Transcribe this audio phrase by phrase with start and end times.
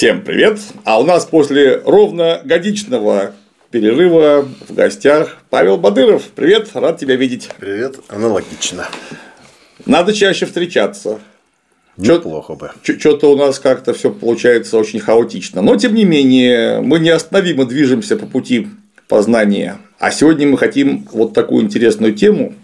[0.00, 0.58] Всем привет!
[0.84, 3.34] А у нас после ровно годичного
[3.70, 6.22] перерыва в гостях Павел Бадыров.
[6.34, 7.50] Привет, рад тебя видеть.
[7.60, 8.88] Привет, аналогично.
[9.84, 11.18] Надо чаще встречаться.
[11.98, 12.70] Неплохо бы.
[12.82, 15.60] Что-то у нас как-то все получается очень хаотично.
[15.60, 18.68] Но тем не менее, мы неостановимо движемся по пути
[19.06, 19.76] познания.
[19.98, 22.54] А сегодня мы хотим вот такую интересную тему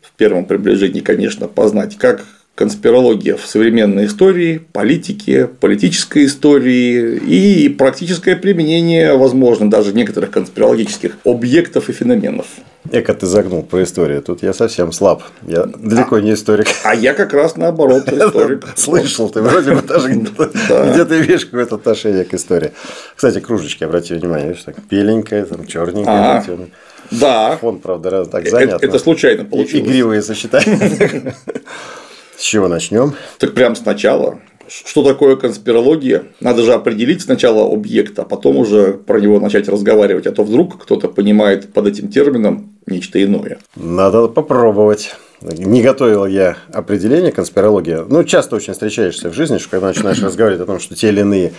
[0.00, 2.24] в первом приближении, конечно, познать, как
[2.56, 11.90] конспирология в современной истории, политике, политической истории и практическое применение, возможно, даже некоторых конспирологических объектов
[11.90, 12.46] и феноменов.
[12.90, 14.22] Эко ты загнул про историю.
[14.22, 15.22] Тут я совсем слаб.
[15.46, 16.66] Я далеко а, не историк.
[16.84, 18.64] А я как раз наоборот историк.
[18.74, 22.72] Слышал, ты вроде бы даже где-то видишь какое-то отношение к истории.
[23.14, 26.42] Кстати, кружечки, обрати внимание, видишь, так беленькая, там черненькая.
[27.10, 27.58] Да.
[27.60, 28.82] Фон, правда, так занят.
[28.82, 29.86] Это случайно получилось.
[29.86, 31.34] Игривые сочетания.
[32.38, 33.14] С чего начнем?
[33.38, 34.38] Так прям сначала.
[34.68, 36.24] Что такое конспирология?
[36.40, 40.82] Надо же определить сначала объект, а потом уже про него начать разговаривать, а то вдруг
[40.82, 43.58] кто-то понимает под этим термином нечто иное.
[43.76, 45.14] Надо попробовать.
[45.40, 47.98] Не готовил я определение конспирологии.
[48.08, 51.20] Ну, часто очень встречаешься в жизни, что когда начинаешь разговаривать о том, что те или
[51.20, 51.52] иные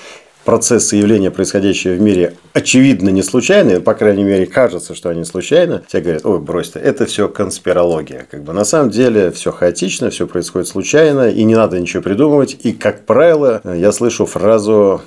[0.48, 5.82] процессы явления, происходящие в мире, очевидно не случайные, по крайней мере, кажется, что они случайны,
[5.90, 8.26] все говорят, ой, брось ты, это все конспирология.
[8.32, 12.58] Как бы на самом деле все хаотично, все происходит случайно, и не надо ничего придумывать.
[12.64, 15.02] И, как правило, я слышу фразу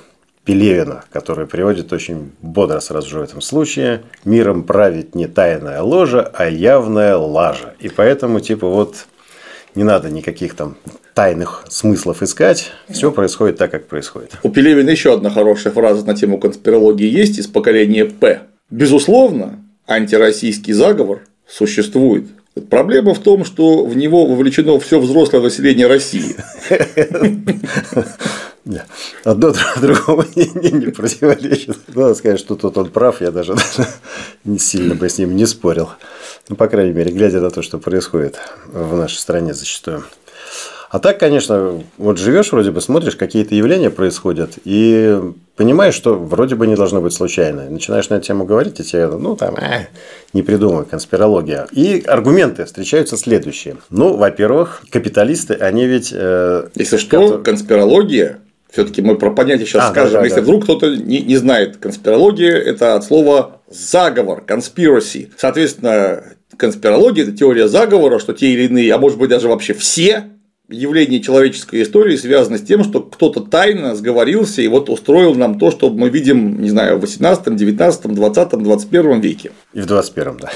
[0.45, 4.03] Пелевина, который приводит очень бодро сразу же в этом случае.
[4.23, 7.73] Миром правит не тайная ложа, а явная лажа.
[7.79, 9.07] И поэтому, типа, вот
[9.73, 10.75] не надо никаких там
[11.13, 14.31] тайных смыслов искать, все происходит так, как происходит.
[14.43, 18.41] У Пелевина еще одна хорошая фраза на тему конспирологии есть из поколения П.
[18.69, 22.25] Безусловно, антироссийский заговор существует.
[22.69, 26.35] Проблема в том, что в него вовлечено все взрослое население России.
[29.23, 31.77] Одно другому не, противоречит.
[31.87, 33.89] Надо сказать, что тут он прав, я даже, даже
[34.43, 35.89] не сильно бы с ним не спорил.
[36.49, 40.03] Ну, по крайней мере, глядя на то, что происходит в нашей стране зачастую.
[40.91, 45.17] А так, конечно, вот живешь вроде бы, смотришь, какие-то явления происходят, и
[45.55, 47.69] понимаешь, что вроде бы не должно быть случайно.
[47.69, 49.87] Начинаешь на эту тему говорить, и тебе, ну, там, э,
[50.33, 51.65] не придумай, конспирология.
[51.71, 53.77] И аргументы встречаются следующие.
[53.89, 56.11] Ну, во-первых, капиталисты, они ведь...
[56.13, 57.43] Э, Если что, которые...
[57.45, 60.13] конспирология все-таки мы про понятие сейчас а, скажем.
[60.13, 60.43] Да, да, Если да.
[60.43, 65.29] вдруг кто-то не, не знает, конспирология это от слова заговор, conspiracy.
[65.37, 66.23] Соответственно,
[66.57, 70.31] конспирология это теория заговора, что те или иные, а может быть даже вообще все
[70.71, 75.71] явления человеческой истории связаны с тем, что кто-то тайно сговорился и вот устроил нам то,
[75.71, 79.51] что мы видим, не знаю, в 18, 19, 20, 21 веке.
[79.73, 80.51] И в 21, да.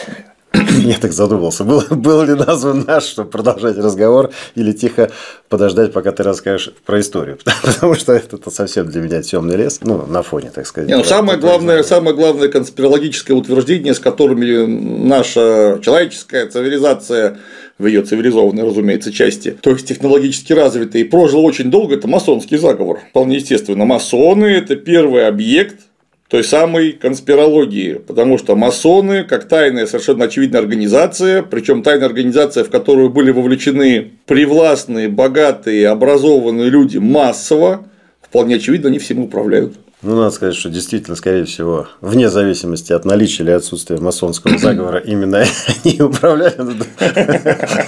[0.84, 5.12] Я так задумался, был, был ли назван наш, чтобы продолжать разговор, или тихо
[5.50, 7.38] подождать, пока ты расскажешь про историю.
[7.64, 10.90] Потому что это совсем для меня темный лес, ну, на фоне, так сказать.
[10.90, 17.38] Не, ну, самое, главное, самое главное конспирологическое утверждение, с которыми наша человеческая цивилизация
[17.78, 22.58] в ее цивилизованной, разумеется, части, то есть технологически развитая и прожила очень долго, это масонский
[22.58, 23.00] заговор.
[23.10, 23.86] Вполне естественно.
[23.86, 25.82] Масоны– это первый объект
[26.28, 32.72] той самой конспирологии, потому что масоны, как тайная совершенно очевидная организация, причем тайная организация, в
[32.72, 37.88] которую были вовлечены привластные, богатые, образованные люди массово,
[38.22, 39.76] вполне очевидно, они всем управляют.
[40.02, 45.00] Ну, надо сказать, что действительно, скорее всего, вне зависимости от наличия или отсутствия масонского заговора,
[45.00, 45.44] именно
[45.84, 46.56] они управляли.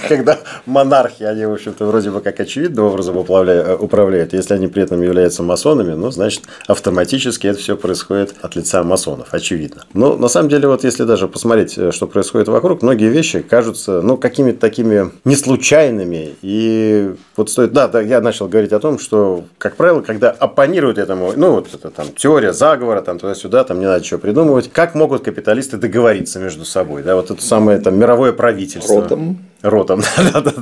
[0.08, 4.32] Когда монархи, они, в общем-то, вроде бы как очевидным образом управляют.
[4.32, 9.28] Если они при этом являются масонами, ну, значит, автоматически это все происходит от лица масонов,
[9.32, 9.84] очевидно.
[9.92, 14.00] Но на самом деле, вот если даже посмотреть, э, что происходит вокруг, многие вещи кажутся,
[14.02, 16.34] ну, какими-то такими неслучайными.
[16.42, 20.98] И вот стоит, да, да, я начал говорить о том, что, как правило, когда оппонируют
[20.98, 24.70] этому, ну, вот это там теория заговора, там туда-сюда, там не надо чего придумывать.
[24.72, 27.02] Как могут капиталисты договориться между собой?
[27.02, 29.02] Да, вот это самое там мировое правительство.
[29.02, 29.38] Ротом.
[29.62, 30.02] Ротом.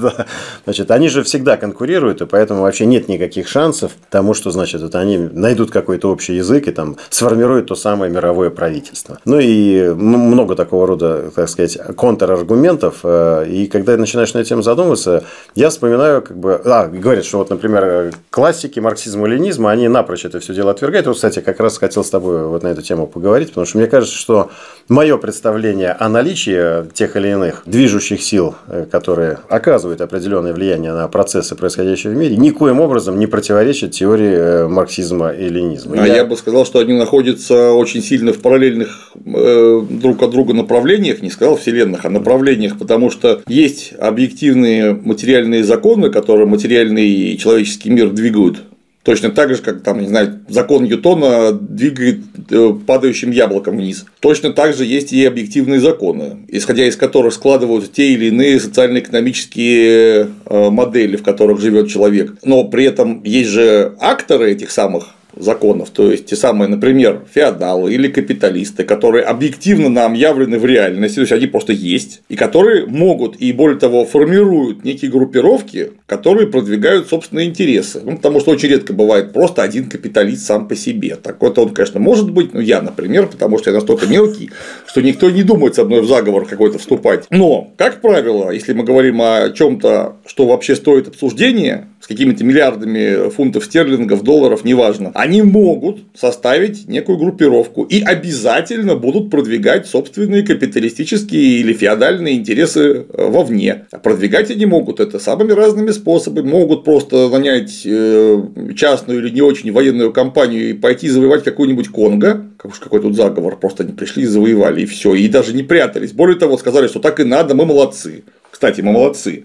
[0.64, 4.94] Значит, они же всегда конкурируют, и поэтому вообще нет никаких шансов тому, что, значит, вот
[4.94, 9.18] они найдут какой-то общий язык и там сформируют то самое мировое правительство.
[9.24, 13.00] Ну и много такого рода, так сказать, контраргументов.
[13.04, 15.24] Э, и когда начинаешь на эту задумываться,
[15.54, 20.24] я вспоминаю, как бы, а, говорят, что вот, например, классики марксизма и ленизма, они напрочь
[20.24, 21.06] это все дело отвергают.
[21.06, 23.86] Вот, кстати, как раз хотел с тобой вот на эту тему поговорить, потому что мне
[23.86, 24.50] кажется, что
[24.88, 31.08] мое представление о наличии тех или иных движущих сил э, которые оказывают определенное влияние на
[31.08, 35.96] процессы, происходящие в мире, никоим образом не противоречат теории э, марксизма и ленизма.
[36.02, 36.16] А я...
[36.16, 41.22] я бы сказал, что они находятся очень сильно в параллельных э, друг от друга направлениях,
[41.22, 48.10] не сказал вселенных, а направлениях, потому что есть объективные материальные законы, которые материальный человеческий мир
[48.10, 48.62] двигают
[49.06, 54.04] Точно так же, как там, не знаю, закон Ньютона двигает э, падающим яблоком вниз.
[54.18, 60.26] Точно так же есть и объективные законы, исходя из которых складываются те или иные социально-экономические
[60.44, 62.34] э, модели, в которых живет человек.
[62.42, 67.92] Но при этом есть же акторы этих самых законов, то есть те самые, например, феодалы
[67.92, 72.86] или капиталисты, которые объективно нам явлены в реальности, то есть они просто есть, и которые
[72.86, 78.00] могут и более того формируют некие группировки, которые продвигают собственные интересы.
[78.02, 81.16] Ну, потому что очень редко бывает просто один капиталист сам по себе.
[81.16, 84.50] Так вот он, конечно, может быть, ну я, например, потому что я настолько мелкий,
[84.86, 87.26] что никто не думает со мной в заговор какой-то вступать.
[87.30, 93.30] Но, как правило, если мы говорим о чем-то, что вообще стоит обсуждения, с какими-то миллиардами
[93.30, 101.60] фунтов стерлингов, долларов, неважно, они могут составить некую группировку и обязательно будут продвигать собственные капиталистические
[101.60, 103.86] или феодальные интересы э, вовне.
[103.90, 106.48] А продвигать они могут это самыми разными способами.
[106.48, 108.42] Могут просто нанять э,
[108.76, 113.16] частную или не очень военную компанию и пойти завоевать какую-нибудь Конго, как уж какой тут
[113.16, 116.12] заговор, просто они пришли и завоевали, и все, и даже не прятались.
[116.12, 118.22] Более того, сказали, что так и надо, мы молодцы.
[118.50, 119.44] Кстати, мы молодцы.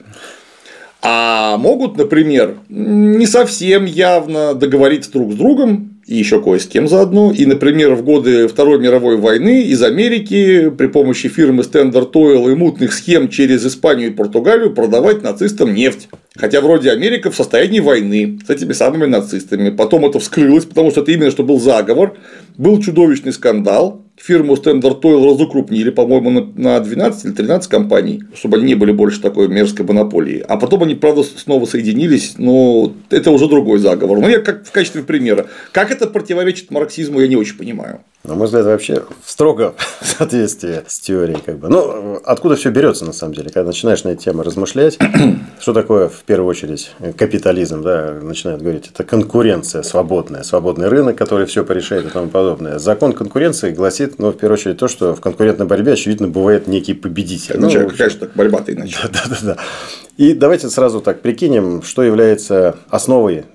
[1.03, 6.87] А могут, например, не совсем явно договориться друг с другом и еще кое с кем
[6.87, 7.31] заодно.
[7.31, 12.55] И, например, в годы Второй мировой войны из Америки при помощи фирмы Standard Oil и
[12.55, 16.09] мутных схем через Испанию и Португалию продавать нацистам нефть.
[16.35, 19.69] Хотя вроде Америка в состоянии войны с этими самыми нацистами.
[19.69, 22.15] Потом это вскрылось, потому что это именно что был заговор.
[22.57, 28.67] Был чудовищный скандал фирму Standard Oil разукрупнили, по-моему, на 12 или 13 компаний, чтобы они
[28.67, 30.43] не были больше такой мерзкой монополии.
[30.47, 34.19] А потом они, правда, снова соединились, но это уже другой заговор.
[34.19, 35.47] Но я как в качестве примера.
[35.71, 38.01] Как это противоречит марксизму, я не очень понимаю.
[38.23, 41.39] На мой взгляд, вообще строго в соответствии с теорией.
[41.43, 41.69] Как бы.
[41.69, 43.49] Ну, откуда все берется на самом деле?
[43.49, 44.99] Когда начинаешь на эти темы размышлять,
[45.59, 51.47] что такое в первую очередь капитализм, да, начинают говорить, это конкуренция свободная, свободный рынок, который
[51.47, 52.77] все порешает и тому подобное.
[52.77, 56.93] Закон конкуренции гласит, ну, в первую очередь, то, что в конкурентной борьбе, очевидно, бывает некий
[56.93, 57.55] победитель.
[57.57, 58.97] Ну, ну, какая же так борьба-то иначе?
[59.11, 59.57] Да, да, да.
[60.17, 63.45] И давайте сразу так прикинем, что является основой,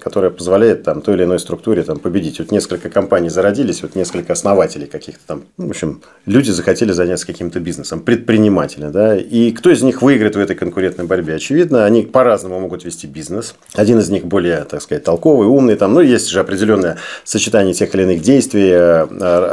[0.00, 2.38] которая позволяет там, той или иной структуре там, победить.
[2.38, 5.42] Вот несколько компаний зародились, вот несколько основателей каких-то там.
[5.58, 8.86] Ну, в общем, люди захотели заняться каким-то бизнесом, предприниматели.
[8.86, 9.16] Да?
[9.16, 11.34] И кто из них выиграет в этой конкурентной борьбе?
[11.34, 13.54] Очевидно, они по-разному могут вести бизнес.
[13.74, 15.76] Один из них более, так сказать, толковый, умный.
[15.76, 19.06] Там, ну, есть же определенное сочетание тех или иных действий, э,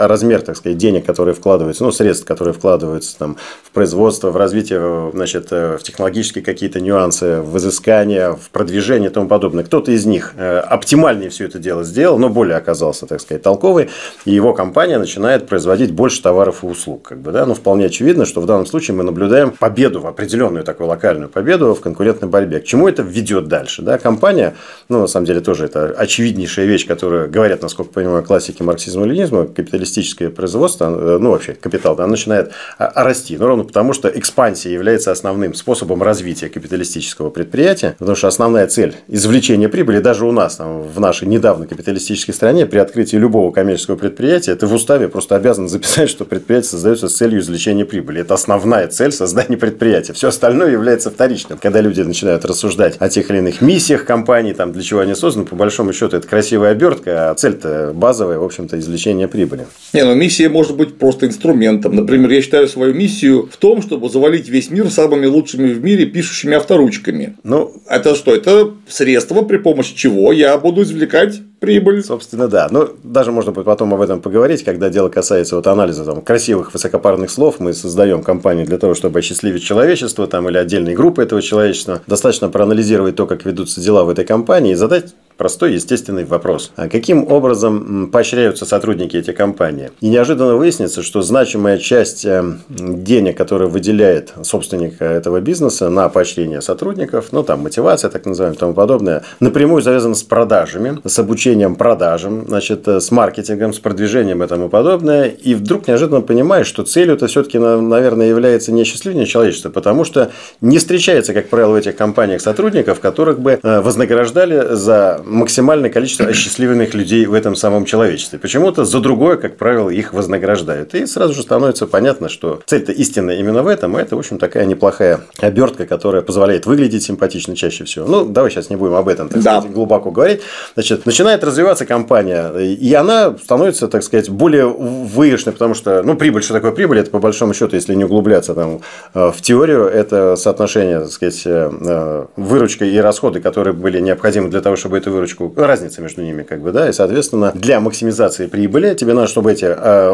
[0.08, 5.12] размер, так сказать, денег, которые вкладываются, ну, средств, которые вкладываются там, в производство, в развитие,
[5.14, 9.64] значит, э, в технологические какие-то нюансы, в изыскание, в продвижение и тому подобное.
[9.64, 13.90] Кто-то из них э, оптимальнее все это дело сделал, но более оказался, так сказать, толковый,
[14.26, 17.04] и его компания начинает производить больше товаров и услуг.
[17.10, 17.46] Как бы, да?
[17.46, 21.82] Но вполне очевидно, что в данном случае мы наблюдаем победу, определенную такую локальную победу в
[21.82, 22.60] конкурентной борьбе.
[22.60, 23.82] К чему это ведет дальше?
[23.82, 23.98] Да?
[23.98, 24.56] Компания,
[24.90, 30.30] ну, на самом деле, тоже это очевиднейшая вещь, которую говорят, насколько понимаю, классики марксизма-ленизма, капиталистическое
[30.30, 33.38] производство, э, ну, вообще капитал, да, начинает а, расти.
[33.38, 38.96] Ну, ровно потому, что экспансия является основным способом развития капиталистического предприятия, потому что основная цель
[39.08, 43.96] извлечения прибыли даже у нас, там, в нашей недавно капиталистической стране, при открытии любого коммерческого
[43.96, 48.20] предприятия, ты в уставе просто обязан записать, что предприятие создается с целью извлечения прибыли.
[48.20, 50.12] Это основная цель создания предприятия.
[50.12, 51.60] Все остальное является вторичным.
[51.62, 55.46] Когда люди начинают рассуждать о тех или иных миссиях компании, там, для чего они созданы,
[55.46, 59.66] по большому счету, это красивая обертка, а цель-то базовая, в общем-то, извлечение прибыли.
[59.94, 61.96] Не, ну миссия может быть просто инструментом.
[61.96, 66.06] Например, я считаю свою миссию в том, чтобы завалить весь мир самыми лучшими в мире
[66.06, 67.38] пишущими авторучками.
[67.46, 68.36] Ну, это что?
[68.36, 72.04] Это средство, при помощи чего я буду извлекать прибыль.
[72.04, 72.68] Собственно, да.
[72.72, 76.74] Ну, даже можно будет потом об этом поговорить, когда дело касается вот анализа там, красивых
[76.74, 77.60] высокопарных слов.
[77.60, 82.02] Мы создаем компанию для того, чтобы осчастливить человечество там, или отдельные группы этого человечества.
[82.08, 86.72] Достаточно проанализировать то, как ведутся дела в этой компании и задать простой естественный вопрос.
[86.76, 89.90] А каким образом поощряются сотрудники этой компании?
[90.00, 96.62] И неожиданно выяснится, что значимая часть э, денег, которые выделяет собственник этого бизнеса на поощрение
[96.62, 101.51] сотрудников, ну там мотивация, так называемая, и тому подобное, напрямую завязана с продажами, с обучением
[101.76, 105.26] продажам, значит, э, с маркетингом, с продвижением и тому подобное.
[105.28, 110.32] И вдруг неожиданно понимаешь, что целью это все-таки, наверное, является не осчастливление человечества, потому что
[110.62, 116.26] не встречается, как правило, в этих компаниях сотрудников, которых бы э, вознаграждали за максимальное количество
[116.26, 118.40] осчастливленных людей в этом самом человечестве.
[118.40, 120.96] Почему-то за другое, как правило, их вознаграждают.
[120.96, 124.38] И сразу же становится понятно, что цель-то истинная именно в этом, и это, в общем,
[124.38, 128.06] такая неплохая обертка, которая позволяет выглядеть симпатично чаще всего.
[128.06, 129.60] Ну, давай сейчас не будем об этом, так да.
[129.60, 130.42] сказать, глубоко говорить.
[130.74, 136.44] Значит, начинает развиваться компания, и она становится, так сказать, более выигрышной, потому что, ну, прибыль,
[136.44, 138.82] что такое прибыль, это по большому счету, если не углубляться там
[139.14, 144.50] э, в теорию, это соотношение, так сказать, э, э, выручка и расходы, которые были необходимы
[144.50, 148.48] для того, чтобы эту выручку, разница между ними, как бы, да, и, соответственно, для максимизации
[148.48, 149.66] прибыли тебе надо, чтобы эти,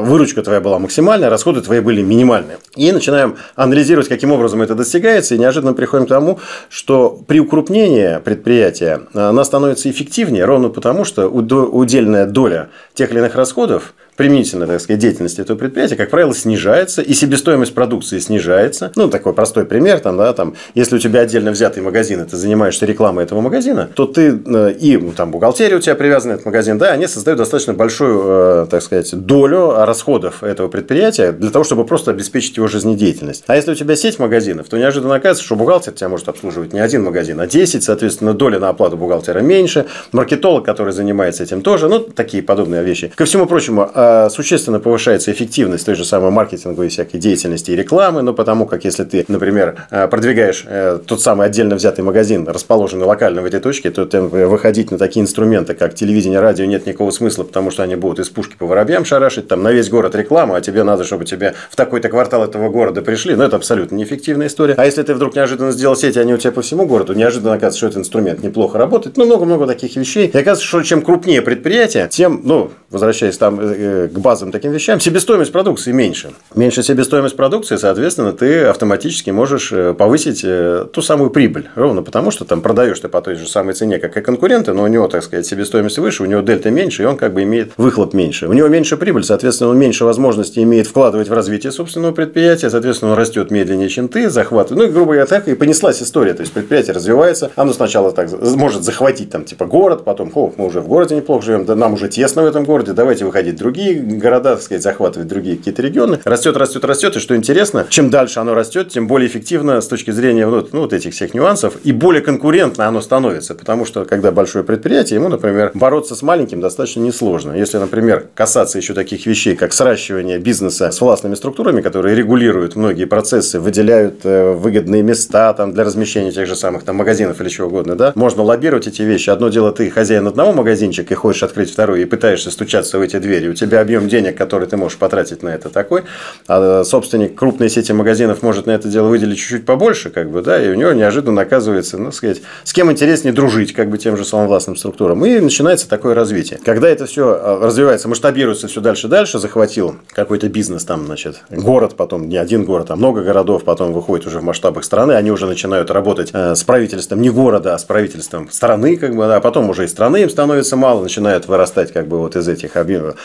[0.01, 2.57] выручка твоя была максимальная, расходы твои были минимальные.
[2.75, 8.19] И начинаем анализировать, каким образом это достигается, и неожиданно приходим к тому, что при укрупнении
[8.23, 14.81] предприятия она становится эффективнее, ровно потому, что удельная доля тех или иных расходов применительно, так
[14.81, 18.91] сказать, деятельности этого предприятия, как правило, снижается, и себестоимость продукции снижается.
[18.95, 22.35] Ну, такой простой пример, там, да, там, если у тебя отдельно взятый магазин, и ты
[22.35, 26.45] занимаешься рекламой этого магазина, то ты э, и ну, там бухгалтерия у тебя привязана этот
[26.47, 31.63] магазин, да, они создают достаточно большую, э, так сказать, долю расходов этого предприятия для того,
[31.63, 33.43] чтобы просто обеспечить его жизнедеятельность.
[33.45, 36.79] А если у тебя сеть магазинов, то неожиданно оказывается, что бухгалтер тебя может обслуживать не
[36.79, 41.87] один магазин, а 10, соответственно, доля на оплату бухгалтера меньше, маркетолог, который занимается этим тоже,
[41.87, 43.11] ну, такие подобные вещи.
[43.15, 48.21] Ко всему прочему, а, существенно повышается эффективность той же самой маркетинговой всякой деятельности и рекламы,
[48.21, 53.05] но потому как если ты, например, э, продвигаешь э, тот самый отдельно взятый магазин, расположенный
[53.05, 57.11] локально в этой точке, то ты выходить на такие инструменты, как телевидение, радио, нет никакого
[57.11, 60.57] смысла, потому что они будут из пушки по воробьям шарашить, там на весь город реклама,
[60.57, 63.35] а тебе надо, чтобы тебе в такой-то квартал этого города пришли.
[63.35, 64.75] Но это абсолютно неэффективная история.
[64.77, 67.77] А если ты вдруг неожиданно сделал сети, они у тебя по всему городу, неожиданно оказывается,
[67.77, 69.17] что этот инструмент неплохо работает.
[69.17, 70.27] Ну, много-много таких вещей.
[70.27, 73.59] И оказывается, что чем крупнее предприятие, тем, ну, возвращаясь там
[74.05, 76.29] к базовым таким вещам, себестоимость продукции меньше.
[76.55, 81.69] Меньше себестоимость продукции, соответственно, ты автоматически можешь э, повысить э, ту самую прибыль.
[81.75, 84.83] Ровно потому, что там продаешь ты по той же самой цене, как и конкуренты, но
[84.83, 87.71] у него, так сказать, себестоимость выше, у него дельта меньше, и он как бы имеет
[87.77, 88.47] выхлоп меньше.
[88.47, 93.11] У него меньше прибыль, соответственно, он меньше возможностей имеет вкладывать в развитие собственного предприятия, соответственно,
[93.11, 94.83] он растет медленнее, чем ты, захватывает.
[94.83, 96.33] Ну, и, грубо говоря, так и понеслась история.
[96.33, 100.67] То есть, предприятие развивается, оно сначала так может захватить там типа город, потом, о, мы
[100.67, 103.57] уже в городе неплохо живем, да нам уже тесно в этом городе, давайте выходить в
[103.93, 106.19] другие города, так сказать, захватывать другие какие-то регионы.
[106.23, 107.15] Растет, растет, растет.
[107.15, 110.81] И что интересно, чем дальше оно растет, тем более эффективно с точки зрения ну, ну,
[110.81, 113.55] вот этих всех нюансов и более конкурентно оно становится.
[113.55, 117.53] Потому что, когда большое предприятие, ему, например, бороться с маленьким достаточно несложно.
[117.53, 123.05] Если, например, касаться еще таких вещей, как сращивание бизнеса с властными структурами, которые регулируют многие
[123.05, 127.67] процессы, выделяют э, выгодные места там, для размещения тех же самых там, магазинов или чего
[127.67, 129.29] угодно, да, можно лоббировать эти вещи.
[129.29, 133.19] Одно дело, ты хозяин одного магазинчика и хочешь открыть второй и пытаешься стучаться в эти
[133.19, 133.47] двери.
[133.49, 136.03] У тебя объем денег, который ты можешь потратить на это такой,
[136.47, 140.63] а собственник крупной сети магазинов может на это дело выделить чуть-чуть побольше, как бы, да,
[140.63, 144.25] и у него неожиданно оказывается, ну, сказать, с кем интереснее дружить, как бы, тем же
[144.25, 145.25] самым властным структурам.
[145.25, 146.59] И начинается такое развитие.
[146.63, 151.95] Когда это все а, развивается, масштабируется все дальше дальше, захватил какой-то бизнес там, значит, город,
[151.95, 155.45] потом не один город, а много городов, потом выходит уже в масштабах страны, они уже
[155.45, 159.41] начинают работать э, с правительством не города, а с правительством страны, как бы, да, а
[159.41, 163.15] потом уже и страны им становится мало, начинают вырастать, как бы, вот из этих объемов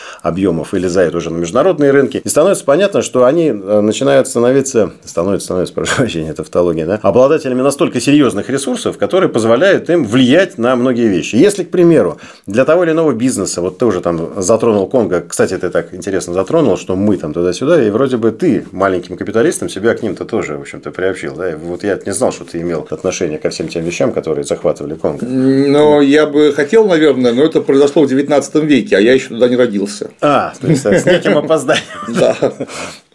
[0.73, 2.21] или за это уже на международные рынки.
[2.23, 6.99] И становится понятно, что они э, начинают становиться, становятся, становятся, прошу прощения, это тавтология, да,
[7.01, 11.35] обладателями настолько серьезных ресурсов, которые позволяют им влиять на многие вещи.
[11.35, 15.57] Если, к примеру, для того или иного бизнеса, вот ты уже там затронул Конго, кстати,
[15.57, 19.93] ты так интересно затронул, что мы там туда-сюда, и вроде бы ты маленьким капиталистом себя
[19.95, 21.35] к ним-то тоже, в общем-то, приобщил.
[21.35, 21.51] Да?
[21.51, 24.95] И вот я не знал, что ты имел отношение ко всем тем вещам, которые захватывали
[24.95, 25.25] Конго.
[25.25, 29.47] Но я бы хотел, наверное, но это произошло в 19 веке, а я еще туда
[29.47, 30.11] не родился.
[30.23, 31.83] А, то есть с неким опозданием.
[32.19, 32.35] Да.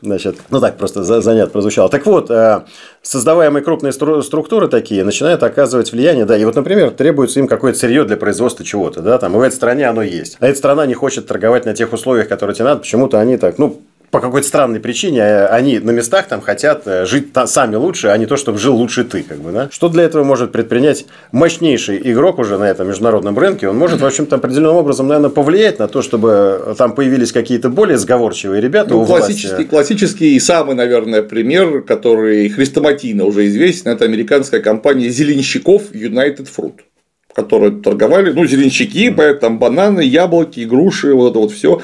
[0.00, 1.88] Значит, ну так просто занят прозвучало.
[1.88, 2.62] Так вот, э,
[3.02, 8.04] создаваемые крупные структуры такие начинают оказывать влияние, да, и вот, например, требуется им какое-то сырье
[8.04, 10.36] для производства чего-то, да, там, и в этой стране оно есть.
[10.38, 13.58] А эта страна не хочет торговать на тех условиях, которые тебе надо, почему-то они так,
[13.58, 18.08] ну, по какой-то странной причине э, они на местах там хотят э, жить сами лучше,
[18.08, 19.68] а не то, чтобы жил лучше ты, как бы, да?
[19.70, 23.68] Что для этого может предпринять мощнейший игрок уже на этом международном рынке?
[23.68, 27.98] Он может, в общем-то, определенным образом, наверное, повлиять на то, чтобы там появились какие-то более
[27.98, 29.68] сговорчивые ребята ну, классический, власти.
[29.68, 36.74] классический и самый, наверное, пример, который хрестоматийно уже известен, это американская компания зеленщиков United Fruit
[37.34, 41.80] которые торговали, ну, зеленщики, поэтому бананы, яблоки, груши, вот это вот все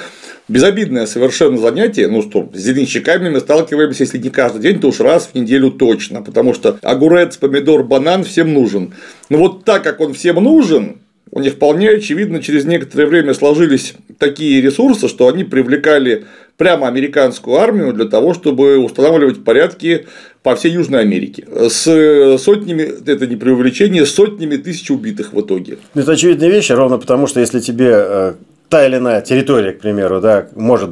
[0.49, 5.01] безобидное совершенно занятие, ну что, с зеленщиками мы сталкиваемся, если не каждый день, то уж
[5.01, 8.95] раз в неделю точно, потому что огурец, помидор, банан всем нужен.
[9.31, 10.99] Но вот так как он всем нужен,
[11.31, 17.57] у них вполне очевидно через некоторое время сложились такие ресурсы, что они привлекали прямо американскую
[17.57, 20.07] армию для того, чтобы устанавливать порядки
[20.45, 21.45] по всей Южной Америке.
[21.69, 25.79] С сотнями, это не преувеличение, сотнями тысяч убитых в итоге.
[25.95, 28.35] Это очевидная вещь, ровно потому, что если тебе э,
[28.69, 30.91] та или иная территория, к примеру, да, может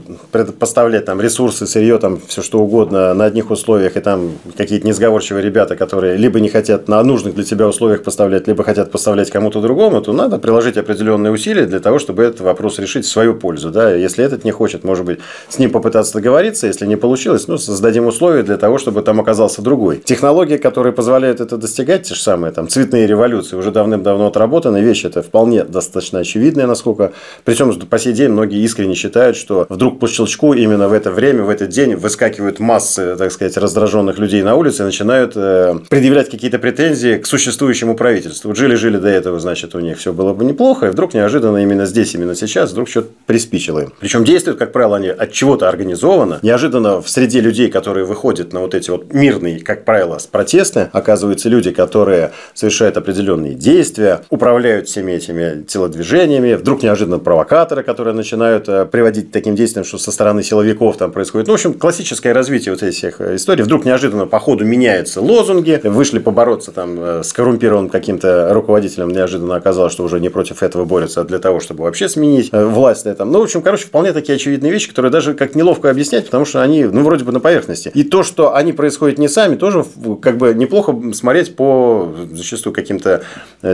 [0.59, 5.43] поставлять там ресурсы, сырье, там все что угодно на одних условиях, и там какие-то несговорчивые
[5.43, 9.61] ребята, которые либо не хотят на нужных для тебя условиях поставлять, либо хотят поставлять кому-то
[9.61, 13.71] другому, то надо приложить определенные усилия для того, чтобы этот вопрос решить в свою пользу.
[13.71, 13.93] Да?
[13.93, 18.07] Если этот не хочет, может быть, с ним попытаться договориться, если не получилось, ну, создадим
[18.07, 19.99] условия для того, чтобы там оказался другой.
[19.99, 25.05] Технологии, которые позволяют это достигать, те же самые там цветные революции, уже давным-давно отработаны, вещь
[25.05, 27.13] это вполне достаточно очевидная, насколько,
[27.45, 31.43] причем по сей день многие искренне считают, что вдруг по щелчку именно в это время,
[31.43, 36.31] в этот день выскакивают массы, так сказать, раздраженных людей на улице и начинают э, предъявлять
[36.31, 38.55] какие-то претензии к существующему правительству.
[38.55, 42.15] Жили-жили до этого, значит, у них все было бы неплохо, и вдруг неожиданно именно здесь,
[42.15, 43.93] именно сейчас, вдруг что-то приспичило им.
[44.01, 46.39] Причем действуют, как правило, они от чего-то организованно.
[46.43, 51.49] Неожиданно в среде людей, которые выходят на вот эти вот мирные, как правило, протесты, оказываются
[51.49, 58.67] люди, которые совершают определенные действия, управляют всеми этими телодвижениями, вдруг неожиданно провокация провокаторы, которые начинают
[58.67, 61.49] э, приводить к таким действиям, что со стороны силовиков там происходит.
[61.49, 63.63] Ну, в общем, классическое развитие вот этих всех э, историй.
[63.63, 69.55] Вдруг неожиданно по ходу меняются лозунги, вышли побороться там э, с коррумпированным каким-то руководителем, неожиданно
[69.55, 73.11] оказалось, что уже не против этого борются, а для того, чтобы вообще сменить власть на
[73.11, 73.31] этом.
[73.31, 76.63] Ну, в общем, короче, вполне такие очевидные вещи, которые даже как неловко объяснять, потому что
[76.63, 77.91] они, ну, вроде бы на поверхности.
[77.93, 79.85] И то, что они происходят не сами, тоже
[80.23, 83.25] как бы неплохо смотреть по зачастую каким-то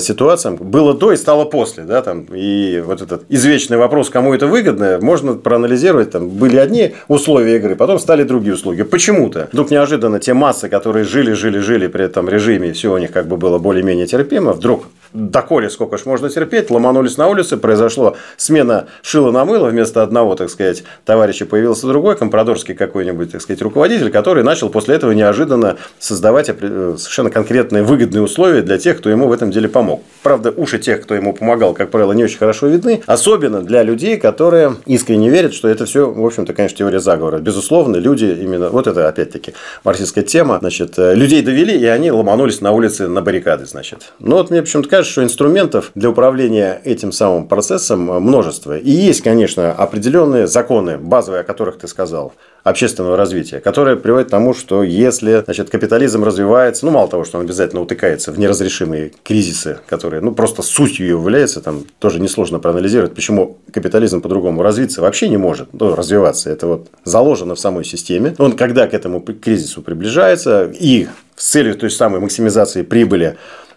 [0.01, 0.57] ситуациям.
[0.57, 4.99] Было до и стало после, да, там, и вот этот извечный вопрос, кому это выгодно,
[5.01, 6.11] можно проанализировать.
[6.11, 8.83] Там были одни условия игры, потом стали другие услуги.
[8.83, 9.49] Почему-то.
[9.53, 13.27] Вдруг неожиданно те массы, которые жили, жили, жили при этом режиме, все у них как
[13.27, 18.87] бы было более-менее терпимо, вдруг доколе сколько ж можно терпеть, ломанулись на улице, произошло смена
[19.03, 24.11] шила на мыло, вместо одного, так сказать, товарища появился другой, компрадорский какой-нибудь, так сказать, руководитель,
[24.11, 29.33] который начал после этого неожиданно создавать совершенно конкретные выгодные условия для тех, кто ему в
[29.33, 30.03] этом деле помог.
[30.23, 34.17] Правда, уши тех, кто ему помогал, как правило, не очень хорошо видны, особенно для людей,
[34.17, 37.39] которые искренне верят, что это все, в общем-то, конечно, теория заговора.
[37.39, 42.61] Безусловно, люди именно, вот это опять-таки марксистская тема, значит, э, людей довели, и они ломанулись
[42.61, 44.13] на улице на баррикады, значит.
[44.19, 48.77] Ну, вот мне почему-то кажется, что инструментов для управления этим самым процессом множество.
[48.77, 52.33] И есть, конечно, определенные законы, базовые, о которых ты сказал
[52.65, 57.39] общественного развития, которое приводит к тому, что если значит, капитализм развивается, ну, мало того, что
[57.39, 63.15] он обязательно утыкается в неразрешимые кризисы, которые, ну, просто сутью являются, там тоже несложно проанализировать,
[63.15, 66.51] почему капитализм по-другому развиться вообще не может, ну, развиваться.
[66.51, 68.35] Это вот заложено в самой системе.
[68.39, 73.37] Он, когда к этому кризису приближается, и с целью той самой максимизации прибыли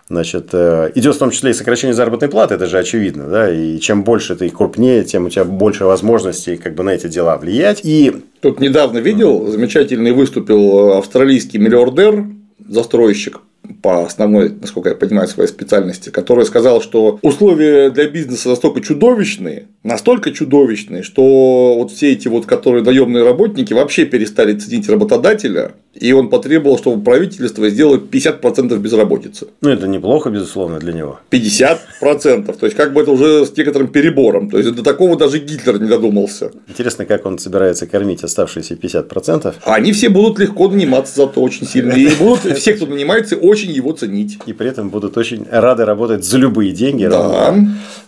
[0.10, 3.80] Значит, э, идет в том числе и сокращение заработной платы, это же очевидно, да, и
[3.80, 7.82] чем больше ты крупнее, тем у тебя больше возможностей как бы на эти дела влиять.
[7.84, 12.26] И Тут недавно видел, замечательный выступил австралийский миллиардер,
[12.68, 13.40] застройщик,
[13.82, 19.68] по основной, насколько я понимаю, своей специальности, который сказал, что условия для бизнеса настолько чудовищные,
[19.84, 26.14] настолько чудовищные, что вот все эти вот, которые наемные работники, вообще перестали ценить работодателя, и
[26.14, 29.48] он потребовал, чтобы правительство сделало 50% безработицы.
[29.62, 31.20] Ну, это неплохо, безусловно, для него.
[31.32, 32.58] 50%.
[32.58, 34.50] То есть, как бы это уже с некоторым перебором.
[34.50, 36.52] То есть, до такого даже Гитлер не додумался.
[36.70, 39.56] Интересно, как он собирается кормить оставшиеся 50%.
[39.64, 41.92] Они все будут легко наниматься зато очень сильно.
[41.92, 44.38] И будут все, кто нанимается, очень его ценить.
[44.46, 47.06] И при этом будут очень рады работать за любые деньги.
[47.06, 47.54] Да.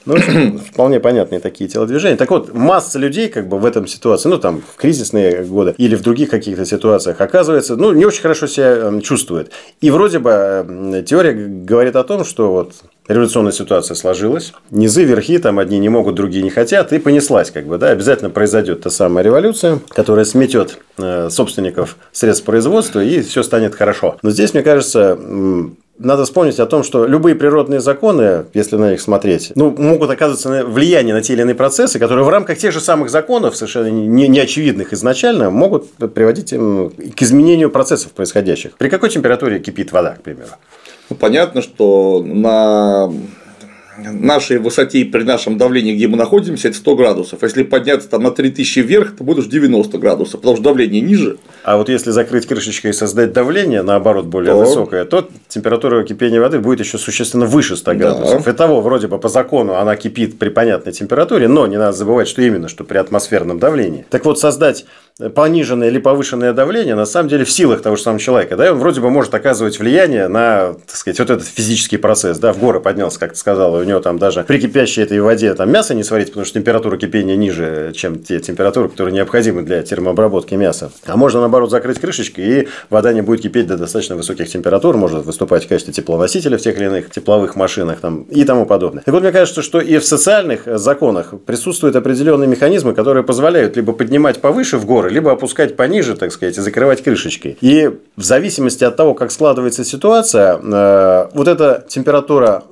[0.05, 0.15] Ну,
[0.71, 2.17] вполне понятные такие телодвижения.
[2.17, 5.95] Так вот, масса людей как бы в этом ситуации, ну, там, в кризисные годы или
[5.95, 9.51] в других каких-то ситуациях оказывается, ну, не очень хорошо себя эм, чувствует.
[9.81, 12.73] И вроде бы эм, теория говорит о том, что вот
[13.07, 17.65] революционная ситуация сложилась, низы, верхи, там одни не могут, другие не хотят, и понеслась, как
[17.65, 23.43] бы, да, обязательно произойдет та самая революция, которая сметет э, собственников средств производства, и все
[23.43, 24.17] станет хорошо.
[24.21, 25.17] Но здесь, мне кажется,
[25.99, 30.49] надо вспомнить о том, что любые природные законы, если на них смотреть, ну, могут оказываться
[30.49, 33.87] на влияние на те или иные процессы, которые в рамках тех же самых законов, совершенно
[33.87, 38.73] не, не очевидных изначально, могут приводить к изменению процессов происходящих.
[38.77, 40.49] При какой температуре кипит вода, к примеру?
[41.09, 43.11] Ну, понятно, что на
[43.97, 47.43] нашей высоте и при нашем давлении, где мы находимся, это 100 градусов.
[47.43, 51.37] Если подняться там на 3000 вверх, то будешь 90 градусов, потому что давление ниже.
[51.63, 54.59] А вот если закрыть крышечкой и создать давление, наоборот, более то...
[54.59, 58.43] высокое, то температура кипения воды будет еще существенно выше 100 градусов.
[58.43, 58.51] Да.
[58.51, 62.27] И того, вроде бы по закону она кипит при понятной температуре, но не надо забывать,
[62.27, 64.05] что именно, что при атмосферном давлении.
[64.09, 64.85] Так вот, создать
[65.33, 68.55] пониженное или повышенное давление на самом деле в силах того же самого человека.
[68.55, 72.39] Да, и он вроде бы может оказывать влияние на, так сказать, вот этот физический процесс.
[72.39, 75.53] Да, в горы поднялся, как ты сказал, у него там даже при кипящей этой воде
[75.53, 79.83] там мясо не сварить, потому что температура кипения ниже, чем те температуры, которые необходимы для
[79.83, 80.91] термообработки мяса.
[81.05, 85.25] А можно, наоборот, закрыть крышечкой, и вода не будет кипеть до достаточно высоких температур, может
[85.25, 89.03] выступать в качестве теплоносителя в тех или иных тепловых машинах там, и тому подобное.
[89.03, 93.93] Так вот, мне кажется, что и в социальных законах присутствуют определенные механизмы, которые позволяют либо
[93.93, 97.57] поднимать повыше в горы, либо опускать пониже, так сказать, и закрывать крышечкой.
[97.61, 102.63] И в зависимости от того, как складывается ситуация, э, вот эта температура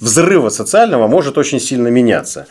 [0.00, 2.46] взрыва социального может очень сильно меняться.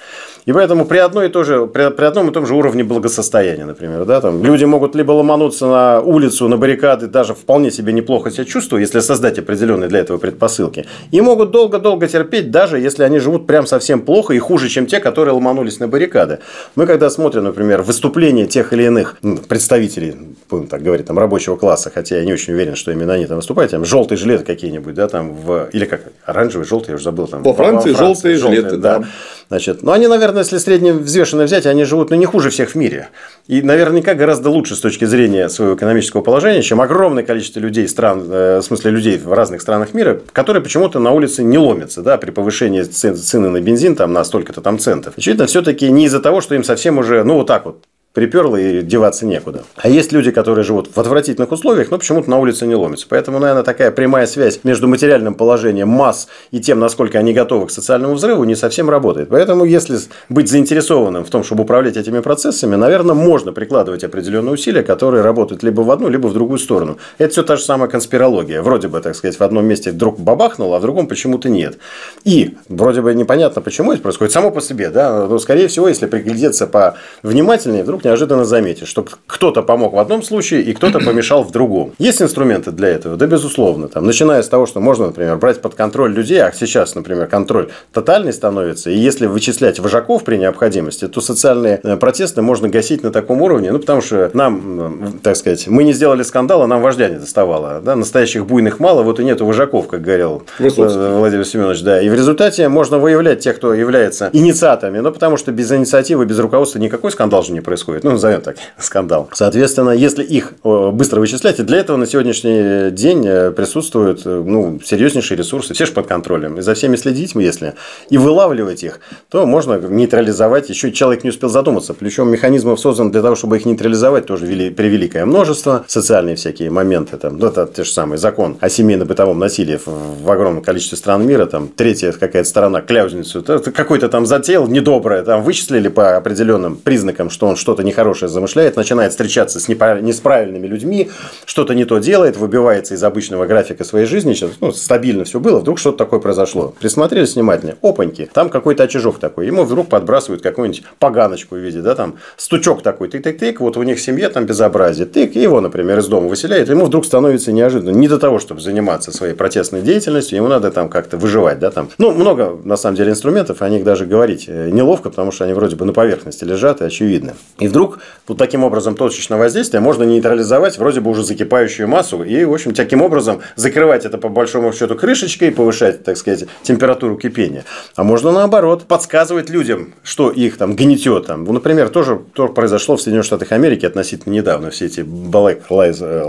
[0.48, 3.66] И поэтому при, одной и той же, при, при одном и том же уровне благосостояния,
[3.66, 8.32] например, да, там, люди могут либо ломануться на улицу, на баррикады, даже вполне себе неплохо
[8.32, 13.20] себя чувствуют, если создать определенные для этого предпосылки, и могут долго-долго терпеть, даже если они
[13.20, 16.40] живут прям совсем плохо и хуже, чем те, которые ломанулись на баррикады.
[16.76, 20.16] Мы когда смотрим, например, выступления тех или иных ну, представителей,
[20.50, 23.36] будем так говорить, там, рабочего класса, хотя я не очень уверен, что именно они там
[23.36, 25.68] выступают, там, желтые жилеты какие-нибудь, да, там, в...
[25.74, 27.28] или как, оранжевый, желтый, я уже забыл.
[27.28, 29.00] Там, Во Франции, во Франции желтые, желтые жилеты, да.
[29.00, 29.08] да.
[29.50, 33.10] Значит, ну, они, наверное, если средневзвешенно взять, они живут, ну, не хуже всех в мире.
[33.48, 38.30] И наверняка гораздо лучше с точки зрения своего экономического положения, чем огромное количество людей стран,
[38.30, 42.18] э, в смысле людей в разных странах мира, которые почему-то на улице не ломятся, да,
[42.18, 45.14] при повышении цены на бензин там на столько-то там центов.
[45.16, 47.86] Очевидно, все-таки не из-за того, что им совсем уже, ну, вот так вот
[48.18, 49.64] приперло и деваться некуда.
[49.76, 53.06] А есть люди, которые живут в отвратительных условиях, но почему-то на улице не ломятся.
[53.08, 57.70] Поэтому, наверное, такая прямая связь между материальным положением масс и тем, насколько они готовы к
[57.70, 59.30] социальному взрыву, не совсем работает.
[59.30, 60.00] Поэтому, если
[60.30, 65.62] быть заинтересованным в том, чтобы управлять этими процессами, наверное, можно прикладывать определенные усилия, которые работают
[65.62, 66.98] либо в одну, либо в другую сторону.
[67.20, 68.64] Это все та же самая конспирология.
[68.64, 71.78] Вроде бы, так сказать, в одном месте вдруг бабахнуло, а в другом почему-то нет.
[72.24, 76.08] И вроде бы непонятно, почему это происходит само по себе, да, но, скорее всего, если
[76.08, 81.44] приглядеться по внимательнее, вдруг неожиданно заметишь, что кто-то помог в одном случае и кто-то помешал
[81.44, 81.94] в другом.
[82.00, 83.18] Есть инструменты для этого?
[83.18, 83.88] Да, безусловно.
[83.88, 87.70] Там, начиная с того, что можно, например, брать под контроль людей, а сейчас, например, контроль
[87.92, 93.12] тотальный становится, и если вычислять вожаков при необходимости, то социальные э, протесты можно гасить на
[93.12, 97.18] таком уровне, ну, потому что нам, так сказать, мы не сделали скандала, нам вождя не
[97.20, 97.82] доставало.
[97.84, 97.96] Да?
[97.96, 101.00] Настоящих буйных мало, вот и нету вожаков, как говорил Высоцкий.
[101.00, 101.82] Э, Владимир Семенович.
[101.82, 102.02] Да.
[102.02, 106.40] И в результате можно выявлять тех, кто является инициаторами, ну, потому что без инициативы, без
[106.40, 108.04] руководства никакой скандал же не происходит происходит.
[108.04, 109.30] Ну, назовем так, скандал.
[109.34, 114.80] Соответственно, если их быстро вычислять, и для этого на сегодняшний день э, присутствуют э, ну,
[114.84, 116.58] серьезнейшие ресурсы, все же под контролем.
[116.58, 117.74] И за всеми следить, если
[118.10, 120.70] и вылавливать их, то можно нейтрализовать.
[120.70, 121.94] Еще человек не успел задуматься.
[121.94, 125.84] Причем механизмов создан для того, чтобы их нейтрализовать, тоже превеликое множество.
[125.88, 130.64] Социальные всякие моменты, там, ну, это те же самые закон о семейно-бытовом насилии в огромном
[130.64, 136.18] количестве стран мира, там, третья какая-то сторона кляузницу, какой-то там затеял недоброе, там, вычислили по
[136.18, 141.10] определенным признакам, что он что-то нехорошее замышляет, начинает встречаться с неправильными людьми,
[141.46, 145.60] что-то не то делает, выбивается из обычного графика своей жизни, сейчас ну, стабильно все было,
[145.60, 146.74] вдруг что-то такое произошло.
[146.80, 151.96] Присмотрелись внимательно, опаньки, там какой-то очажок такой, ему вдруг подбрасывают какую-нибудь поганочку в виде, да,
[151.96, 156.00] там, стучок такой, тык-тык-тык, вот у них в семье там безобразие, тык, и его, например,
[156.00, 160.38] из дома выселяет, ему вдруг становится неожиданно, не до того, чтобы заниматься своей протестной деятельностью,
[160.38, 163.84] ему надо там как-то выживать, да, там, ну, много, на самом деле, инструментов, о них
[163.84, 167.36] даже говорить э, неловко, потому что они вроде бы на поверхности лежат и очевидны.
[167.60, 172.24] И вдруг вдруг вот таким образом точечное воздействие можно нейтрализовать вроде бы уже закипающую массу
[172.24, 177.18] и, в общем, таким образом закрывать это по большому счету крышечкой, повышать, так сказать, температуру
[177.18, 177.64] кипения.
[177.96, 181.28] А можно наоборот подсказывать людям, что их там гнетет.
[181.28, 181.46] Там.
[181.46, 184.70] Ну, например, тоже, то произошло в Соединенных Штатах Америки относительно недавно.
[184.70, 186.24] Все эти Black Lives, э,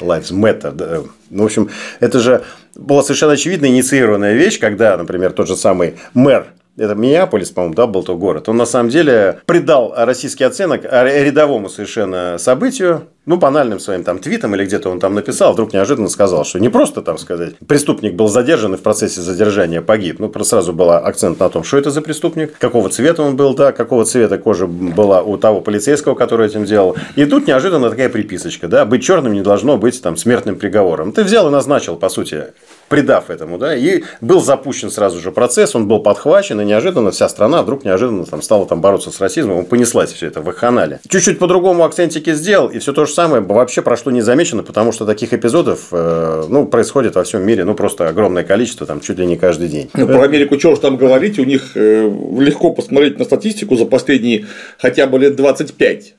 [0.00, 1.08] Lives Matter.
[1.30, 2.42] Ну, в общем, это же
[2.74, 6.46] была совершенно очевидно инициированная вещь, когда, например, тот же самый мэр
[6.80, 11.68] это Миннеаполис, по-моему, да, был тот город, он на самом деле придал российский оценок рядовому
[11.68, 16.44] совершенно событию, ну, банальным своим там твитом или где-то он там написал, вдруг неожиданно сказал,
[16.44, 20.18] что не просто там сказать, преступник был задержан и в процессе задержания погиб.
[20.18, 23.72] Ну, сразу был акцент на том, что это за преступник, какого цвета он был, да,
[23.72, 26.96] какого цвета кожа была у того полицейского, который этим делал.
[27.14, 31.12] И тут неожиданно такая приписочка, да, быть черным не должно быть там смертным приговором.
[31.12, 32.46] Ты взял и назначил, по сути,
[32.90, 37.28] придав этому, да, и был запущен сразу же процесс, он был подхвачен, и неожиданно вся
[37.28, 40.98] страна вдруг неожиданно там стала там бороться с расизмом, понеслась все это в канале.
[41.08, 45.32] Чуть-чуть по-другому акцентики сделал, и все то же самое вообще прошло незамечено, потому что таких
[45.32, 49.36] эпизодов, э, ну, происходит во всем мире, ну, просто огромное количество, там, чуть ли не
[49.36, 49.88] каждый день.
[49.94, 53.84] Ну, про Америку чего уж там говорить, у них э, легко посмотреть на статистику за
[53.84, 54.46] последние
[54.78, 56.14] хотя бы лет 25.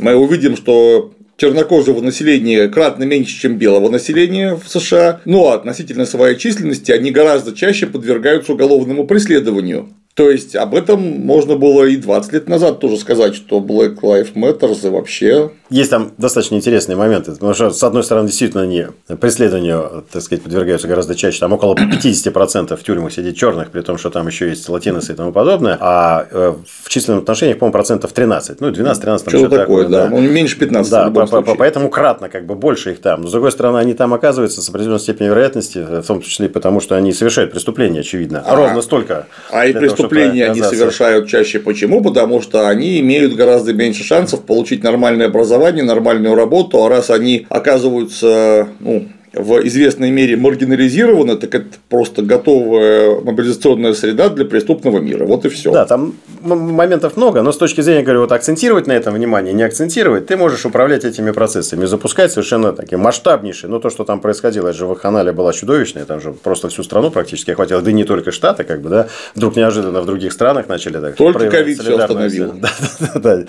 [0.00, 6.36] Мы увидим, что чернокожего населения кратно меньше, чем белого населения в США, но относительно своей
[6.36, 9.88] численности они гораздо чаще подвергаются уголовному преследованию.
[10.14, 14.34] То есть об этом можно было и 20 лет назад тоже сказать, что Black Lives
[14.34, 17.32] Matter и вообще есть там достаточно интересные моменты.
[17.32, 18.86] Потому что, с одной стороны, действительно, они
[19.20, 21.40] преследованию, так сказать, подвергаются гораздо чаще.
[21.40, 25.14] Там около 50% в тюрьмах сидит черных, при том, что там еще есть латиносы и
[25.14, 25.76] тому подобное.
[25.80, 28.60] А э, в численных отношениях, по-моему, процентов 13.
[28.60, 30.04] Ну, 12-13 там Что такое, такое, да.
[30.04, 30.10] да.
[30.10, 33.22] Ну, меньше 15 Да, по -по поэтому кратно как бы больше их там.
[33.22, 36.80] Но, с другой стороны, они там оказываются с определенной степенью вероятности, в том числе потому,
[36.80, 38.42] что они совершают преступления, очевидно.
[38.46, 39.26] А, Ровно столько.
[39.50, 42.02] А и преступления того, они совершают чаще почему?
[42.02, 47.46] Потому что они имеют гораздо меньше шансов получить нормальное образование, нормальную работу, а раз они
[47.48, 55.24] оказываются ну, в известной мере маргинализированы, так это просто готовая мобилизационная среда для преступного мира.
[55.24, 55.72] Вот и все.
[55.72, 59.62] Да, там моментов много, но с точки зрения, говорю, вот акцентировать на этом внимание, не
[59.62, 63.70] акцентировать, ты можешь управлять этими процессами, запускать совершенно такие масштабнейшие.
[63.70, 66.82] Ну, то, что там происходило, это же в Вакханале была чудовищная, там же просто всю
[66.82, 70.32] страну практически охватило, да и не только Штаты, как бы, да, вдруг неожиданно в других
[70.32, 72.54] странах начали так Только ковид все остановил.
[72.58, 73.44] Да, да, да, да.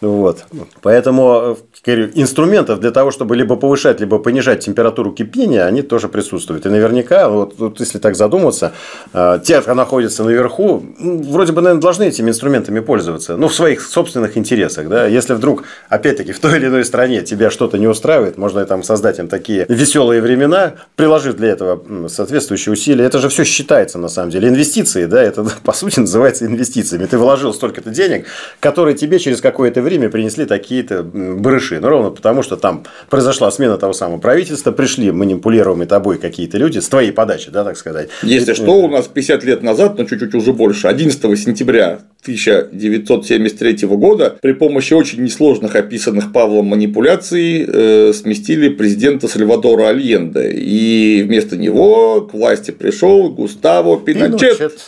[0.00, 0.44] Вот.
[0.82, 6.66] Поэтому, говорю, инструментов для того, чтобы либо повышать, либо понижать температуру кипения, они тоже присутствуют.
[6.66, 8.72] И наверняка, вот, вот если так задуматься,
[9.12, 13.82] э, те, кто находится наверху, вроде бы, наверное, должны этими инструментами пользоваться, ну, в своих
[13.82, 14.88] собственных интересах.
[14.88, 15.06] Да?
[15.06, 19.18] Если вдруг, опять-таки, в той или иной стране тебя что-то не устраивает, можно там создать
[19.18, 23.04] им такие веселые времена, приложив для этого соответствующие усилия.
[23.04, 24.48] Это же все считается, на самом деле.
[24.48, 27.06] Инвестиции, да, это, по сути, называется инвестициями.
[27.06, 28.26] Ты вложил столько-то денег,
[28.60, 31.80] которые тебе через какое-то время принесли такие-то барыши.
[31.80, 36.78] Ну, ровно потому, что там произошла смена того самого правительства, пришли манипулируемые тобой какие-то люди
[36.78, 38.08] с твоей подачи, да, так сказать.
[38.22, 44.36] Если что, у нас 50 лет назад, но чуть-чуть уже больше, 11 сентября 1973 года
[44.42, 50.50] при помощи очень несложных описанных Павлом манипуляций э, сместили президента Сальвадора Альенде.
[50.52, 54.58] И вместо него к власти пришел Густаво Пиночет.
[54.58, 54.80] Пиночет.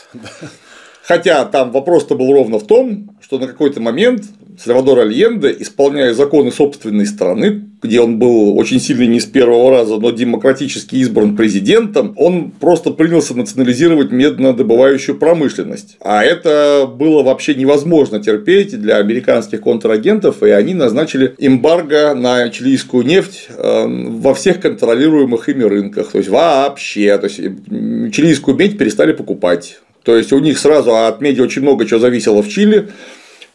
[1.09, 4.25] Хотя там вопрос-то был ровно в том, что на какой-то момент
[4.63, 9.99] Сальвадор Альенде, исполняя законы собственной страны, где он был очень сильно не с первого раза,
[9.99, 15.97] но демократически избран президентом, он просто принялся национализировать меднодобывающую промышленность.
[16.01, 23.05] А это было вообще невозможно терпеть для американских контрагентов, и они назначили эмбарго на чилийскую
[23.05, 26.13] нефть э, во всех контролируемых ими рынках.
[26.13, 29.81] То есть вообще, то есть чилийскую медь перестали покупать.
[30.03, 32.89] То есть у них сразу от меди очень много чего зависело в Чили,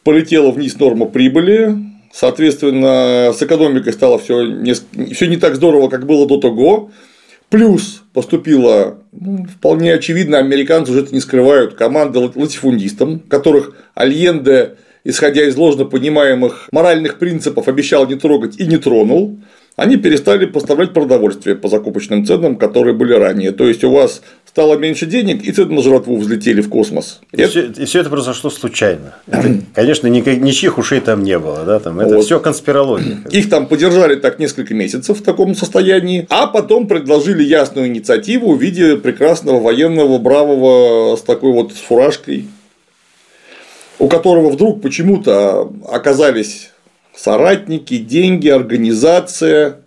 [0.03, 1.75] полетела вниз норма прибыли,
[2.13, 4.73] соответственно, с экономикой стало все не,
[5.13, 6.91] все не так здорово, как было до того.
[7.49, 15.43] Плюс поступила, ну, вполне очевидно, американцы уже это не скрывают, команда латифундистам, которых Альенде, исходя
[15.43, 19.39] из ложно понимаемых моральных принципов, обещал не трогать и не тронул
[19.75, 23.51] они перестали поставлять продовольствие по закупочным ценам, которые были ранее.
[23.51, 27.21] То есть у вас стало меньше денег, и цены на жратву взлетели в космос.
[27.31, 27.49] И, это...
[27.49, 29.15] Все, и все это произошло случайно.
[29.25, 31.63] Это, конечно, ничьих ушей там не было.
[31.65, 31.79] Да?
[31.79, 32.25] Там, это вот.
[32.25, 33.17] все конспирология.
[33.31, 38.61] Их там подержали так несколько месяцев в таком состоянии, а потом предложили ясную инициативу в
[38.61, 42.45] виде прекрасного военного бравого с такой вот фуражкой,
[43.97, 46.72] у которого вдруг почему-то оказались
[47.15, 49.77] соратники, деньги, организация.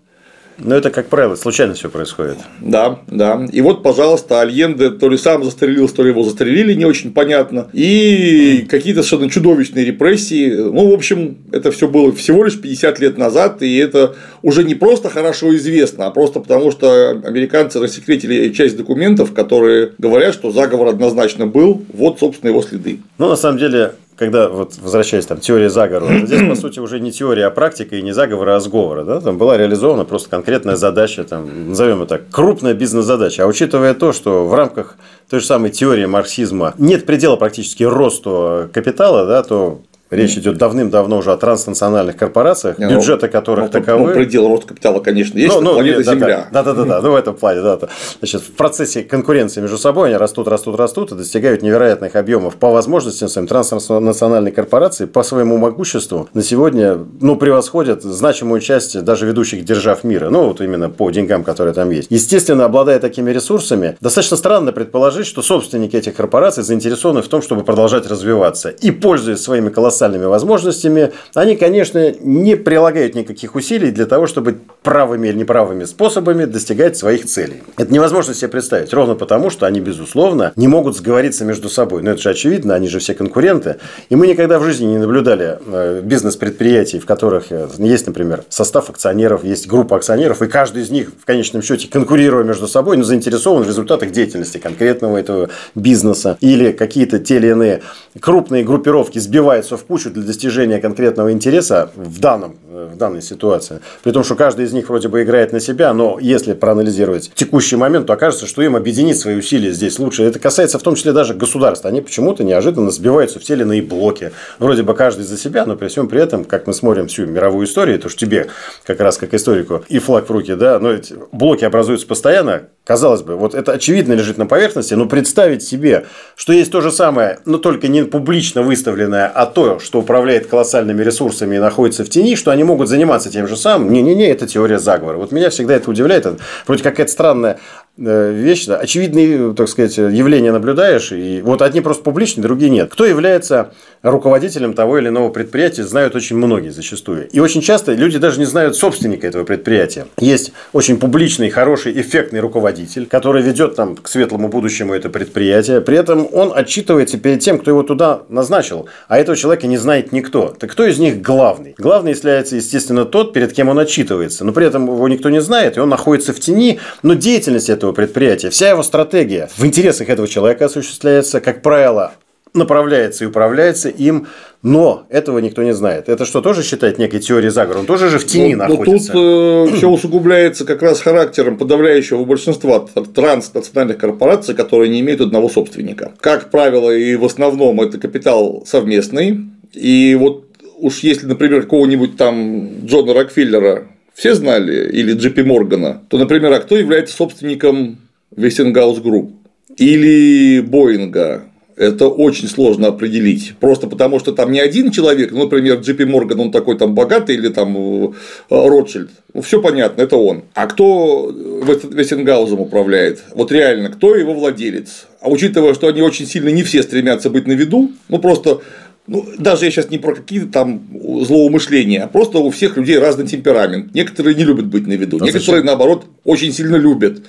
[0.59, 2.39] Но это, как правило, случайно все происходит.
[2.61, 3.47] Да, да.
[3.53, 7.69] И вот, пожалуйста, Альенде то ли сам застрелился, то ли его застрелили, не очень понятно.
[7.75, 10.51] И какие-то совершенно чудовищные репрессии.
[10.55, 14.75] Ну, в общем, это все было всего лишь 50 лет назад, и это уже не
[14.75, 20.89] просто хорошо известно, а просто потому, что американцы рассекретили часть документов, которые говорят, что заговор
[20.89, 21.83] однозначно был.
[21.93, 23.01] Вот, собственно, его следы.
[23.19, 27.13] Ну, на самом деле, когда, вот возвращаясь там, теория заговора, здесь, по сути, уже не
[27.13, 29.05] теория, а практика, и не заговора, а сговора.
[29.05, 29.21] Да?
[29.21, 33.45] Там была реализована просто конкретная задача, там, назовем это так, крупная бизнес-задача.
[33.45, 34.97] А учитывая то, что в рамках
[35.29, 41.19] той же самой теории марксизма нет предела практически росту капитала, да, то Речь идет давным-давно
[41.19, 44.09] уже о транснациональных корпорациях, ну, бюджеты которых ну, таковы.
[44.09, 46.49] Ну, предел роста капитала, конечно, есть, ну, ну, планета нет, Земля.
[46.53, 47.79] Да, да, да, да, ну в этом плане, да.
[48.21, 52.71] Значит, в процессе конкуренции между собой они растут, растут, растут и достигают невероятных объемов по
[52.71, 59.65] возможностям своим транснациональной корпорации, по своему могуществу на сегодня, ну, превосходят значимую часть даже ведущих
[59.65, 62.13] держав мира, ну, вот именно по деньгам, которые там есть.
[62.13, 67.65] Естественно, обладая такими ресурсами, достаточно странно предположить, что собственники этих корпораций заинтересованы в том, чтобы
[67.65, 74.05] продолжать развиваться и, пользуясь своими колоссальными колоссальными возможностями, они, конечно, не прилагают никаких усилий для
[74.05, 77.63] того, чтобы правыми или неправыми способами достигать своих целей.
[77.79, 82.03] Это невозможно себе представить, ровно потому, что они, безусловно, не могут сговориться между собой.
[82.03, 83.77] Но это же очевидно, они же все конкуренты.
[84.11, 88.91] И мы никогда в жизни не наблюдали э, бизнес-предприятий, в которых э, есть, например, состав
[88.91, 93.05] акционеров, есть группа акционеров, и каждый из них, в конечном счете, конкурируя между собой, но
[93.05, 96.37] заинтересован в результатах деятельности конкретного этого бизнеса.
[96.41, 97.83] Или какие-то те или иные
[98.21, 103.81] крупные группировки сбиваются в кучу для достижения конкретного интереса в данном, в данной ситуации.
[104.03, 107.77] При том, что каждый из них вроде бы играет на себя, но если проанализировать текущий
[107.77, 110.25] момент, то окажется, что им объединить свои усилия здесь лучше.
[110.25, 111.89] Это касается в том числе даже государства.
[111.89, 114.33] Они почему-то неожиданно сбиваются в те или иные блоки.
[114.59, 117.67] Вроде бы каждый за себя, но при всем при этом, как мы смотрим всю мировую
[117.67, 118.49] историю, то что тебе
[118.85, 123.23] как раз как историку и флаг в руки, да, но эти блоки образуются постоянно, Казалось
[123.23, 127.41] бы, вот это очевидно лежит на поверхности, но представить себе, что есть то же самое,
[127.45, 132.37] но только не публично выставленное, а то, что управляет колоссальными ресурсами и находится в тени,
[132.37, 135.17] что они могут заниматься тем же самым, не-не-не, это теория заговора.
[135.17, 136.29] Вот меня всегда это удивляет.
[136.69, 137.59] Вроде какая-то странная
[137.97, 142.91] вещь, да, очевидные, так сказать, явления наблюдаешь, и вот одни просто публичные, другие нет.
[142.93, 147.29] Кто является руководителем того или иного предприятия, знают очень многие зачастую.
[147.29, 150.07] И очень часто люди даже не знают собственника этого предприятия.
[150.19, 155.81] Есть очень публичный, хороший, эффектный руководитель, который ведет там к светлому будущему это предприятие.
[155.81, 158.89] При этом он отчитывается перед тем, кто его туда назначил.
[159.09, 160.55] А этого человека не знает никто.
[160.59, 161.75] Так кто из них главный?
[161.79, 164.45] Главный является, естественно, тот, перед кем он отчитывается.
[164.45, 166.79] Но при этом его никто не знает, и он находится в тени.
[167.03, 168.51] Но деятельность этого этого предприятия.
[168.51, 172.13] Вся его стратегия в интересах этого человека осуществляется, как правило,
[172.55, 174.27] направляется и управляется им,
[174.63, 176.09] но этого никто не знает.
[176.09, 177.81] Это что, тоже считать некой теорией заговора?
[177.81, 179.13] Он тоже же в тени но, находится.
[179.13, 185.21] Но тут э, все усугубляется как раз характером подавляющего большинства транснациональных корпораций, которые не имеют
[185.21, 186.13] одного собственника.
[186.21, 189.41] Как правило, и в основном это капитал совместный.
[189.75, 190.47] И вот
[190.79, 196.61] уж если, например, какого-нибудь там Джона Рокфеллера все знали, или Джипи Моргана, то, например, а
[196.61, 197.99] кто является собственником
[198.35, 199.33] Westinghouse Group
[199.77, 201.43] или Боинга,
[201.77, 203.53] это очень сложно определить.
[203.61, 207.35] Просто потому, что там не один человек, ну, например, Джипи Морган, он такой там богатый,
[207.35, 208.13] или там э,
[208.49, 209.11] Ротшильд.
[209.35, 210.45] Ну, все понятно, это он.
[210.55, 213.23] А кто Вестингаузом управляет?
[213.35, 215.09] Вот реально, кто его владелец?
[215.21, 218.63] А учитывая, что они очень сильно не все стремятся быть на виду, ну, просто
[219.07, 223.27] ну, даже я сейчас не про какие-то там злоумышления, а просто у всех людей разный
[223.27, 223.95] темперамент.
[223.95, 225.67] Некоторые не любят быть на виду, а некоторые, зачем?
[225.67, 227.23] наоборот, очень сильно любят.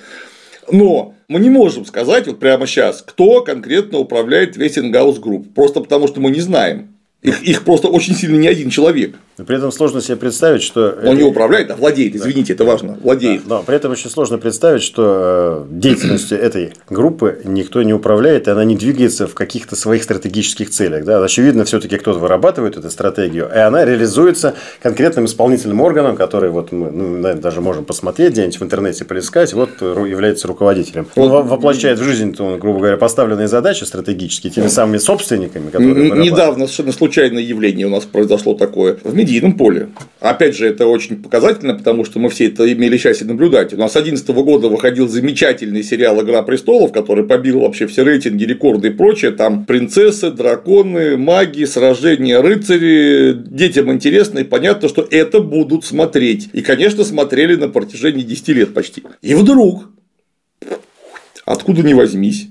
[0.70, 6.08] Но мы не можем сказать вот прямо сейчас, кто конкретно управляет Westinghouse Group, просто потому
[6.08, 6.88] что мы не знаем.
[7.22, 9.16] Их, их просто очень сильно не один человек.
[9.38, 10.90] Но при этом сложно себе представить, что...
[11.02, 11.14] Он это...
[11.14, 12.64] не управляет, а владеет, извините, да.
[12.64, 13.42] это важно, владеет.
[13.46, 18.48] Да, но при этом очень сложно представить, что э, деятельностью этой группы никто не управляет,
[18.48, 21.04] и она не двигается в каких-то своих стратегических целях.
[21.04, 21.22] Да?
[21.22, 26.90] Очевидно, все-таки кто-то вырабатывает эту стратегию, и она реализуется конкретным исполнительным органом, который вот мы
[26.90, 31.06] ну, наверное, даже можем посмотреть где-нибудь в интернете, поискать, вот является руководителем.
[31.16, 31.46] Он вот.
[31.46, 37.18] воплощает в жизнь, грубо говоря, поставленные задачи стратегические теми самыми собственниками, которые Недавно совершенно случайно
[37.18, 39.88] случайное явление у нас произошло такое в медийном поле.
[40.20, 43.72] Опять же, это очень показательно, потому что мы все это имели счастье наблюдать.
[43.72, 48.44] У нас с 2011 года выходил замечательный сериал «Игра престолов», который побил вообще все рейтинги,
[48.44, 49.30] рекорды и прочее.
[49.30, 53.34] Там принцессы, драконы, маги, сражения, рыцари.
[53.34, 56.48] Детям интересно и понятно, что это будут смотреть.
[56.52, 59.02] И, конечно, смотрели на протяжении 10 лет почти.
[59.22, 59.90] И вдруг,
[61.44, 62.48] откуда ни возьмись,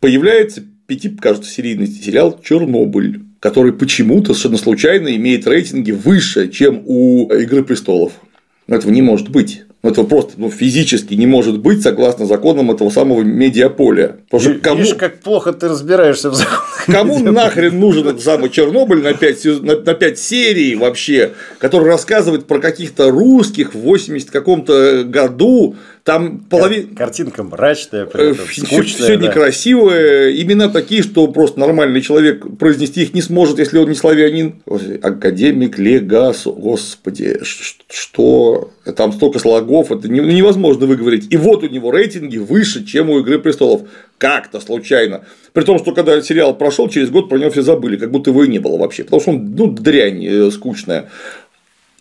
[0.00, 7.30] появляется пяти, кажется, серийный сериал «Чернобыль» который почему-то совершенно случайно имеет рейтинги выше, чем у
[7.32, 8.14] «Игры престолов».
[8.66, 9.62] Но этого не может быть.
[9.84, 14.16] Но этого просто ну, физически не может быть согласно законам этого самого медиаполя.
[14.28, 14.80] Потому что кому...
[14.80, 16.86] Видишь, как плохо ты разбираешься в законах.
[16.86, 21.30] Кому нахрен нужен этот самый Чернобыль на 5, на, на 5 серий вообще,
[21.60, 26.94] который рассказывает про каких-то русских в 80 каком-то году, там половина...
[26.94, 29.26] Картинка мрачная, при этом, скучная, все да.
[29.26, 34.62] некрасивое, имена такие, что просто нормальный человек произнести их не сможет, если он не славянин.
[35.02, 41.26] Академик Легас, господи, что там столько слогов, это невозможно выговорить.
[41.30, 43.82] И вот у него рейтинги выше, чем у Игры престолов.
[44.16, 45.24] Как-то случайно.
[45.54, 48.44] При том, что когда сериал прошел, через год про него все забыли, как будто его
[48.44, 49.02] и не было вообще.
[49.02, 51.10] Потому что он, ну, дрянь э, скучная.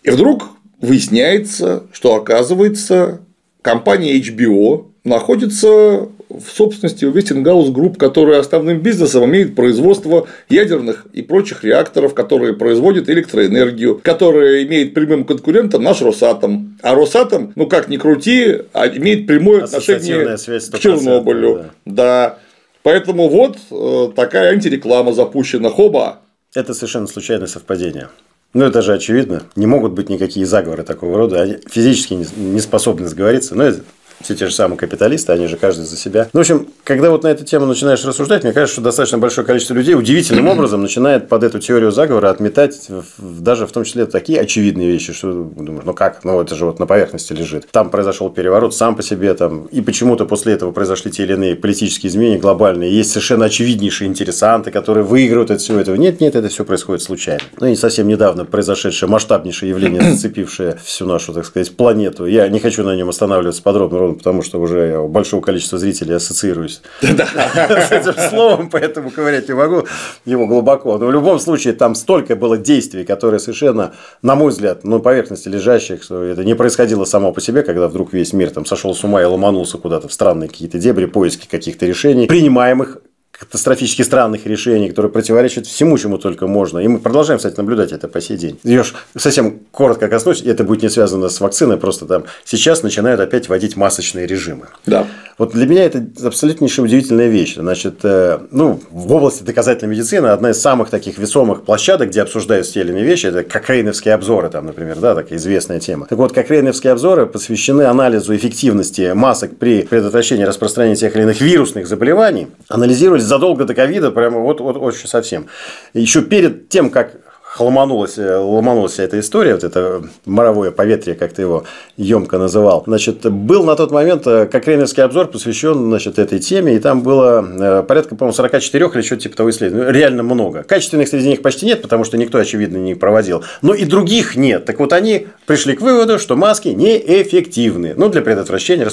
[0.04, 3.25] И вдруг выясняется, что оказывается
[3.66, 11.24] компания HBO находится в собственности у Westinghouse Group, которая основным бизнесом имеет производство ядерных и
[11.24, 16.78] прочих реакторов, которые производят электроэнергию, которая имеет прямым конкурентом наш Росатом.
[16.84, 21.72] А Росатом, ну как ни крути, а имеет прямое отношение к Чернобылю.
[21.86, 21.94] Да.
[21.96, 22.38] да.
[22.84, 25.72] Поэтому вот э, такая антиреклама запущена.
[25.72, 26.20] Хоба.
[26.54, 28.10] Это совершенно случайное совпадение.
[28.56, 29.44] Ну, это же очевидно.
[29.58, 31.42] Не могут быть никакие заговоры такого рода.
[31.42, 33.54] Они физически не способны сговориться.
[33.54, 33.82] Но это
[34.22, 36.30] все те же самые капиталисты, они же каждый за себя.
[36.34, 39.46] Ну, в общем, когда вот на эту тему начинаешь рассуждать, мне кажется, что достаточно большое
[39.46, 44.40] количество людей удивительным образом начинает под эту теорию заговора отметать даже в том числе такие
[44.40, 47.68] очевидные вещи, что думаешь, ну как, ну это же вот на поверхности лежит.
[47.72, 51.56] Там произошел переворот сам по себе, там, и почему-то после этого произошли те или иные
[51.56, 52.92] политические изменения глобальные.
[52.92, 55.96] Есть совершенно очевиднейшие интересанты, которые выигрывают от всего этого.
[55.96, 57.42] Нет, нет, это все происходит случайно.
[57.60, 62.26] Ну и совсем недавно произошедшее масштабнейшее явление, зацепившее всю нашу, так сказать, планету.
[62.26, 66.16] Я не хочу на нем останавливаться подробно, ровно потому что уже я большого количества зрителей
[66.16, 69.84] ассоциируюсь с этим словом, поэтому ковырять не могу
[70.26, 70.98] его глубоко.
[70.98, 75.50] Но в любом случае там столько было действий, которые совершенно, на мой взгляд, на поверхности
[75.50, 79.04] лежащих, что это не происходило само по себе, когда вдруг весь мир там сошел с
[79.04, 83.00] ума и ломанулся куда-то в странные какие-то дебри, поиски каких-то решений, принимаемых
[83.40, 86.80] катастрофически странных решений, которые противоречат всему, чему только можно.
[86.80, 88.60] И мы продолжаем, кстати, наблюдать это по сей день.
[88.64, 88.84] Я
[89.16, 93.76] совсем коротко коснусь, это будет не связано с вакциной, просто там сейчас начинают опять вводить
[93.76, 94.68] масочные режимы.
[94.86, 95.08] Да.
[95.38, 97.56] Вот для меня это абсолютнейшая удивительная вещь.
[97.56, 102.74] Значит, э, ну, в области доказательной медицины одна из самых таких весомых площадок, где обсуждаются
[102.74, 106.06] те или иные вещи, это кокрейновские обзоры, там, например, да, такая известная тема.
[106.08, 111.88] Так вот, кокрейновские обзоры посвящены анализу эффективности масок при предотвращении распространения тех или иных вирусных
[111.88, 112.48] заболеваний.
[112.70, 115.48] Анализировались задолго до ковида, прямо вот, вот очень совсем.
[115.94, 117.12] Еще перед тем, как
[117.60, 121.64] ломанулась, э, ломанулась эта история, вот это моровое поветрие, как ты его
[121.98, 122.84] емко называл.
[122.86, 127.46] Значит, был на тот момент э, Кокрейновский обзор посвящен значит, этой теме, и там было
[127.46, 129.86] э, порядка, по-моему, 44 или что-то типа того исследований.
[129.86, 130.64] Ну, реально много.
[130.64, 133.44] Качественных среди них почти нет, потому что никто, очевидно, не проводил.
[133.62, 134.66] Но и других нет.
[134.66, 137.94] Так вот, они пришли к выводу, что маски неэффективны.
[137.96, 138.88] Ну, для предотвращения.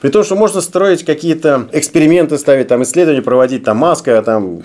[0.00, 4.62] При том, что можно строить какие-то эксперименты, ставить там исследования, проводить там маска, там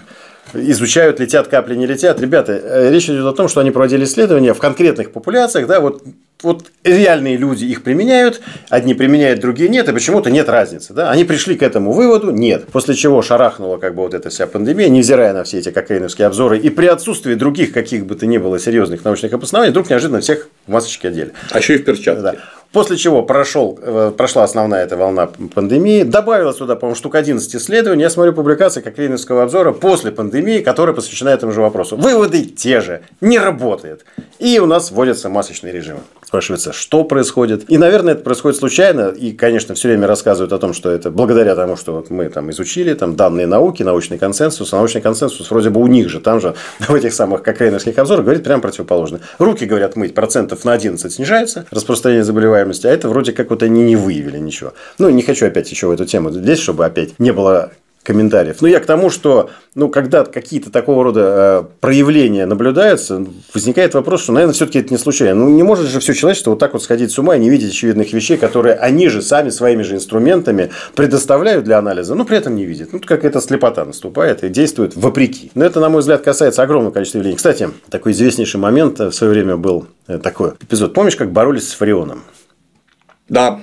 [0.54, 2.20] изучают, летят капли, не летят.
[2.20, 6.04] Ребята, э, речь идет о том, что они проводили исследования в конкретных популяциях, да, вот
[6.44, 10.94] вот реальные люди их применяют, одни применяют, другие нет, и почему-то нет разницы.
[10.94, 11.10] Да?
[11.10, 12.68] Они пришли к этому выводу, нет.
[12.68, 16.60] После чего шарахнула как бы вот эта вся пандемия, невзирая на все эти кокаиновские обзоры,
[16.60, 20.50] и при отсутствии других каких бы то ни было серьезных научных обоснований, вдруг неожиданно всех
[20.68, 21.32] в масочке одели.
[21.52, 22.22] А еще и в перчатке.
[22.22, 22.36] Да.
[22.76, 26.04] После чего прошел, э, прошла основная эта волна пандемии.
[26.04, 28.02] Добавилось туда, по-моему, штук 11 исследований.
[28.02, 31.96] Я смотрю публикации Кокрейновского обзора после пандемии, которая посвящена этому же вопросу.
[31.96, 33.02] Выводы те же.
[33.22, 34.04] Не работает.
[34.40, 36.02] И у нас вводятся масочные режимы.
[36.26, 37.70] Спрашивается, что происходит.
[37.70, 39.10] И, наверное, это происходит случайно.
[39.10, 42.50] И, конечно, все время рассказывают о том, что это благодаря тому, что вот мы там
[42.52, 44.74] изучили там, данные науки, научный консенсус.
[44.74, 46.20] А научный консенсус вроде бы у них же.
[46.20, 49.20] Там же в этих самых кокрейновских обзорах говорит прямо противоположно.
[49.38, 53.84] Руки, говорят, мыть процентов на 11 снижается распространение заболеваемости а это вроде как вот они
[53.84, 54.74] не выявили ничего.
[54.98, 57.72] Ну, не хочу опять еще в эту тему лезть, чтобы опять не было
[58.06, 58.62] комментариев.
[58.62, 64.24] Но я к тому, что ну, когда какие-то такого рода э, проявления наблюдаются, возникает вопрос,
[64.24, 65.42] что, наверное, все-таки это не случайно.
[65.42, 67.72] Ну, не может же все человечество вот так вот сходить с ума и не видеть
[67.72, 72.56] очевидных вещей, которые они же сами своими же инструментами предоставляют для анализа, но при этом
[72.56, 72.94] не видят.
[72.94, 75.52] Ну, какая-то слепота наступает и действует вопреки.
[75.56, 77.38] Но это, на мой взгляд, касается огромного количества явлений.
[77.38, 80.94] Кстати, такой известнейший момент в свое время был э, такой эпизод.
[80.94, 82.24] Помнишь, как боролись с Фарионом?
[83.28, 83.60] Да.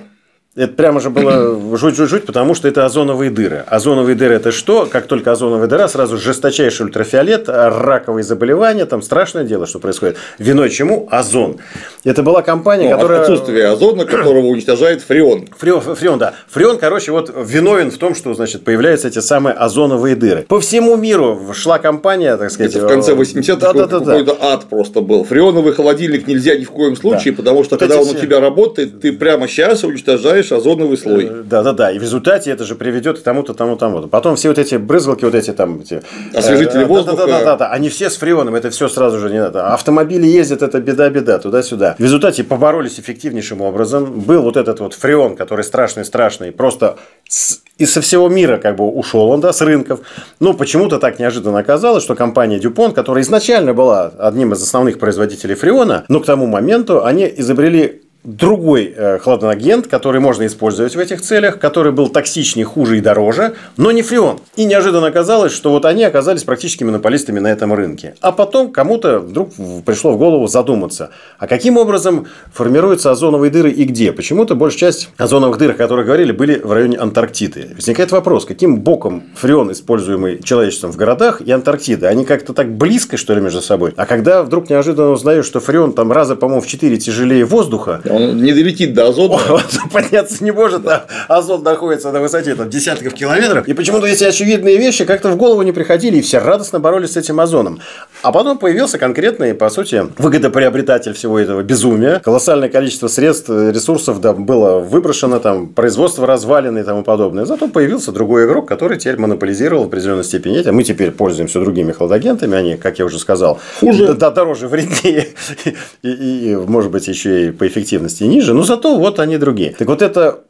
[0.55, 3.63] Это прямо же было жуть-жуть-жуть, потому что это озоновые дыры.
[3.65, 4.85] Озоновые дыры– это что?
[4.85, 10.17] Как только озоновая дыра, сразу жесточайший ультрафиолет, раковые заболевания, там страшное дело, что происходит.
[10.37, 11.07] Виной чему?
[11.09, 11.57] Озон.
[12.03, 13.21] Это была компания, ну, которая…
[13.21, 15.47] Отсутствие озона, которого уничтожает фреон.
[15.57, 15.81] фреон.
[15.95, 16.35] Фреон, да.
[16.51, 20.43] Фреон, короче, вот виновен в том, что, значит, появляются эти самые озоновые дыры.
[20.43, 22.75] По всему миру шла компания, так сказать…
[22.75, 24.53] Это в конце 80-х да, да, да, какой-то да.
[24.53, 25.23] ад просто был.
[25.23, 27.37] Фреоновый холодильник нельзя ни в коем случае, да.
[27.37, 28.17] потому что, вот когда он все...
[28.17, 31.25] у тебя работает, ты прямо сейчас уничтожаешь добавляешь озоновый слой.
[31.25, 31.91] Э, да, да, да.
[31.91, 34.07] И в результате это же приведет к тому-то, тому, тому.
[34.07, 36.01] Потом все вот эти брызгалки, вот эти там эти,
[36.33, 37.17] освежители воздуха.
[37.17, 37.71] Да, да, да, да, да.
[37.71, 39.73] Они все с фреоном, это все сразу же не надо.
[39.73, 41.95] Автомобили ездят, это беда-беда, туда-сюда.
[41.97, 44.21] В результате поборолись эффективнейшим образом.
[44.21, 48.85] Был вот этот вот фреон, который страшный-страшный, просто с, и со всего мира как бы
[48.85, 50.01] ушел он, да, с рынков.
[50.39, 55.55] Но почему-то так неожиданно оказалось, что компания Dupont, которая изначально была одним из основных производителей
[55.55, 61.21] фреона, но к тому моменту они изобрели другой э, хладагент, который можно использовать в этих
[61.21, 64.39] целях, который был токсичнее, хуже и дороже, но не фреон.
[64.55, 68.15] И неожиданно оказалось, что вот они оказались практически монополистами на этом рынке.
[68.21, 69.51] А потом кому-то вдруг
[69.85, 74.11] пришло в голову задуматься, а каким образом формируются озоновые дыры и где?
[74.11, 77.71] Почему-то большая часть озоновых дыр, о которых говорили, были в районе Антарктиды.
[77.75, 82.09] Возникает вопрос, каким боком фреон, используемый человечеством в городах, и Антарктида?
[82.09, 83.93] Они как-то так близко, что ли, между собой?
[83.95, 88.37] А когда вдруг неожиданно узнаешь, что фреон там раза, по-моему, в 4 тяжелее воздуха, Он
[88.41, 89.39] не долетит до озона.
[89.49, 89.61] Он
[89.91, 93.67] подняться не может, а озон находится на высоте там, десятков километров.
[93.67, 97.17] И почему-то эти очевидные вещи как-то в голову не приходили, и все радостно боролись с
[97.17, 97.79] этим озоном.
[98.21, 102.19] А потом появился конкретный, по сути, выгодоприобретатель всего этого безумия.
[102.19, 107.45] Колоссальное количество средств, ресурсов да, было выброшено, там, производство развалины и тому подобное.
[107.45, 110.69] Зато появился другой игрок, который теперь монополизировал в определенной степени эти.
[110.69, 114.13] Мы теперь пользуемся другими хладагентами, они, как я уже сказал, Хуже.
[114.13, 115.27] Да, дороже, вреднее
[116.03, 117.67] и, и, и, может быть, еще и по
[118.03, 118.53] эффективности ниже.
[118.53, 119.75] Но зато вот они другие.
[119.77, 120.41] Так вот это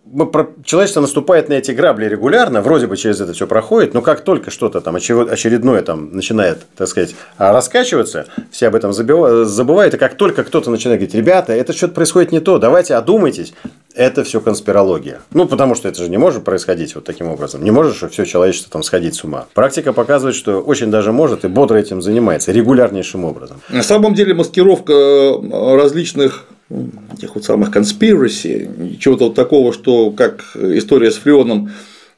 [0.64, 4.52] человечество наступает на эти грабли регулярно, вроде бы через это все проходит, но как только
[4.52, 10.44] что-то там очередное там начинает, так сказать, раскачиваться, все об этом забывают, и как только
[10.44, 13.54] кто-то начинает говорить, ребята, это что-то происходит не то, давайте одумайтесь,
[13.96, 15.22] это все конспирология.
[15.32, 17.64] Ну, потому что это же не может происходить вот таким образом.
[17.64, 19.46] Не может же все человечество там сходить с ума.
[19.54, 23.62] Практика показывает, что очень даже может и бодро этим занимается, регулярнейшим образом.
[23.70, 30.56] На самом деле маскировка э, различных этих вот самых conspiracy, чего-то вот такого, что как
[30.56, 31.72] история с Фреоном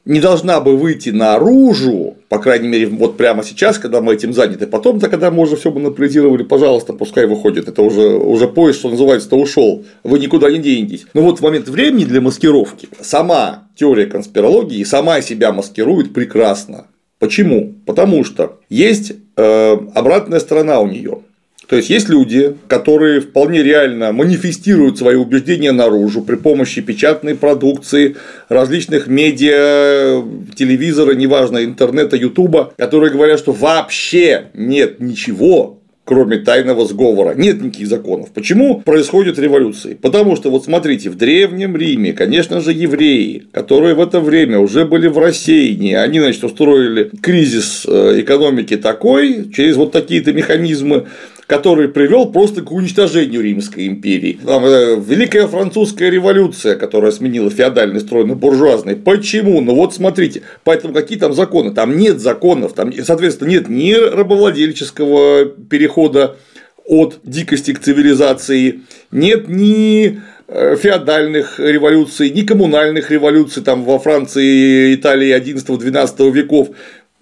[0.06, 4.68] не должна бы выйти наружу, по крайней мере, вот прямо сейчас, когда мы этим заняты.
[4.68, 7.68] Потом-то, когда мы уже все монополизировали, пожалуйста, пускай выходит.
[7.68, 9.84] Это уже, уже поезд, что называется-то, ушел.
[10.04, 11.06] Вы никуда не денетесь.
[11.12, 16.86] Но вот в момент времени для маскировки сама теория конспирологии сама себя маскирует прекрасно.
[17.18, 17.74] Почему?
[17.84, 21.22] Потому что есть э, обратная сторона у нее.
[21.68, 28.16] То есть есть люди, которые вполне реально манифестируют свои убеждения наружу при помощи печатной продукции,
[28.48, 30.22] различных медиа,
[30.56, 37.34] телевизора, неважно, интернета, ютуба, которые говорят, что вообще нет ничего, кроме тайного сговора.
[37.34, 38.30] Нет никаких законов.
[38.32, 39.98] Почему происходят революции?
[40.00, 44.84] Потому что, вот смотрите, в Древнем Риме, конечно же, евреи, которые в это время уже
[44.84, 51.06] были в рассеянии, они, значит, устроили кризис э, экономики такой, через вот такие-то механизмы,
[51.46, 54.38] который привел просто к уничтожению Римской империи.
[54.44, 58.96] Там, э, Великая французская революция, которая сменила феодальный строй на буржуазный.
[58.96, 59.60] Почему?
[59.60, 61.72] Ну вот смотрите, поэтому какие там законы?
[61.72, 66.36] Там нет законов, там, соответственно, нет ни рабовладельческого перехода
[66.84, 68.80] от дикости к цивилизации,
[69.10, 76.70] нет ни э, феодальных революций, ни коммунальных революций там во Франции, Италии 11-12 веков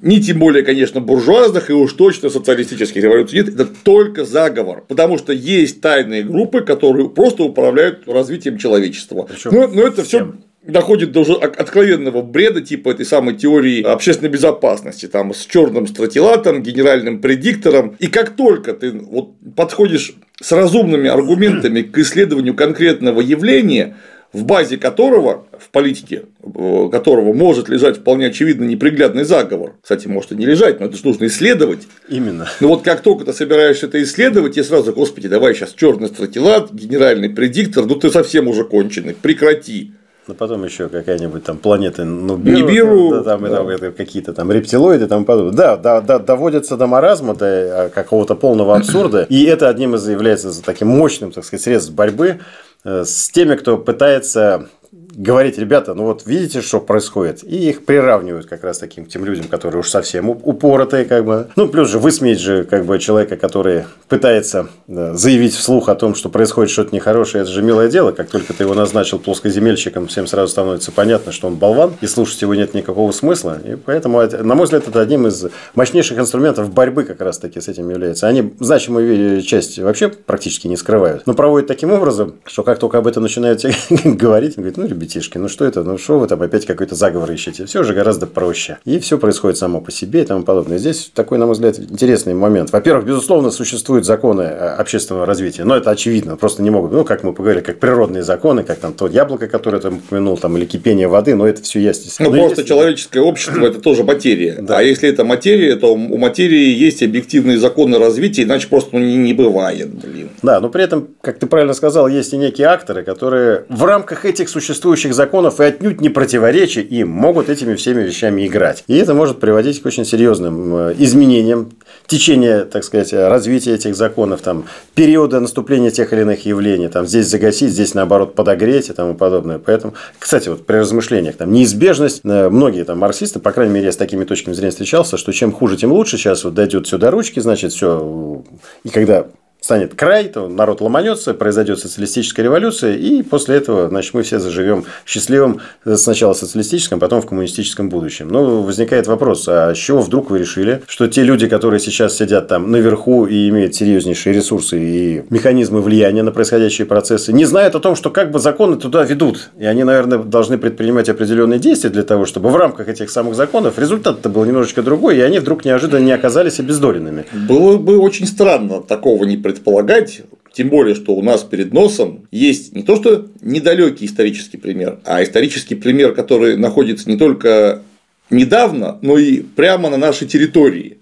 [0.04, 5.18] ни тем более, конечно, буржуазных и уж точно социалистических революций нет, это только заговор, потому
[5.18, 9.28] что есть тайные группы, которые просто управляют развитием человечества.
[9.46, 10.34] Но, но это все
[10.66, 16.62] доходит до уже откровенного бреда, типа этой самой теории общественной безопасности, там, с черным стратилатом,
[16.62, 17.96] генеральным предиктором.
[17.98, 23.96] И как только ты вот подходишь с разумными аргументами к исследованию конкретного явления,
[24.34, 29.76] в базе которого, в политике э, которого может лежать вполне очевидно неприглядный заговор.
[29.80, 31.86] Кстати, может и не лежать, но это же нужно исследовать.
[32.08, 32.48] Именно.
[32.60, 36.72] Но вот как только ты собираешься это исследовать, я сразу, господи, давай сейчас черный стратилат,
[36.72, 39.92] генеральный предиктор, ну ты совсем уже конченый, прекрати.
[40.26, 43.76] Ну, потом еще какая-нибудь там планета Нубиру, Нибиру, да, там, да.
[43.76, 45.52] там какие-то там рептилоиды и тому подобное.
[45.52, 49.26] Да, да, да, доводится до маразма, до а, какого-то полного абсурда.
[49.28, 53.78] И это одним из является таким мощным, так сказать, средством борьбы Э, с теми, кто
[53.78, 54.68] пытается
[55.14, 59.46] говорить, ребята, ну вот видите, что происходит, и их приравнивают как раз таким тем людям,
[59.48, 61.48] которые уж совсем упоротые, как бы.
[61.56, 66.28] Ну, плюс же высмеять же как бы человека, который пытается заявить вслух о том, что
[66.28, 68.12] происходит что-то нехорошее, это же милое дело.
[68.12, 72.40] Как только ты его назначил плоскоземельщиком, всем сразу становится понятно, что он болван, и слушать
[72.42, 73.58] его нет никакого смысла.
[73.64, 77.68] И поэтому, на мой взгляд, это одним из мощнейших инструментов борьбы как раз таки с
[77.68, 78.26] этим является.
[78.26, 83.06] Они значимую часть вообще практически не скрывают, но проводят таким образом, что как только об
[83.06, 83.62] этом начинают
[84.04, 87.66] говорить, говорят, ну, ребятишки, ну что это, ну что вы там опять какой-то заговор ищете?
[87.66, 88.78] Все же гораздо проще.
[88.84, 90.78] И все происходит само по себе и тому подобное.
[90.78, 92.72] Здесь такой, на мой взгляд, интересный момент.
[92.72, 97.22] Во-первых, безусловно, существуют законы э, общественного развития, но это очевидно, просто не могут, ну, как
[97.22, 101.08] мы поговорили, как природные законы, как там то яблоко, которое ты упомянул, там, или кипение
[101.08, 102.18] воды, но это все есть.
[102.20, 102.68] Ну, просто есть...
[102.68, 104.58] человеческое общество– это тоже материя.
[104.60, 104.78] Да.
[104.78, 109.34] А если это материя, то у материи есть объективные законы развития, иначе просто ну, не,
[109.34, 110.30] бывает, блин.
[110.42, 114.24] Да, но при этом, как ты правильно сказал, есть и некие акторы, которые в рамках
[114.24, 118.84] этих существующих существующих законов и отнюдь не противоречия им могут этими всеми вещами играть.
[118.86, 121.70] И это может приводить к очень серьезным э, изменениям
[122.06, 124.64] течения, так сказать, развития этих законов, там,
[124.94, 129.58] периода наступления тех или иных явлений, там, здесь загасить, здесь, наоборот, подогреть и тому подобное.
[129.58, 133.92] Поэтому, кстати, вот при размышлениях, там, неизбежность, э, многие там марксисты, по крайней мере, я
[133.92, 137.40] с такими точками зрения встречался, что чем хуже, тем лучше, сейчас вот дойдет до ручки,
[137.40, 138.42] значит, все,
[138.84, 139.26] и когда
[139.64, 144.84] станет край, то народ ломанется, произойдет социалистическая революция, и после этого, значит, мы все заживем
[145.06, 145.62] счастливым
[145.94, 148.28] сначала социалистическом, потом в коммунистическом будущем.
[148.28, 152.48] Но возникает вопрос, а с чего вдруг вы решили, что те люди, которые сейчас сидят
[152.48, 157.80] там наверху и имеют серьезнейшие ресурсы и механизмы влияния на происходящие процессы, не знают о
[157.80, 162.02] том, что как бы законы туда ведут, и они, наверное, должны предпринимать определенные действия для
[162.02, 166.04] того, чтобы в рамках этих самых законов результат-то был немножечко другой, и они вдруг неожиданно
[166.04, 167.24] не оказались обездоленными.
[167.32, 172.74] Было бы очень странно такого не предполагать, тем более, что у нас перед носом есть
[172.74, 177.82] не то что недалекий исторический пример, а исторический пример, который находится не только
[178.30, 180.98] недавно, но и прямо на нашей территории.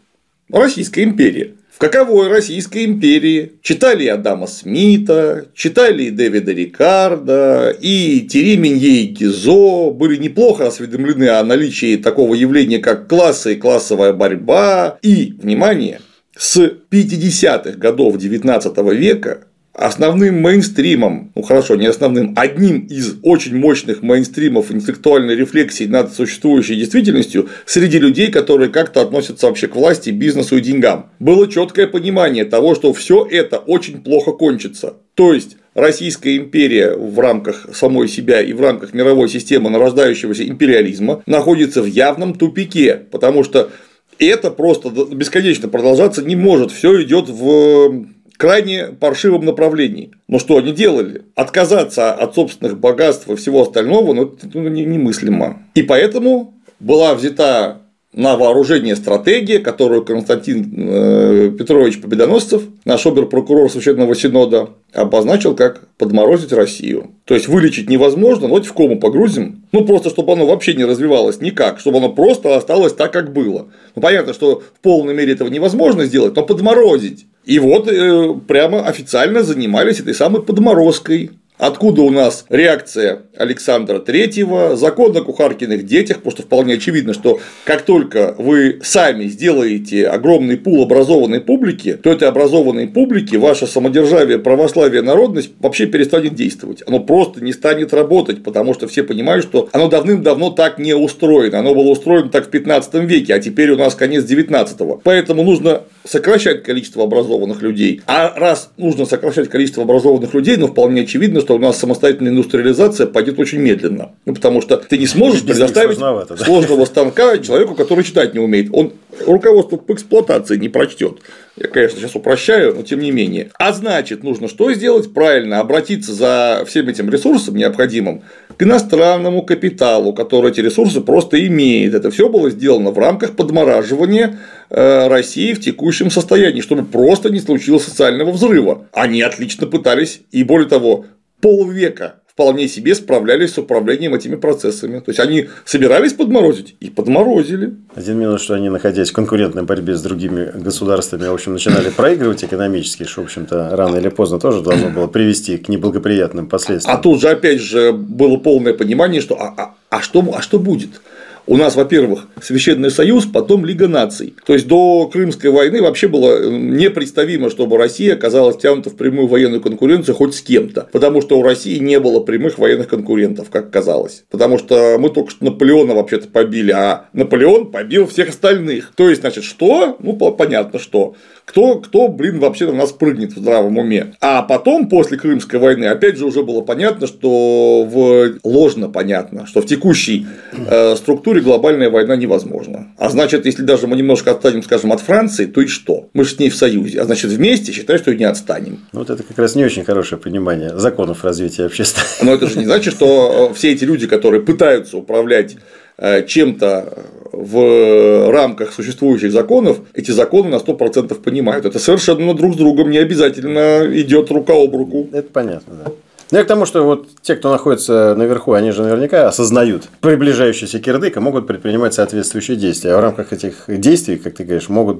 [0.50, 1.52] Российская империя.
[1.74, 9.90] В каковой Российской империи читали Адама Смита, читали и Дэвида Рикарда, и Минье и Гизо,
[9.90, 16.00] были неплохо осведомлены о наличии такого явления, как классы и классовая борьба, и, внимание,
[16.36, 16.58] с
[16.90, 24.70] 50-х годов XIX века основным мейнстримом, ну хорошо, не основным, одним из очень мощных мейнстримов
[24.70, 30.60] интеллектуальной рефлексии над существующей действительностью среди людей, которые как-то относятся вообще к власти, бизнесу и
[30.60, 34.96] деньгам, было четкое понимание того, что все это очень плохо кончится.
[35.14, 41.22] То есть Российская империя в рамках самой себя и в рамках мировой системы нарождающегося империализма
[41.24, 43.70] находится в явном тупике, потому что
[44.18, 46.70] это просто бесконечно продолжаться не может.
[46.70, 48.06] Все идет в
[48.36, 50.10] крайне паршивом направлении.
[50.26, 51.22] Но что они делали?
[51.36, 55.62] Отказаться от собственных богатств и всего остального ну, это немыслимо.
[55.74, 57.81] И поэтому была взята
[58.14, 66.52] на вооружение стратегия, которую Константин э, Петрович Победоносцев, наш обер-прокурор Священного Синода, обозначил как подморозить
[66.52, 67.12] Россию.
[67.24, 69.64] То есть вылечить невозможно, но в кому погрузим.
[69.72, 73.68] Ну, просто чтобы оно вообще не развивалось никак, чтобы оно просто осталось так, как было.
[73.94, 77.26] Ну, понятно, что в полной мере этого невозможно сделать, но подморозить.
[77.46, 81.30] И вот э, прямо официально занимались этой самой подморозкой.
[81.58, 87.40] Откуда у нас реакция Александра Третьего, закон о кухаркиных детях, потому что вполне очевидно, что
[87.64, 94.38] как только вы сами сделаете огромный пул образованной публики, то этой образованной публике ваше самодержавие,
[94.38, 96.82] православие, народность вообще перестанет действовать.
[96.86, 101.58] Оно просто не станет работать, потому что все понимают, что оно давным-давно так не устроено.
[101.58, 105.00] Оно было устроено так в 15 веке, а теперь у нас конец 19 -го.
[105.04, 108.00] Поэтому нужно сокращать количество образованных людей.
[108.06, 113.06] А раз нужно сокращать количество образованных людей, ну вполне очевидно, что у нас самостоятельная индустриализация
[113.06, 114.12] пойдет очень медленно.
[114.24, 116.26] Ну, потому что ты не сможешь предоставить да?
[116.36, 118.68] сложного станка человеку, который читать не умеет.
[118.72, 118.92] Он
[119.26, 121.18] руководство по эксплуатации не прочтет.
[121.56, 123.50] Я, конечно, сейчас упрощаю, но тем не менее.
[123.58, 125.12] А значит, нужно что сделать?
[125.12, 128.22] Правильно, обратиться за всем этим ресурсом необходимым
[128.56, 131.94] к иностранному капиталу, который эти ресурсы просто имеет.
[131.94, 134.38] Это все было сделано в рамках подмораживания
[134.70, 138.86] э, России в текущем состоянии, чтобы просто не случилось социального взрыва.
[138.92, 141.04] Они отлично пытались, и более того,
[141.42, 145.00] полвека вполне себе справлялись с управлением этими процессами.
[145.00, 147.74] То есть они собирались подморозить и подморозили.
[147.94, 152.42] Один минус, что они, находясь в конкурентной борьбе с другими государствами, в общем, начинали проигрывать
[152.42, 156.96] экономически, что, в общем-то, рано или поздно тоже должно было привести к неблагоприятным последствиям.
[156.96, 160.58] А тут же, опять же, было полное понимание, что а, а, а, что, а что
[160.58, 161.02] будет?
[161.46, 164.34] У нас, во-первых, Священный Союз, потом Лига наций.
[164.46, 169.60] То есть до Крымской войны вообще было непредставимо, чтобы Россия оказалась втянута в прямую военную
[169.60, 170.88] конкуренцию хоть с кем-то.
[170.92, 174.24] Потому что у России не было прямых военных конкурентов, как казалось.
[174.30, 178.92] Потому что мы только что Наполеона вообще-то побили, а Наполеон побил всех остальных.
[178.94, 179.96] То есть, значит, что?
[180.00, 181.14] Ну, понятно, что.
[181.52, 184.14] Кто, кто, блин, вообще на нас прыгнет в здравом уме.
[184.22, 188.38] А потом, после Крымской войны, опять же, уже было понятно, что в...
[188.42, 192.86] ложно понятно, что в текущей э, структуре глобальная война невозможна.
[192.96, 196.08] А значит, если даже мы немножко отстанем, скажем, от Франции, то и что?
[196.14, 197.02] Мы же с ней в союзе.
[197.02, 198.78] А значит, вместе считаю, что и не отстанем.
[198.94, 202.02] Ну, вот это как раз не очень хорошее понимание законов развития общества.
[202.22, 205.56] Но это же не значит, что э, все эти люди, которые пытаются управлять
[205.98, 211.64] Э, чем-то в рамках существующих законов, эти законы на 100% понимают.
[211.64, 215.08] Это совершенно друг с другом не обязательно идет рука об руку.
[215.12, 215.92] Это понятно, да.
[216.30, 220.78] Ну, я к тому, что вот те, кто находится наверху, они же наверняка осознают приближающийся
[220.78, 222.92] кирдык и могут предпринимать соответствующие действия.
[222.92, 224.98] А в рамках этих действий, как ты говоришь, могут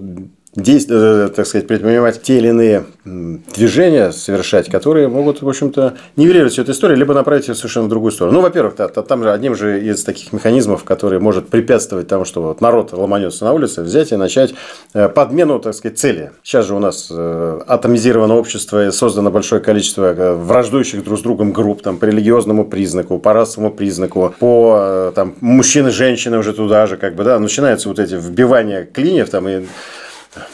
[0.55, 6.53] действия, э, так сказать, предпринимать те или иные движения совершать, которые могут, в общем-то, нивелировать
[6.53, 8.37] всю эту историю, либо направить ее совершенно в другую сторону.
[8.37, 12.61] Ну, во-первых, там же одним же из таких механизмов, который может препятствовать тому, что вот
[12.61, 14.55] народ ломанется на улице, взять и начать
[14.93, 16.33] э, подмену, так сказать, цели.
[16.43, 21.53] Сейчас же у нас э, атомизировано общество и создано большое количество враждующих друг с другом
[21.53, 26.99] групп там, по религиозному признаку, по расовому признаку, по там, мужчины, женщины уже туда же,
[26.99, 29.63] как бы, да, начинаются вот эти вбивания клиньев там и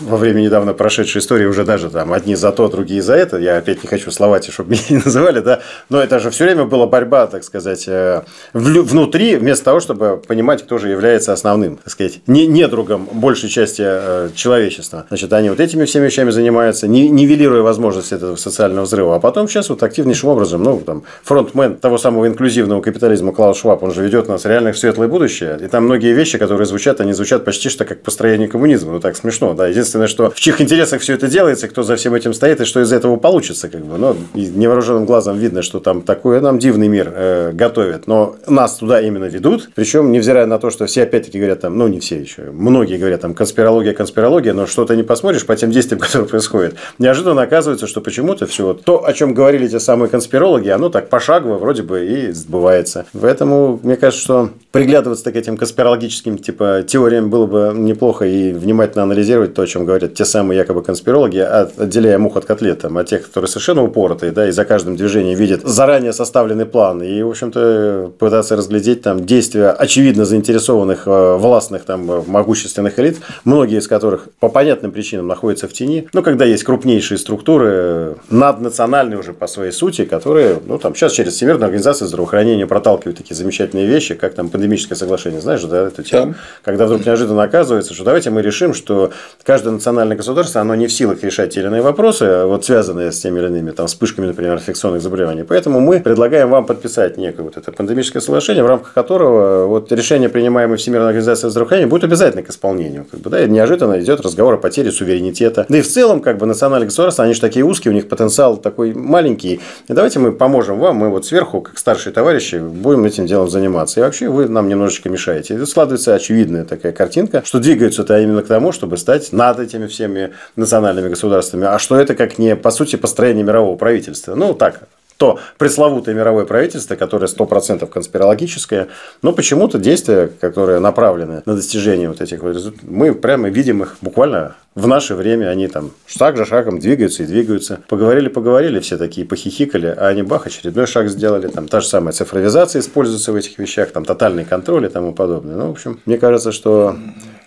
[0.01, 3.39] во время недавно прошедшей истории уже даже там одни за то, другие за это.
[3.39, 5.61] Я опять не хочу словать, чтобы меня не называли, да.
[5.89, 8.23] Но это же все время была борьба, так сказать, э,
[8.53, 13.83] внутри, вместо того, чтобы понимать, кто же является основным, так сказать, не, недругом большей части
[13.85, 15.07] э, человечества.
[15.09, 19.17] Значит, они вот этими всеми вещами занимаются, нивелируя возможность этого социального взрыва.
[19.17, 23.83] А потом сейчас вот активнейшим образом, ну, там, фронтмен того самого инклюзивного капитализма Клаус Шваб,
[23.83, 25.59] он же ведет нас реально в светлое будущее.
[25.61, 28.93] И там многие вещи, которые звучат, они звучат почти что как построение коммунизма.
[28.93, 29.68] Ну, так смешно, да.
[29.69, 32.81] Единственное, что в чьих интересах все это делается, кто за всем этим стоит, и что
[32.81, 33.99] из этого получится, как бы.
[33.99, 38.07] Но невооруженным глазом видно, что там такой нам дивный мир э, готовят.
[38.07, 39.71] Но нас туда именно ведут.
[39.75, 43.21] Причем, невзирая на то, что все опять-таки говорят там, ну, не все еще, многие говорят
[43.21, 46.75] там конспирология, конспирология, но что-то не посмотришь по тем действиям, которые происходят.
[46.99, 51.59] Неожиданно оказывается, что почему-то все то, о чем говорили те самые конспирологи, оно так пошагово
[51.59, 53.07] вроде бы и сбывается.
[53.21, 59.03] Поэтому, мне кажется, что приглядываться к этим конспирологическим типа теориям было бы неплохо и внимательно
[59.03, 63.09] анализировать то, о чем говорят те самые якобы конспирологи, отделяя мух от котлет, там, от
[63.09, 67.31] тех, которые совершенно упоротые, да, и за каждым движением видят заранее составленный план, и, в
[67.31, 74.29] общем-то, пытаться разглядеть там действия очевидно заинтересованных э, властных, там, могущественных элит, многие из которых
[74.39, 79.73] по понятным причинам находятся в тени, но когда есть крупнейшие структуры, наднациональные уже по своей
[79.73, 84.49] сути, которые, ну, там, сейчас через Всемирную организацию здравоохранения проталкивают такие замечательные вещи, как там
[84.69, 86.39] пандемическое соглашение, знаешь, да, эту тему, да.
[86.63, 89.11] когда вдруг неожиданно оказывается, что давайте мы решим, что
[89.43, 93.21] каждое национальное государство, оно не в силах решать те или иные вопросы, вот связанные с
[93.21, 95.45] теми или иными там, вспышками, например, инфекционных заболеваний.
[95.45, 100.29] Поэтому мы предлагаем вам подписать некое вот это пандемическое соглашение, в рамках которого вот решение,
[100.29, 103.07] принимаемое Всемирной организацией здравоохранения, будет обязательно к исполнению.
[103.11, 105.65] Как бы, да, и неожиданно идет разговор о потере суверенитета.
[105.69, 108.59] Да и в целом, как бы национальные государства, они же такие узкие, у них потенциал
[108.59, 109.61] такой маленький.
[109.89, 114.01] И давайте мы поможем вам, мы вот сверху, как старшие товарищи, будем этим делом заниматься.
[114.01, 115.55] И вообще вы нам немножечко мешаете.
[115.55, 119.87] И складывается очевидная такая картинка, что двигаются это именно к тому, чтобы стать над этими
[119.87, 121.67] всеми национальными государствами.
[121.67, 124.35] А что это как не, по сути, построение мирового правительства?
[124.35, 124.83] Ну, так,
[125.19, 128.87] то пресловутое мировое правительство, которое 100% конспирологическое,
[129.21, 134.55] но почему-то действия, которые направлены на достижение вот этих вот мы прямо видим их буквально
[134.77, 137.81] в наше время, они там шаг за шагом двигаются и двигаются.
[137.89, 142.13] Поговорили, поговорили, все такие похихикали, а они бах, очередной шаг сделали, там та же самая
[142.13, 145.57] цифровизация используется в этих вещах, там тотальный контроль и тому подобное.
[145.57, 146.97] Ну, в общем, мне кажется, что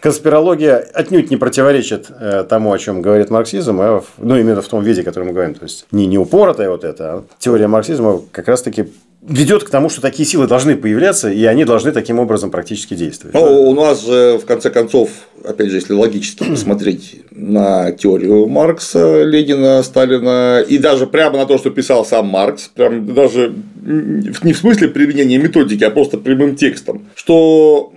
[0.02, 4.84] конспирология отнюдь не противоречит э, тому, о чем говорит марксизм, а, ну, именно в том
[4.84, 5.54] виде, о котором мы говорим.
[5.54, 8.88] То есть, не, не упоротая вот эта, а теория марксизма как раз-таки
[9.22, 13.36] ведет к тому, что такие силы должны появляться, и они должны таким образом практически действовать.
[13.36, 15.12] Ну, у нас в конце концов,
[15.44, 21.60] опять же, если логически посмотреть на теорию Маркса, Ленина, Сталина, и даже прямо на то,
[21.60, 27.08] что писал сам Маркс, прям даже не в смысле применения методики, а просто прямым текстом,
[27.14, 27.94] что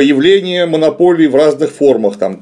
[0.00, 2.40] появление монополий в разных формах, там,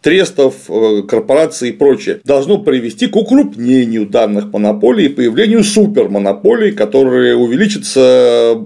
[0.00, 7.36] трестов, э, корпораций и прочее, должно привести к укрупнению данных монополий и появлению супермонополий, которые
[7.36, 8.58] увеличатся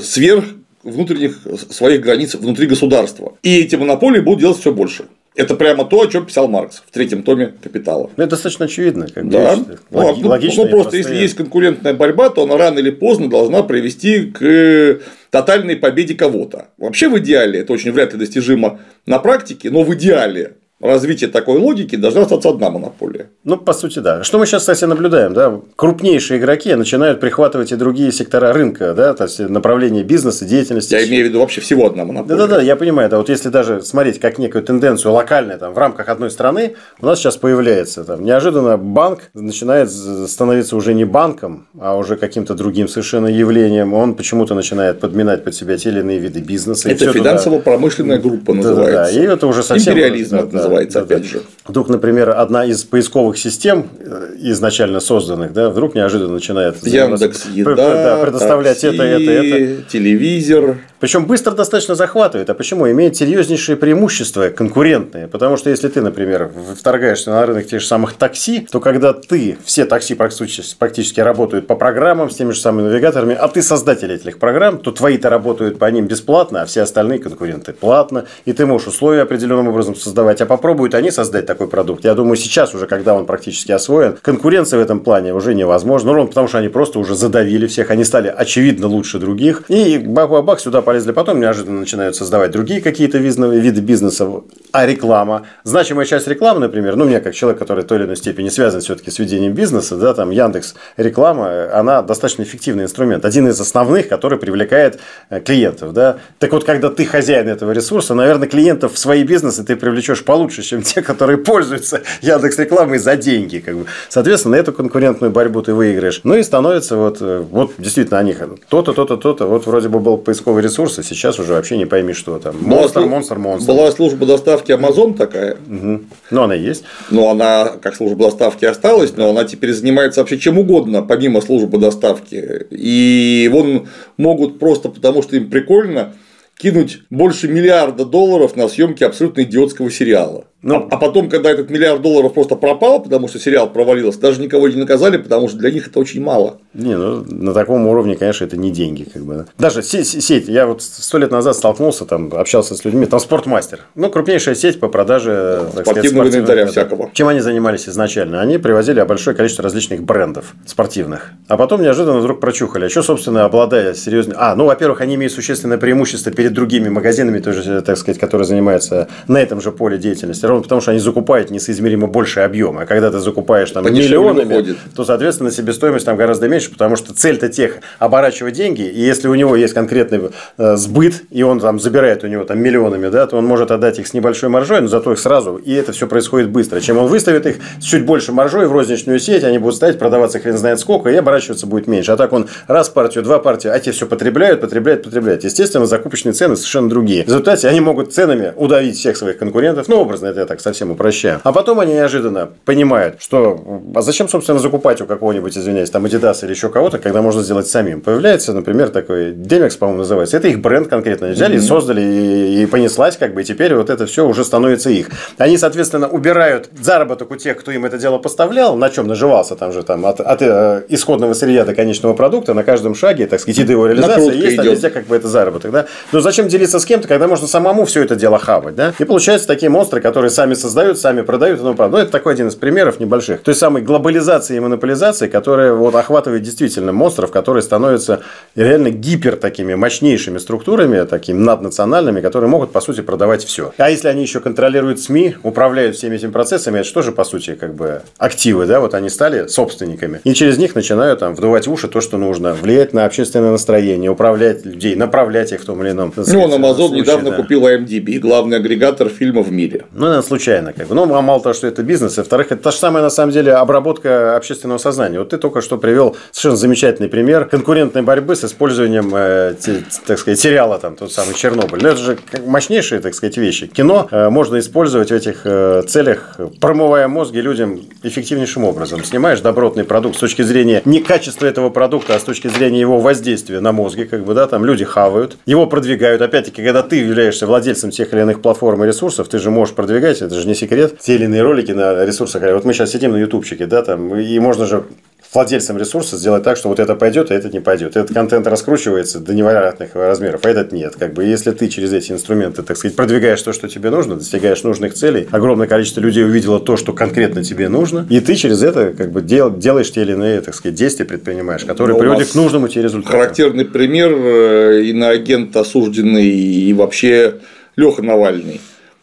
[0.00, 0.44] сверх
[0.84, 1.40] внутренних
[1.70, 3.32] своих границ внутри государства.
[3.42, 5.06] И эти монополии будут делать все больше.
[5.36, 8.10] Это прямо то, о чем писал Маркс в третьем томе «Капитала».
[8.16, 9.06] Ну, это достаточно очевидно.
[9.06, 9.54] Как да.
[9.90, 10.64] Логи- ну, логично.
[10.64, 15.00] Ну, просто если есть конкурентная борьба, то она рано или поздно должна привести к
[15.30, 16.66] тотальной победе кого-то.
[16.78, 21.58] Вообще в идеале, это очень вряд ли достижимо на практике, но в идеале развития такой
[21.58, 23.30] логики должна остаться одна монополия.
[23.44, 24.22] Ну, по сути, да.
[24.24, 25.34] Что мы сейчас, кстати, наблюдаем?
[25.34, 25.60] Да?
[25.76, 29.14] Крупнейшие игроки начинают прихватывать и другие сектора рынка, да?
[29.14, 30.94] то есть направление бизнеса, деятельности.
[30.94, 32.36] Я имею в виду вообще всего одна монополия.
[32.38, 33.10] Да-да-да, я понимаю.
[33.10, 33.18] Да.
[33.18, 37.18] Вот если даже смотреть как некую тенденцию локальную там, в рамках одной страны, у нас
[37.18, 43.26] сейчас появляется там, неожиданно банк начинает становиться уже не банком, а уже каким-то другим совершенно
[43.26, 43.94] явлением.
[43.94, 46.90] Он почему-то начинает подминать под себя те или иные виды бизнеса.
[46.90, 49.14] Это финансово-промышленная группа называется.
[49.14, 49.20] Да-да-да.
[49.20, 49.92] И это уже совсем...
[49.92, 51.42] Империализм да, да, называется, да, опять же.
[51.66, 58.18] Вдруг, например, одна из поисковых систем, э, изначально созданных, да, вдруг неожиданно начинает Яндекс, еда,
[58.22, 59.82] предоставлять такси, это, это, это.
[59.90, 60.78] Телевизор.
[61.00, 62.50] Причем быстро достаточно захватывает.
[62.50, 62.88] А почему?
[62.90, 65.28] Имеет серьезнейшие преимущества конкурентные.
[65.28, 69.56] Потому что если ты, например, вторгаешься на рынок тех же самых такси, то когда ты,
[69.64, 74.12] все такси практически, практически работают по программам с теми же самыми навигаторами, а ты создатель
[74.12, 78.26] этих программ, то твои-то работают по ним бесплатно, а все остальные конкуренты платно.
[78.44, 80.42] И ты можешь условия определенным образом создавать.
[80.42, 82.04] А попробуют они создать такой продукт.
[82.04, 86.12] Я думаю, сейчас уже, когда он практически освоен, конкуренция в этом плане уже невозможна.
[86.12, 87.90] Ну, потому что они просто уже задавили всех.
[87.90, 89.62] Они стали очевидно лучше других.
[89.68, 94.28] И бах-бах-бах сюда полезли потом, неожиданно начинают создавать другие какие-то виды бизнеса,
[94.72, 95.46] а реклама.
[95.64, 98.82] Значимая часть рекламы, например, ну, мне как человек, который в той или иной степени связан
[98.82, 104.08] все-таки с ведением бизнеса, да, там Яндекс реклама, она достаточно эффективный инструмент, один из основных,
[104.08, 104.98] который привлекает
[105.30, 106.18] э, клиентов, да.
[106.38, 110.49] Так вот, когда ты хозяин этого ресурса, наверное, клиентов в свои бизнесы ты привлечешь получше,
[110.50, 113.58] лучше, чем те, которые пользуются Яндекс рекламой за деньги.
[113.58, 113.86] Как бы.
[114.08, 116.20] Соответственно, эту конкурентную борьбу ты выиграешь.
[116.24, 118.34] Ну и становится вот, э, вот действительно они
[118.68, 119.46] то-то, то-то, то-то.
[119.46, 122.56] Вот вроде бы был поисковый ресурс, а сейчас уже вообще не пойми, что там.
[122.60, 123.72] Монстр, монстр, монстр.
[123.72, 125.56] Была служба доставки Amazon такая.
[125.68, 126.00] Угу.
[126.30, 126.84] Ну, она есть.
[127.10, 131.78] Но она, как служба доставки, осталась, но она теперь занимается вообще чем угодно, помимо службы
[131.78, 132.66] доставки.
[132.70, 136.14] И вон могут просто потому, что им прикольно,
[136.60, 140.49] кинуть больше миллиарда долларов на съемки абсолютно идиотского сериала.
[140.62, 144.42] Ну, а, а потом, когда этот миллиард долларов просто пропал, потому что сериал провалился, даже
[144.42, 146.58] никого не наказали, потому что для них это очень мало.
[146.74, 149.46] Не, ну на таком уровне, конечно, это не деньги, как бы.
[149.58, 153.80] Даже сеть, сеть я вот сто лет назад столкнулся, там общался с людьми, там спортмастер,
[153.94, 157.10] ну крупнейшая сеть по продаже так спортивного сказать, инвентаря всякого.
[157.14, 158.42] Чем они занимались изначально?
[158.42, 163.46] Они привозили большое количество различных брендов спортивных, а потом неожиданно вдруг прочухали, а что, собственно,
[163.46, 168.20] обладая серьезным, а, ну, во-первых, они имеют существенное преимущество перед другими магазинами, тоже, так сказать,
[168.20, 172.82] которые занимаются на этом же поле деятельности ровно потому, что они закупают несоизмеримо больше объема.
[172.82, 174.76] А когда ты закупаешь там миллионами, выходит.
[174.94, 179.34] то, соответственно, себестоимость там гораздо меньше, потому что цель-то тех оборачивать деньги, и если у
[179.34, 183.36] него есть конкретный э, сбыт, и он там забирает у него там миллионами, да, то
[183.36, 186.50] он может отдать их с небольшой маржой, но зато их сразу, и это все происходит
[186.50, 186.80] быстро.
[186.80, 190.38] Чем он выставит их с чуть больше маржой в розничную сеть, они будут стоять, продаваться
[190.38, 192.12] хрен знает сколько, и оборачиваться будет меньше.
[192.12, 195.44] А так он раз партию, два партию, а те все потребляют, потребляют, потребляют.
[195.44, 197.24] Естественно, закупочные цены совершенно другие.
[197.24, 200.90] В результате они могут ценами удавить всех своих конкурентов, ну, образно это я так совсем
[200.90, 201.40] упрощаю.
[201.44, 206.44] А потом они неожиданно понимают, что а зачем, собственно, закупать у какого-нибудь, извиняюсь, там Adidas
[206.44, 208.00] или еще кого-то, когда можно сделать самим.
[208.00, 210.36] Появляется, например, такой Demex, по-моему, называется.
[210.36, 211.28] Это их бренд конкретно.
[211.28, 211.60] Взяли, mm-hmm.
[211.60, 215.08] создали и, и понеслась, как бы, и теперь вот это все уже становится их.
[215.38, 219.72] Они, соответственно, убирают заработок у тех, кто им это дело поставлял, на чем наживался там
[219.72, 223.58] же там от, от э, исходного сырья до конечного продукта на каждом шаге, так сказать,
[223.58, 224.72] и его реализация есть, идет.
[224.72, 225.86] везде как бы это заработок, да.
[226.12, 228.94] Но зачем делиться с кем-то, когда можно самому все это дело хавать, да?
[228.98, 232.00] И получается такие монстры, которые сами создают, сами продают и тому подобное.
[232.00, 233.40] Ну, это такой один из примеров небольших.
[233.42, 238.20] Той самой глобализации и монополизации, которая вот охватывает действительно монстров, которые становятся
[238.54, 243.72] реально гипер такими мощнейшими структурами, такими наднациональными, которые могут, по сути, продавать все.
[243.76, 247.54] А если они еще контролируют СМИ, управляют всеми этими процессами, это что же, по сути,
[247.54, 250.20] как бы активы, да, вот они стали собственниками.
[250.24, 254.10] И через них начинают там вдувать в уши то, что нужно, влиять на общественное настроение,
[254.10, 256.12] управлять людей, направлять их в том или ином.
[256.16, 257.36] Ну, он Amazon недавно да.
[257.36, 259.84] купил IMDb, главный агрегатор фильмов в мире.
[259.92, 260.94] Ну, это случайно, как бы.
[260.94, 263.32] Ну, а мало того, что это бизнес, и во-вторых, это та же самая, на самом
[263.32, 265.18] деле, обработка общественного сознания.
[265.18, 270.18] Вот ты только что привел совершенно замечательный пример конкурентной борьбы с использованием, э, те, так
[270.18, 271.82] сказать, сериала, там, тот самый Чернобыль.
[271.82, 273.66] Но это же мощнейшие, так сказать, вещи.
[273.66, 279.04] Кино э, можно использовать в этих э, целях, промывая мозги людям эффективнейшим образом.
[279.04, 282.98] Снимаешь добротный продукт с точки зрения не качества этого продукта, а с точки зрения его
[282.98, 286.22] воздействия на мозги, как бы, да, там люди хавают, его продвигают.
[286.22, 290.09] Опять-таки, когда ты являешься владельцем тех или иных платформ и ресурсов, ты же можешь продвигать,
[290.18, 292.42] это же не секрет, те или иные ролики на ресурсах.
[292.42, 294.84] Вот мы сейчас сидим на ютубчике, да, там, и можно же
[295.32, 297.96] владельцам ресурса сделать так, что вот это пойдет, а это не пойдет.
[297.96, 300.94] Этот контент раскручивается до невероятных размеров, а этот нет.
[300.98, 304.62] Как бы если ты через эти инструменты, так сказать, продвигаешь то, что тебе нужно, достигаешь
[304.62, 308.92] нужных целей, огромное количество людей увидело то, что конкретно тебе нужно, и ты через это
[308.92, 312.34] как бы дел, делаешь те или иные, так сказать, действия предпринимаешь, которые Но приводят к
[312.34, 313.12] нужному тебе результату.
[313.12, 317.36] Характерный пример э, иноагент осужденный и вообще
[317.76, 318.60] Леха Навальный.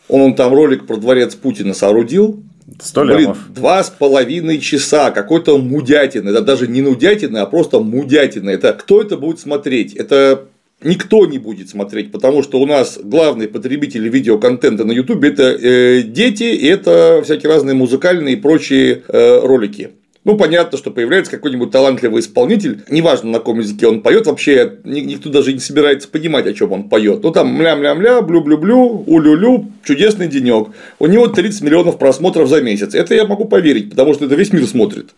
[0.10, 2.44] Он там ролик про дворец Путина соорудил,
[2.82, 6.30] Сто Блин, два с половиной часа какой-то мудятины.
[6.30, 8.50] Это даже не нудятина, а просто мудятина.
[8.50, 9.94] Это кто это будет смотреть?
[9.94, 10.48] Это
[10.84, 16.04] никто не будет смотреть, потому что у нас главные потребители видеоконтента на YouTube это э,
[16.04, 19.92] дети, и это всякие разные музыкальные и прочие э, ролики.
[20.28, 25.30] Ну, понятно, что появляется какой-нибудь талантливый исполнитель, неважно, на каком языке он поет, вообще никто
[25.30, 27.24] даже не собирается понимать, о чем он поет.
[27.24, 30.68] Ну, там мля-мля-мля, блю-блю-блю, улю-лю, чудесный денек.
[31.00, 32.94] У него 30 миллионов просмотров за месяц.
[32.94, 35.12] Это я могу поверить, потому что это весь мир смотрит.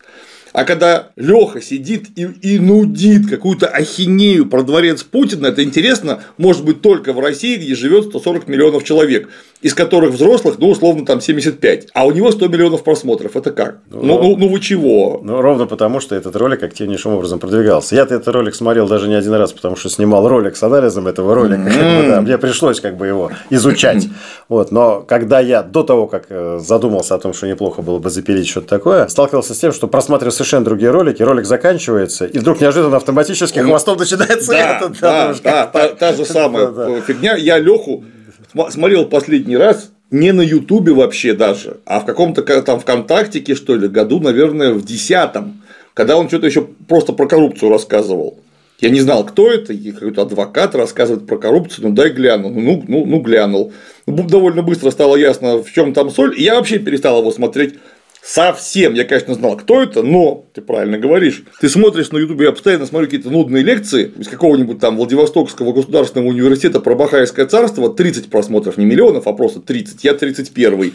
[0.54, 6.64] А когда Леха сидит и, и нудит какую-то ахинею про дворец Путина, это интересно, может
[6.64, 9.30] быть, только в России, где живет 140 миллионов человек,
[9.62, 11.88] из которых взрослых, ну, условно, там 75.
[11.94, 13.36] А у него 100 миллионов просмотров.
[13.36, 13.80] Это как?
[13.90, 15.20] Ну, ну, ну, ну вы чего?
[15.22, 17.96] Ну, ровно потому, что этот ролик активнейшим образом продвигался.
[17.96, 21.36] Я-то этот ролик смотрел даже не один раз, потому что снимал ролик с анализом этого
[21.36, 21.70] ролика.
[21.70, 22.08] Mm-hmm.
[22.08, 24.08] да, мне пришлось как бы его изучать.
[24.48, 24.72] Вот.
[24.72, 28.48] Но когда я до того, как э, задумался о том, что неплохо было бы запилить
[28.48, 32.98] что-то такое, сталкивался с тем, что просматриваю совершенно другие ролики, ролик заканчивается, и вдруг неожиданно
[32.98, 35.00] автоматически хвостом начинается да, этот.
[35.00, 37.36] Да, да, та, та же самая фигня.
[37.36, 38.04] Я Леху
[38.54, 43.88] смотрел последний раз не на Ютубе вообще даже, а в каком-то там ВКонтактике, что ли,
[43.88, 45.62] году, наверное, в десятом,
[45.94, 48.40] когда он что-то еще просто про коррупцию рассказывал.
[48.80, 52.84] Я не знал, кто это, и какой-то адвокат рассказывает про коррупцию, ну дай гляну, ну,
[52.88, 53.74] ну, ну глянул.
[54.08, 57.76] Довольно быстро стало ясно, в чем там соль, и я вообще перестал его смотреть
[58.22, 58.94] Совсем.
[58.94, 61.44] Я, конечно, знал, кто это, но ты правильно говоришь.
[61.62, 66.30] Ты смотришь на Ютубе, я постоянно смотрю какие-то нудные лекции из какого-нибудь там Владивостокского государственного
[66.30, 70.94] университета про Бахайское царство, 30 просмотров, не миллионов, а просто 30, я 31.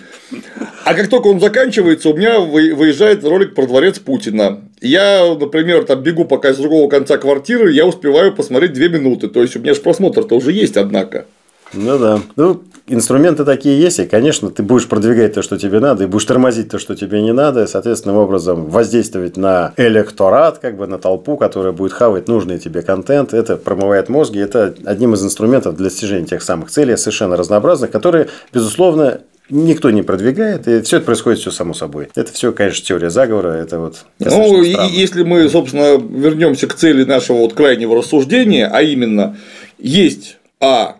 [0.84, 4.60] А как только он заканчивается, у меня выезжает ролик про дворец Путина.
[4.80, 9.28] Я, например, там бегу пока из другого конца квартиры, я успеваю посмотреть 2 минуты.
[9.28, 11.26] То есть у меня же просмотр-то уже есть, однако.
[11.74, 12.20] Ну да.
[12.36, 16.24] Ну, инструменты такие есть, и, конечно, ты будешь продвигать то, что тебе надо, и будешь
[16.24, 20.98] тормозить то, что тебе не надо, и, соответственным образом воздействовать на электорат, как бы на
[20.98, 23.34] толпу, которая будет хавать нужный тебе контент.
[23.34, 28.28] Это промывает мозги, это одним из инструментов для достижения тех самых целей, совершенно разнообразных, которые,
[28.52, 29.20] безусловно,
[29.50, 32.08] никто не продвигает, и все это происходит все само собой.
[32.14, 34.04] Это все, конечно, теория заговора, это вот.
[34.18, 39.36] Ну, и если мы, собственно, вернемся к цели нашего вот крайнего рассуждения, а именно
[39.78, 40.96] есть а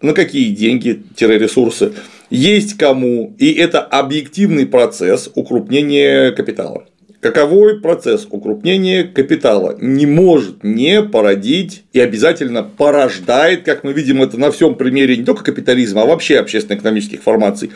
[0.00, 1.92] на какие деньги-ресурсы,
[2.30, 6.86] есть кому, и это объективный процесс укрупнения капитала.
[7.20, 14.38] Каковой процесс укрупнения капитала не может не породить и обязательно порождает, как мы видим это
[14.38, 17.70] на всем примере не только капитализма, а вообще общественно-экономических формаций,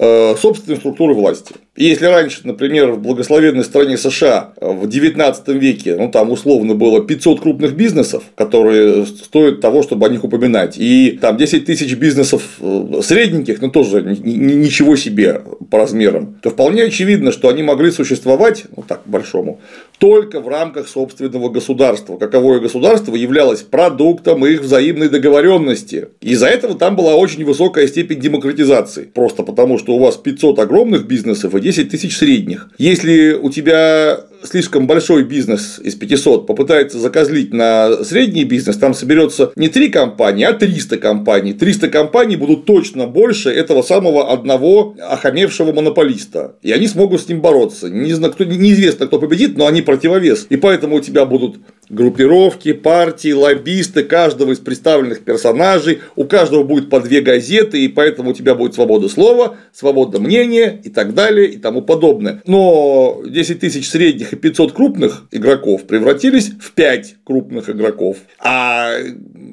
[0.00, 1.54] собственной структуры власти.
[1.76, 7.04] И если раньше, например, в благословенной стране США в 19 веке, ну там условно было
[7.04, 12.42] 500 крупных бизнесов, которые стоят того, чтобы о них упоминать, и там 10 тысяч бизнесов
[12.60, 18.64] э, средненьких, ну, тоже ничего себе по размерам, то вполне очевидно, что они могли существовать,
[18.76, 19.60] ну так, большому,
[19.98, 22.16] только в рамках собственного государства.
[22.16, 26.08] Каковое государство являлось продуктом их взаимной договоренности.
[26.22, 29.04] Из-за этого там была очень высокая степень демократизации.
[29.04, 32.68] Просто потому, что у вас 500 огромных бизнесов и 10 тысяч средних.
[32.78, 39.52] Если у тебя слишком большой бизнес из 500 попытается закозлить на средний бизнес, там соберется
[39.56, 41.52] не 3 компании, а 300 компаний.
[41.52, 46.56] 300 компаний будут точно больше этого самого одного охамевшего монополиста.
[46.62, 47.88] И они смогут с ним бороться.
[47.88, 50.46] Неизвестно, кто победит, но они противовес.
[50.48, 56.88] И поэтому у тебя будут группировки, партии, лоббисты каждого из представленных персонажей, у каждого будет
[56.88, 61.48] по две газеты, и поэтому у тебя будет свобода слова, свобода мнения и так далее
[61.48, 62.42] и тому подобное.
[62.46, 68.18] Но 10 тысяч средних и 500 крупных игроков превратились в 5 крупных игроков.
[68.38, 68.92] А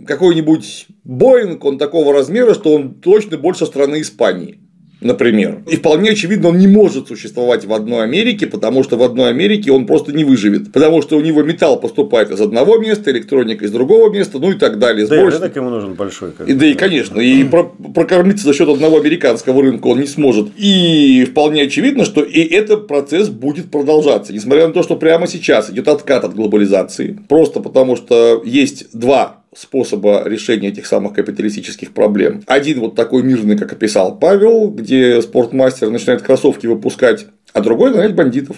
[0.05, 4.59] какой-нибудь Боинг, он такого размера, что он точно больше страны Испании
[5.01, 5.59] например.
[5.69, 9.71] И вполне очевидно, он не может существовать в одной Америке, потому что в одной Америке
[9.71, 10.71] он просто не выживет.
[10.71, 14.55] Потому что у него металл поступает из одного места, электроника из другого места, ну и
[14.55, 15.07] так далее.
[15.07, 16.31] Да, и рынок ему нужен большой.
[16.45, 20.49] И, да, и конечно, и прокормиться за счет одного американского рынка он не сможет.
[20.57, 25.69] И вполне очевидно, что и этот процесс будет продолжаться, несмотря на то, что прямо сейчас
[25.69, 32.43] идет откат от глобализации, просто потому что есть два способа решения этих самых капиталистических проблем.
[32.45, 38.13] Один вот такой мирный, как описал Павел, где спортмастер начинает кроссовки выпускать, а другой нанять
[38.13, 38.57] бандитов.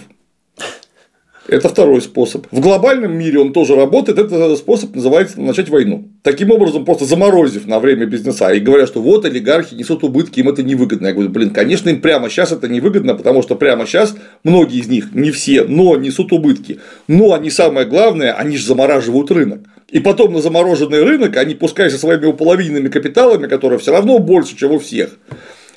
[1.48, 2.46] Это второй способ.
[2.52, 4.18] В глобальном мире он тоже работает.
[4.18, 6.08] Этот способ называется начать войну.
[6.22, 10.48] Таким образом, просто заморозив на время бизнеса и говоря, что вот олигархи несут убытки, им
[10.48, 11.08] это невыгодно.
[11.08, 14.86] Я говорю, блин, конечно, им прямо сейчас это невыгодно, потому что прямо сейчас многие из
[14.86, 16.78] них, не все, но несут убытки.
[17.08, 19.60] Но они самое главное, они же замораживают рынок.
[19.90, 24.56] И потом на замороженный рынок они, пускай со своими уполовиненными капиталами, которые все равно больше,
[24.56, 25.18] чем у всех,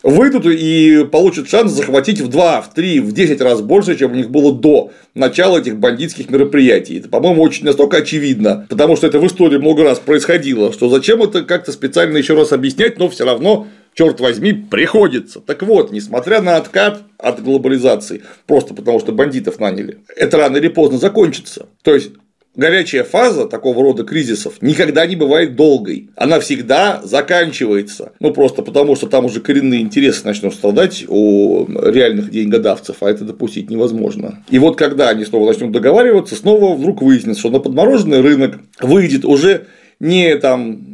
[0.03, 4.15] выйдут и получат шанс захватить в 2, в 3, в 10 раз больше, чем у
[4.15, 6.99] них было до начала этих бандитских мероприятий.
[6.99, 11.23] Это, по-моему, очень настолько очевидно, потому что это в истории много раз происходило, что зачем
[11.23, 15.39] это как-то специально еще раз объяснять, но все равно черт возьми, приходится.
[15.39, 20.67] Так вот, несмотря на откат от глобализации, просто потому что бандитов наняли, это рано или
[20.67, 21.67] поздно закончится.
[21.83, 22.11] То есть
[22.55, 26.09] горячая фаза такого рода кризисов никогда не бывает долгой.
[26.15, 28.13] Она всегда заканчивается.
[28.19, 33.25] Ну, просто потому, что там уже коренные интересы начнут страдать у реальных деньгодавцев, а это
[33.25, 34.43] допустить невозможно.
[34.49, 39.25] И вот когда они снова начнут договариваться, снова вдруг выяснится, что на подмороженный рынок выйдет
[39.25, 39.67] уже
[39.99, 40.93] не там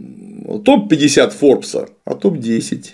[0.64, 2.86] топ-50 Форбса, а топ-10.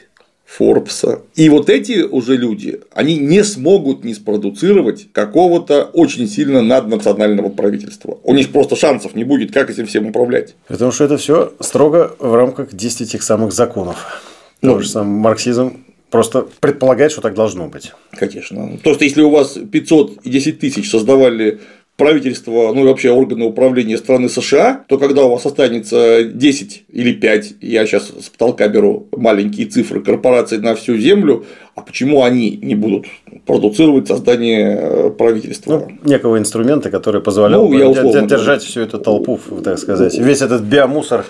[0.45, 1.21] Форбса.
[1.35, 8.19] И вот эти уже люди, они не смогут не спродуцировать какого-то очень сильно наднационального правительства.
[8.23, 10.55] У них просто шансов не будет, как этим всем управлять.
[10.67, 14.21] Потому что это все строго в рамках 10 тех самых законов.
[14.61, 17.91] Ну, же самый марксизм просто предполагает, что так должно быть.
[18.11, 18.77] Конечно.
[18.83, 21.59] То, что если у вас 500 и 10 тысяч создавали
[21.97, 27.13] правительство, ну и вообще органы управления страны США, то когда у вас останется 10 или
[27.13, 32.57] 5, я сейчас с потолка беру маленькие цифры корпораций на всю землю, а почему они
[32.61, 33.05] не будут
[33.45, 35.87] продуцировать создание э, правительства?
[35.89, 40.63] Ну, некого инструмента, который позволял ну, бы держать всю эту толпу, так сказать, весь этот
[40.63, 41.25] биомусор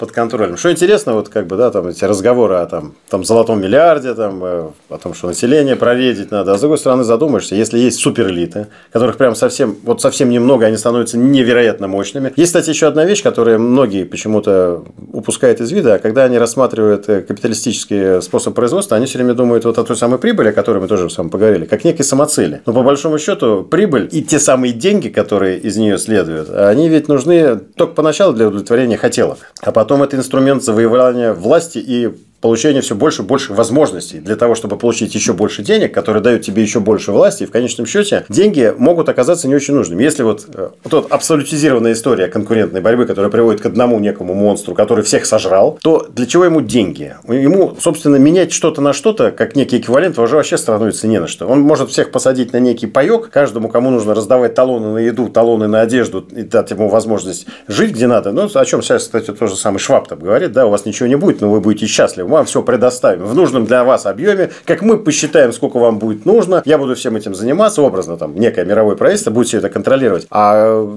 [0.00, 0.56] под контролем.
[0.56, 4.42] Что интересно, вот как бы, да, там эти разговоры о там, там золотом миллиарде, там,
[4.42, 6.54] э, о том, что население проредить надо.
[6.54, 10.78] А с другой стороны, задумаешься, если есть суперэлиты, которых прям совсем, вот совсем немного, они
[10.78, 12.32] становятся невероятно мощными.
[12.36, 17.06] Есть, кстати, еще одна вещь, которую многие почему-то упускают из вида, а когда они рассматривают
[17.10, 20.78] э, капиталистический способ производства, они все время думают вот о той самой прибыли, о которой
[20.78, 22.62] мы тоже с вами поговорили, как некой самоцели.
[22.64, 27.08] Но по большому счету прибыль и те самые деньги, которые из нее следуют, они ведь
[27.08, 32.82] нужны только поначалу для удовлетворения хотелок, а потом потом это инструмент завоевания власти и получение
[32.82, 36.62] все больше и больше возможностей для того, чтобы получить еще больше денег, которые дают тебе
[36.62, 40.02] еще больше власти, и в конечном счете деньги могут оказаться не очень нужными.
[40.02, 45.04] Если вот, э, вот абсолютизированная история конкурентной борьбы, которая приводит к одному некому монстру, который
[45.04, 47.16] всех сожрал, то для чего ему деньги?
[47.28, 51.46] Ему, собственно, менять что-то на что-то, как некий эквивалент, уже вообще становится не на что.
[51.46, 55.66] Он может всех посадить на некий паек, каждому, кому нужно раздавать талоны на еду, талоны
[55.66, 58.32] на одежду и дать ему возможность жить где надо.
[58.32, 61.16] Ну, о чем сейчас, кстати, тоже самый Шваб там говорит, да, у вас ничего не
[61.16, 64.82] будет, но вы будете счастливы мы вам все предоставим в нужном для вас объеме, как
[64.82, 68.96] мы посчитаем, сколько вам будет нужно, я буду всем этим заниматься, образно, там, некое мировое
[68.96, 70.26] правительство будет все это контролировать.
[70.30, 70.88] А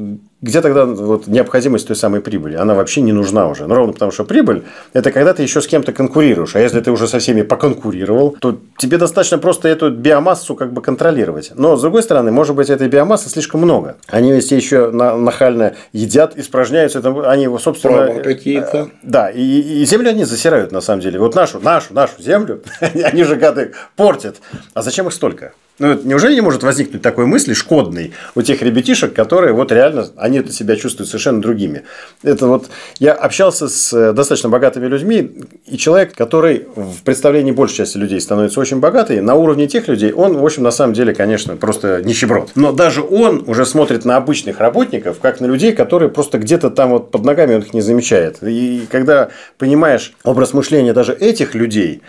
[0.44, 2.56] где тогда вот необходимость той самой прибыли?
[2.58, 3.66] Она вообще не нужна уже.
[3.66, 4.64] Ну, ровно потому, что прибыль–
[4.94, 6.54] это когда ты еще с кем-то конкурируешь.
[6.58, 10.82] А если ты уже со всеми поконкурировал, то тебе достаточно просто эту биомассу как бы
[10.82, 11.54] контролировать.
[11.56, 13.96] Но, с другой стороны, может быть, этой биомассы слишком много.
[14.08, 17.00] Они все еще нахально едят, испражняются.
[17.00, 18.22] Это, они, собственно…
[18.22, 18.90] какие-то.
[19.02, 21.20] Да, и, и землю они засирают, на самом деле.
[21.20, 24.42] Вот нашу, нашу, нашу землю, они же гады портят.
[24.74, 25.54] А зачем их столько?
[25.80, 30.38] Ну, неужели не может возникнуть такой мысли шкодной у тех ребятишек, которые вот реально, они
[30.38, 31.82] это себя чувствуют совершенно другими.
[32.22, 32.70] Это вот,
[33.00, 35.32] я общался с э, достаточно богатыми людьми,
[35.66, 40.12] и человек, который в представлении большей части людей становится очень богатый, на уровне тех людей,
[40.12, 42.52] он, в общем, на самом деле, конечно, просто нищеброд.
[42.54, 46.92] Но даже он уже смотрит на обычных работников, как на людей, которые просто где-то там
[46.92, 48.38] вот под ногами он их не замечает.
[48.44, 52.04] И когда понимаешь образ мышления даже этих людей,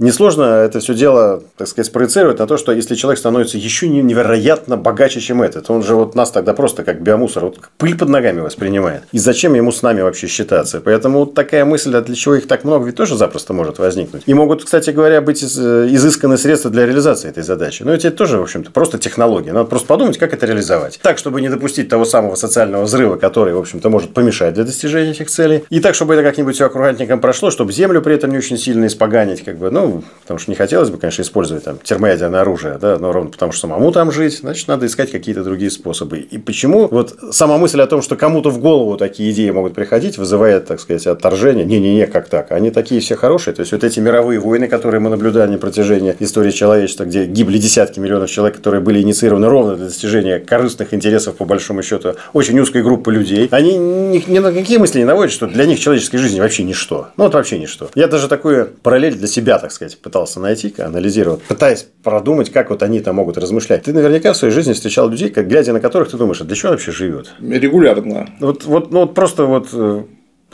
[0.00, 4.76] Несложно это все дело, так сказать, спроецировать на то, что если человек становится еще невероятно
[4.76, 8.40] богаче, чем этот, он же вот нас тогда просто как биомусор, вот пыль под ногами
[8.40, 9.04] воспринимает.
[9.12, 10.80] И зачем ему с нами вообще считаться?
[10.80, 14.24] Поэтому вот такая мысль, а для чего их так много, ведь тоже запросто может возникнуть.
[14.26, 15.46] И могут, кстати говоря, быть э,
[15.90, 17.84] изысканы средства для реализации этой задачи.
[17.84, 19.52] Но это тоже, в общем-то, просто технология.
[19.52, 20.98] Надо просто подумать, как это реализовать.
[21.02, 25.12] Так, чтобы не допустить того самого социального взрыва, который, в общем-то, может помешать для достижения
[25.12, 25.62] этих целей.
[25.70, 28.86] И так, чтобы это как-нибудь все аккуратненько прошло, чтобы землю при этом не очень сильно
[28.86, 32.78] испоганить, как бы, ну, ну, потому что не хотелось бы, конечно, использовать там термоядерное оружие,
[32.80, 36.18] да, но ровно потому что самому там жить, значит, надо искать какие-то другие способы.
[36.18, 40.16] И почему вот сама мысль о том, что кому-то в голову такие идеи могут приходить,
[40.16, 41.64] вызывает, так сказать, отторжение.
[41.64, 42.52] Не-не-не, как так?
[42.52, 43.54] Они такие все хорошие.
[43.54, 47.58] То есть, вот эти мировые войны, которые мы наблюдали на протяжении истории человечества, где гибли
[47.58, 52.58] десятки миллионов человек, которые были инициированы ровно для достижения корыстных интересов, по большому счету, очень
[52.58, 56.18] узкой группы людей, они ни, ни на какие мысли не наводят, что для них человеческой
[56.18, 57.08] жизни вообще ничто.
[57.16, 57.90] Ну, вот вообще ничто.
[57.94, 62.82] Я даже такую параллель для себя, так сказать, пытался найти, анализировал, пытаясь продумать, как вот
[62.82, 63.84] они там могут размышлять.
[63.84, 66.56] Ты наверняка в своей жизни встречал людей, как, глядя на которых ты думаешь, а для
[66.56, 67.32] чего он вообще живет?
[67.40, 68.28] Регулярно.
[68.40, 70.04] Вот, вот, ну, вот просто вот э,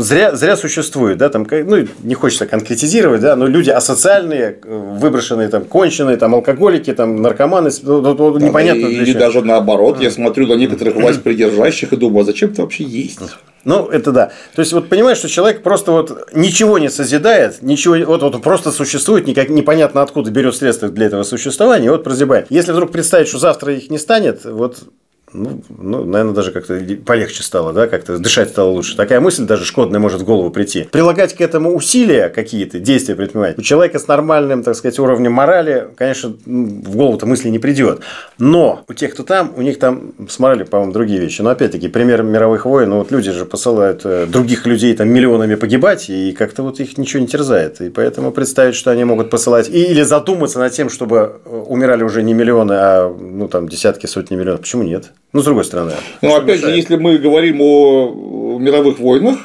[0.01, 5.48] зря, зря существует, да, там, ну, не хочется конкретизировать, да, но люди асоциальные, э, выброшенные,
[5.48, 8.86] там, конченые, там, алкоголики, там, наркоманы, ну, ну, ну непонятно.
[8.86, 12.84] Или даже наоборот, я смотрю на некоторых власть придержащих и думаю, а зачем это вообще
[12.84, 13.20] есть?
[13.64, 14.32] Ну, это да.
[14.55, 18.70] То есть, вот понимаешь, что человек просто вот ничего не созидает, ничего, вот, вот просто
[18.72, 22.46] существует, никак, непонятно откуда берет средства для этого существования, и вот прозябает.
[22.48, 24.78] Если вдруг представить, что завтра их не станет, вот
[25.33, 28.97] ну, ну, наверное, даже как-то полегче стало, да, как-то дышать стало лучше.
[28.97, 30.89] Такая мысль даже шкодная может в голову прийти.
[30.91, 33.59] Прилагать к этому усилия какие-то, действия предпринимать.
[33.59, 38.01] У человека с нормальным, так сказать, уровнем морали, конечно, в голову-то мысли не придет.
[38.39, 41.43] Но у тех, кто там, у них там с моралью, по-моему, другие вещи.
[41.43, 45.55] Но опять-таки, пример мировых войн, ну вот люди же посылают э, других людей там миллионами
[45.55, 47.81] погибать, и как-то вот их ничего не терзает.
[47.81, 52.22] И поэтому представить, что они могут посылать, или задуматься над тем, чтобы э, умирали уже
[52.22, 54.62] не миллионы, а ну там десятки, сотни миллионов.
[54.62, 55.12] Почему нет?
[55.33, 55.93] Ну, с другой стороны.
[56.22, 56.74] Ну, опять мешает?
[56.74, 59.39] же, если мы говорим о мировых войнах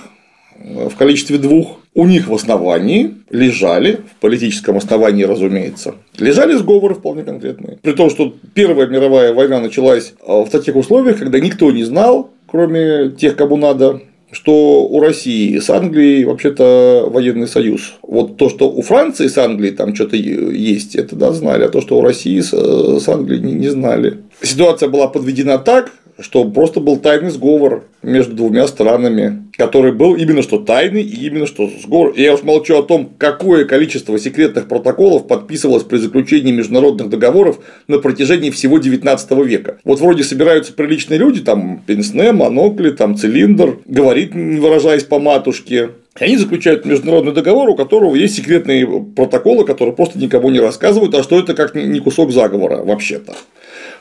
[0.58, 7.24] в количестве двух, у них в основании лежали, в политическом основании, разумеется, лежали сговоры вполне
[7.24, 7.78] конкретные.
[7.82, 12.32] При том, что Первая мировая война началась а, в таких условиях, когда никто не знал,
[12.48, 17.94] кроме тех, кому надо, что у России с Англией вообще-то военный союз.
[18.02, 21.80] Вот то, что у Франции с Англией там что-то есть, это да, знали, а то,
[21.80, 24.18] что у России с, с Англией не знали.
[24.42, 30.42] Ситуация была подведена так, что просто был тайный сговор между двумя странами, который был именно
[30.42, 32.14] что тайный и именно что сговор.
[32.16, 38.00] Я уж молчу о том, какое количество секретных протоколов подписывалось при заключении международных договоров на
[38.00, 39.78] протяжении всего 19 века.
[39.84, 45.90] Вот вроде собираются приличные люди, там пенсне, монокли, там цилиндр, говорит, не выражаясь по матушке,
[46.18, 51.14] и они заключают международный договор, у которого есть секретные протоколы, которые просто никому не рассказывают,
[51.14, 53.34] а что это как не кусок заговора вообще-то.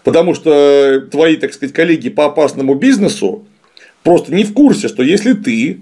[0.04, 3.46] Потому что твои, так сказать, коллеги по опасному бизнесу
[4.02, 5.80] просто не в курсе, что если ты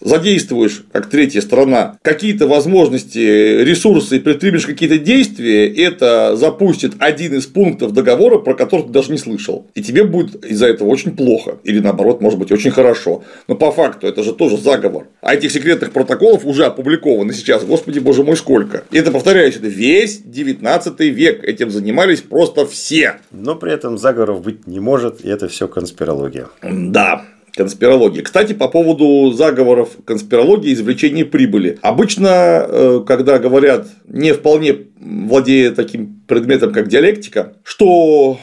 [0.00, 7.46] задействуешь, как третья сторона, какие-то возможности, ресурсы и предпримешь какие-то действия, это запустит один из
[7.46, 9.66] пунктов договора, про который ты даже не слышал.
[9.74, 11.58] И тебе будет из-за этого очень плохо.
[11.64, 13.24] Или наоборот, может быть, очень хорошо.
[13.48, 15.08] Но по факту это же тоже заговор.
[15.20, 17.64] А этих секретных протоколов уже опубликовано сейчас.
[17.64, 18.84] Господи, боже мой, сколько.
[18.90, 21.44] И это, повторяюсь, это весь 19 век.
[21.44, 23.16] Этим занимались просто все.
[23.30, 26.48] Но при этом заговоров быть не может, и это все конспирология.
[26.62, 27.24] Да
[27.56, 28.20] конспирологии.
[28.20, 31.78] Кстати, по поводу заговоров конспирологии и извлечения прибыли.
[31.82, 32.28] Обычно,
[32.66, 38.38] э, когда говорят, не вполне владея таким предметом, как диалектика, что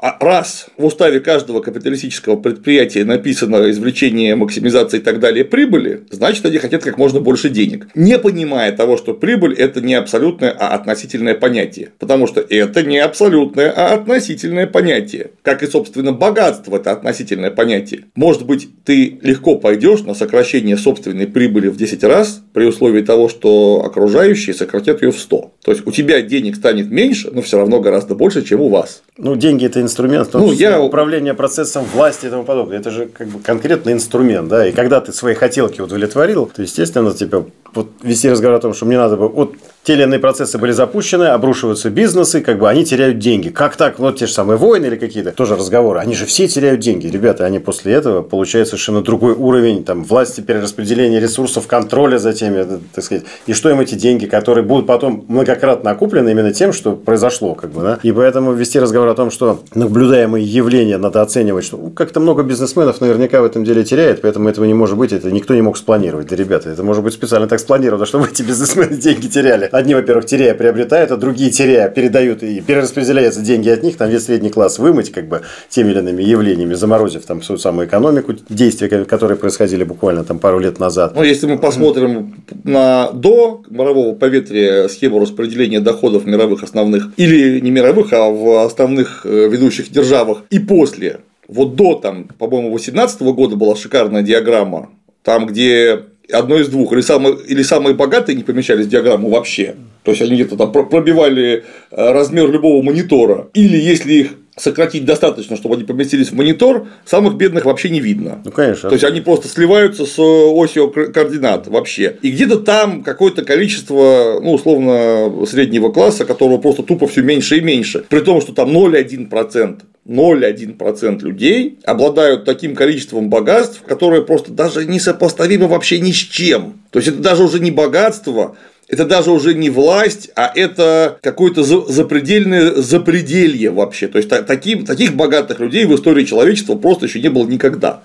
[0.00, 6.58] раз в уставе каждого капиталистического предприятия написано извлечение, максимизация и так далее прибыли, значит, они
[6.58, 7.88] хотят как можно больше денег.
[7.94, 11.92] Не понимая того, что прибыль– это не абсолютное, а относительное понятие.
[11.98, 15.32] Потому что это не абсолютное, а относительное понятие.
[15.42, 18.06] Как и, собственно, богатство– это относительное понятие.
[18.14, 23.28] Может быть, ты легко пойдешь на сокращение собственной прибыли в 10 раз при условии того,
[23.28, 25.52] что окружающие сократят ее в 100.
[25.64, 29.02] То есть, у тебя денег станет меньше, но все равно гораздо больше, чем у вас.
[29.18, 30.80] Ну, деньги это инструмент, в том ну, я...
[30.80, 32.78] управление процессом власти и тому подобное.
[32.78, 34.66] Это же как бы конкретный инструмент, да.
[34.66, 37.44] И когда ты свои хотелки удовлетворил, то, естественно, тебя
[37.74, 40.72] вот вести разговор о том, что мне надо бы вот те или иные процессы были
[40.72, 43.48] запущены, обрушиваются бизнесы, как бы они теряют деньги.
[43.48, 43.98] Как так?
[43.98, 46.00] Вот те же самые войны или какие-то тоже разговоры.
[46.00, 47.06] Они же все теряют деньги.
[47.06, 52.66] Ребята, они после этого получают совершенно другой уровень там, власти, перераспределения ресурсов, контроля за теми,
[52.94, 53.24] так сказать.
[53.46, 57.54] И что им эти деньги, которые будут потом многократно окуплены именно тем, что произошло.
[57.54, 57.98] Как бы, да?
[58.02, 62.42] И поэтому вести разговор о том, что наблюдаемые явления надо оценивать, что ну, как-то много
[62.42, 65.78] бизнесменов наверняка в этом деле теряет, поэтому этого не может быть, это никто не мог
[65.78, 66.28] спланировать.
[66.28, 69.69] Да, ребята, это может быть специально так спланировано, чтобы эти бизнесмены деньги теряли.
[69.72, 74.24] Одни, во-первых, теряя, приобретают, а другие, теряя, передают и перераспределяются деньги от них, там весь
[74.24, 78.88] средний класс вымыть, как бы, теми или иными явлениями, заморозив там свою самую экономику, действия,
[79.04, 81.14] которые происходили буквально там пару лет назад.
[81.14, 87.70] Ну, если мы посмотрим на до морового поветрия схему распределения доходов мировых основных, или не
[87.70, 91.20] мировых, а в основных э, ведущих державах, и после.
[91.48, 94.90] Вот до там, по-моему, 18 года была шикарная диаграмма,
[95.24, 99.74] там, где одно из двух, или самые, или самые богатые не помещались в диаграмму вообще,
[100.02, 105.56] то есть они где-то там пробивали э, размер любого монитора, или если их сократить достаточно,
[105.56, 108.42] чтобы они поместились в монитор, самых бедных вообще не видно.
[108.44, 108.88] Ну, конечно.
[108.88, 112.18] То есть они просто сливаются с осью координат вообще.
[112.22, 117.60] И где-то там какое-то количество, ну, условно, среднего класса, которого просто тупо все меньше и
[117.60, 118.04] меньше.
[118.08, 119.80] При том, что там 0,1%.
[120.06, 126.80] 0,1% людей обладают таким количеством богатств, которое просто даже несопоставимо вообще ни с чем.
[126.90, 128.56] То есть это даже уже не богатство,
[128.88, 134.08] это даже уже не власть, а это какое-то запредельное запределье вообще.
[134.08, 138.02] То есть таких, таких богатых людей в истории человечества просто еще не было никогда.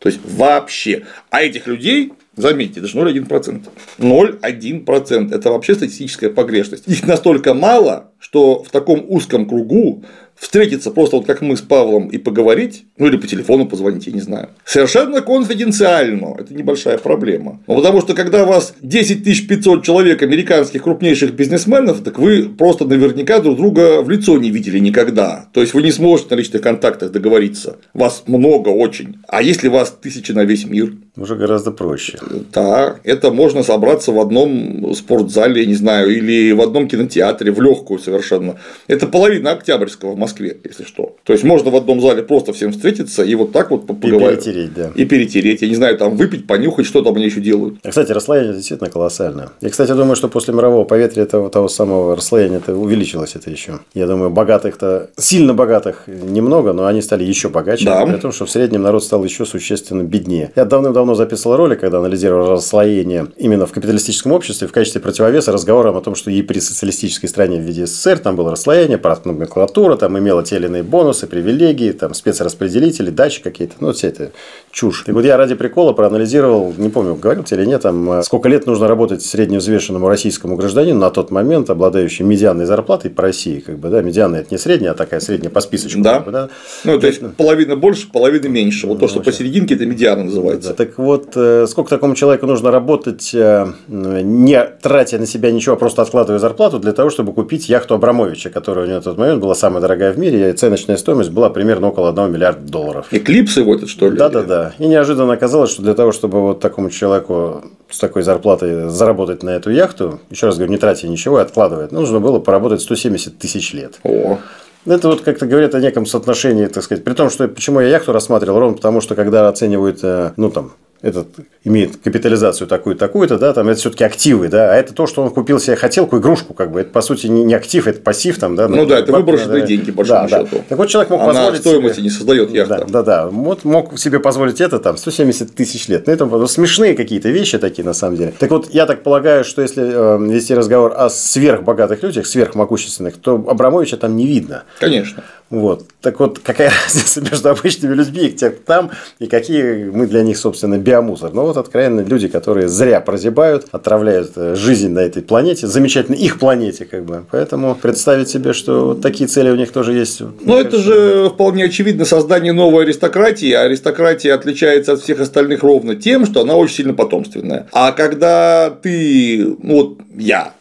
[0.00, 1.04] То есть вообще.
[1.30, 3.62] А этих людей Заметьте, даже 0,1%.
[3.98, 6.86] 0,1% это вообще статистическая погрешность.
[6.86, 10.04] Их настолько мало, что в таком узком кругу
[10.38, 14.12] встретиться просто вот как мы с Павлом и поговорить, ну или по телефону позвонить, я
[14.12, 17.60] не знаю, совершенно конфиденциально, это небольшая проблема.
[17.66, 22.84] Ну, потому что когда у вас 10 500 человек американских крупнейших бизнесменов, так вы просто
[22.84, 25.48] наверняка друг друга в лицо не видели никогда.
[25.52, 27.76] То есть вы не сможете на личных контактах договориться.
[27.94, 29.16] Вас много очень.
[29.28, 30.92] А если вас тысячи на весь мир?
[31.16, 32.18] Уже гораздо проще.
[32.52, 37.98] Да, это можно собраться в одном спортзале, не знаю, или в одном кинотеатре, в легкую
[37.98, 38.56] совершенно.
[38.86, 41.16] Это половина Октябрьского в Москве, если что.
[41.24, 44.46] То есть можно в одном зале просто всем встретиться и вот так вот поговорить.
[44.46, 44.90] И перетереть, да.
[44.94, 45.62] И перетереть.
[45.62, 47.76] Я не знаю, там выпить, понюхать, что там они еще делают.
[47.82, 49.50] А, кстати, расслоение действительно колоссальное.
[49.60, 53.80] Я, кстати, думаю, что после мирового поветрия этого того самого расслоения это увеличилось это еще.
[53.94, 57.84] Я думаю, богатых-то, сильно богатых немного, но они стали еще богаче.
[57.84, 58.04] Да.
[58.06, 60.52] При том, что в среднем народ стал еще существенно беднее.
[60.56, 65.96] Я давным-давно записывал ролик, когда анализировал расслоение именно в капиталистическом обществе в качестве противовеса разговорам
[65.96, 70.17] о том, что и при социалистической стране в виде СССР там было расслоение, номенклатура, там
[70.18, 74.30] там имела те или иные бонусы, привилегии, там спецраспределители, дачи какие-то, ну, все это
[74.70, 75.04] чушь.
[75.06, 78.48] И вот я ради прикола проанализировал, не помню, говорил тебе или нет, там, э, сколько
[78.48, 83.78] лет нужно работать средневзвешенному российскому гражданину на тот момент, обладающему медианной зарплатой по России, как
[83.78, 86.00] бы, да, медианная это не средняя, а такая средняя по списочку.
[86.02, 86.14] Да.
[86.14, 86.48] Как бы, да.
[86.84, 88.86] Ну, то есть, половина больше, половина меньше.
[88.86, 90.70] Вот то, что посерединке, это медиана называется.
[90.70, 95.74] Да, так вот, э, сколько такому человеку нужно работать, э, не тратя на себя ничего,
[95.74, 99.18] а просто откладывая зарплату для того, чтобы купить яхту Абрамовича, которая у него на тот
[99.18, 103.06] момент была самая дорогая в мире, и ценочная стоимость была примерно около 1 миллиарда долларов.
[103.10, 104.16] Эклипс его этот, что ли?
[104.16, 104.72] Да, да, да.
[104.78, 109.50] И неожиданно оказалось, что для того, чтобы вот такому человеку с такой зарплатой заработать на
[109.50, 113.72] эту яхту, еще раз говорю, не тратя ничего и откладывать, нужно было поработать 170 тысяч
[113.72, 113.98] лет.
[114.04, 114.38] О.
[114.86, 117.04] Это вот как-то говорит о неком соотношении, так сказать.
[117.04, 120.72] При том, что почему я яхту рассматривал, ровно потому, что когда оценивают, э, ну там,
[121.02, 121.28] этот
[121.64, 125.30] имеет капитализацию такую-то, такую-то, да, там это все-таки активы, да, а это то, что он
[125.30, 128.68] купил себе хотелку, игрушку, как бы, это по сути не актив, это пассив, там, да.
[128.68, 130.56] Ну да, это выброшенные да, деньги, по большому да, счету.
[130.56, 130.64] Да.
[130.68, 132.04] Так вот человек мог Она позволить стоимости себе...
[132.04, 132.78] не создает яхта.
[132.78, 133.26] Да, да, да.
[133.28, 136.06] Вот мог себе позволить это там 170 тысяч лет.
[136.06, 138.34] Ну, это ну, смешные какие-то вещи такие, на самом деле.
[138.38, 143.34] Так вот, я так полагаю, что если э, вести разговор о сверхбогатых людях, сверхмогущественных, то
[143.48, 144.64] Абрамовича там не видно.
[144.80, 145.22] Конечно.
[145.50, 145.86] Вот.
[146.00, 150.36] Так вот, какая разница между обычными людьми и тем там, и какие мы для них,
[150.36, 151.32] собственно, биомусор.
[151.34, 156.38] Ну, вот откровенно люди, которые зря прозябают, отравляют э, жизнь на этой планете, замечательно их
[156.38, 157.24] планете, как бы.
[157.30, 160.20] Поэтому представить себе, что вот такие цели у них тоже есть.
[160.20, 163.52] Ну, это же вполне очевидно создание новой аристократии.
[163.52, 167.68] А аристократия отличается от всех остальных ровно тем, что она очень сильно потомственная.
[167.72, 170.52] А когда ты, ну вот я,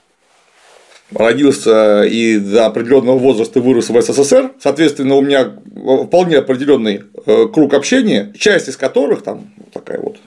[1.14, 5.54] родился и до определенного возраста вырос в СССР, соответственно, у меня
[6.06, 10.18] вполне определенный э, круг общения, часть из которых там такая вот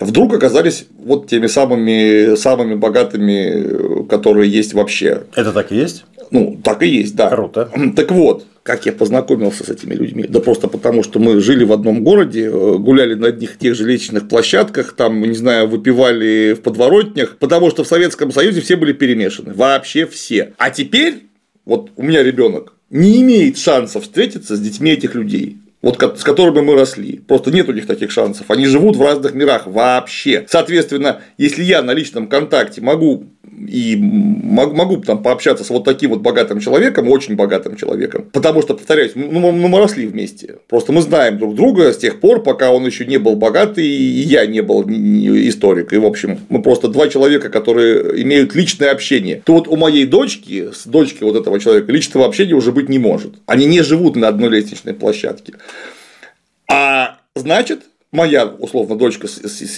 [0.00, 5.24] вдруг оказались вот теми самыми самыми богатыми, которые есть вообще.
[5.34, 6.04] Это так и есть?
[6.30, 7.28] Ну, так и есть, да.
[7.30, 7.70] Круто.
[7.96, 10.24] Так вот, как я познакомился с этими людьми?
[10.28, 13.86] Да просто потому, что мы жили в одном городе, э, гуляли на одних тех же
[13.86, 18.92] лестничных площадках, там, не знаю, выпивали в подворотнях, потому что в Советском Союзе все были
[18.92, 19.54] перемешаны.
[19.54, 20.52] Вообще все.
[20.58, 21.24] А теперь,
[21.64, 26.60] вот у меня ребенок не имеет шансов встретиться с детьми этих людей вот с которыми
[26.60, 27.20] мы росли.
[27.26, 28.50] Просто нет у них таких шансов.
[28.50, 30.44] Они живут в разных мирах вообще.
[30.48, 33.26] Соответственно, если я на личном контакте могу
[33.68, 38.74] и могу, там пообщаться с вот таким вот богатым человеком, очень богатым человеком, потому что,
[38.74, 40.56] повторяюсь, ну, мы, мы росли вместе.
[40.68, 44.20] Просто мы знаем друг друга с тех пор, пока он еще не был богатый, и
[44.20, 45.92] я не был историк.
[45.92, 49.42] И, в общем, мы просто два человека, которые имеют личное общение.
[49.44, 52.98] То вот у моей дочки, с дочкой вот этого человека, личного общения уже быть не
[52.98, 53.34] может.
[53.46, 55.54] Они не живут на одной лестничной площадке.
[56.68, 57.82] А значит,
[58.12, 59.28] моя, условно, дочка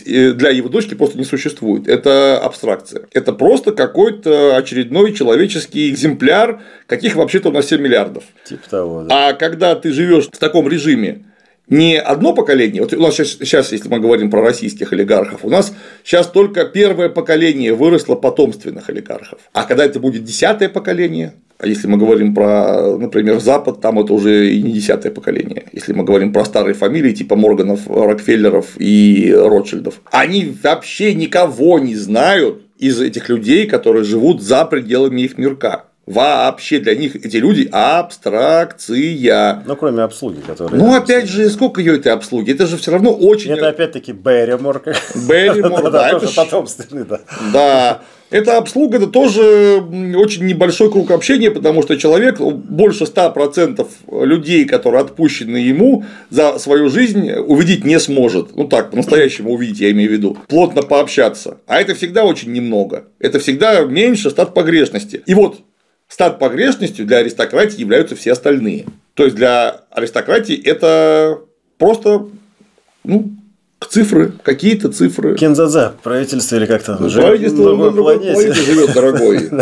[0.05, 1.89] для его дочки просто не существует.
[1.89, 3.07] Это абстракция.
[3.13, 8.25] Это просто какой-то очередной человеческий экземпляр, каких вообще-то у нас 7 миллиардов.
[8.45, 9.29] Типа того, да.
[9.29, 11.25] А когда ты живешь в таком режиме,
[11.69, 15.51] не одно поколение, вот у нас сейчас, сейчас, если мы говорим про российских олигархов, у
[15.51, 15.73] нас
[16.05, 19.39] сейчас только первое поколение выросло потомственных олигархов.
[19.53, 24.53] А когда это будет десятое поколение, если мы говорим про, например, Запад, там это уже
[24.53, 25.65] и не десятое поколение.
[25.73, 31.95] Если мы говорим про старые фамилии типа Морганов, Рокфеллеров и Ротшильдов, они вообще никого не
[31.97, 35.85] знают из этих людей, которые живут за пределами их мирка.
[36.05, 39.63] Вообще для них эти люди абстракция.
[39.65, 40.83] Ну, кроме обслуги, которые.
[40.83, 42.51] Ну, опять же, сколько ее этой обслуги?
[42.51, 43.53] Это же все равно очень.
[43.53, 44.83] Это опять-таки Берримор.
[45.29, 46.11] Берримор, да.
[46.11, 47.21] Это потомственный, да.
[47.53, 48.03] Да.
[48.33, 49.85] Эта обслуга это тоже
[50.17, 53.87] очень небольшой круг общения, потому что человек, больше 100%
[54.25, 58.57] людей, которые отпущены ему за свою жизнь, увидеть не сможет.
[58.57, 60.39] Ну так, по-настоящему увидеть, я имею в виду.
[60.49, 61.59] Плотно пообщаться.
[61.67, 63.05] А это всегда очень немного.
[63.19, 65.23] Это всегда меньше стат погрешности.
[65.27, 65.61] И вот
[66.09, 68.87] стат погрешностью для аристократии являются все остальные.
[69.13, 71.39] То есть для аристократии это
[71.77, 72.29] просто
[73.05, 73.33] ну,
[73.89, 75.37] цифры, какие-то цифры.
[75.37, 78.33] Кензадза, правительство или как-то ну, правительство на другой планете.
[78.33, 79.51] планете живет, дорогой.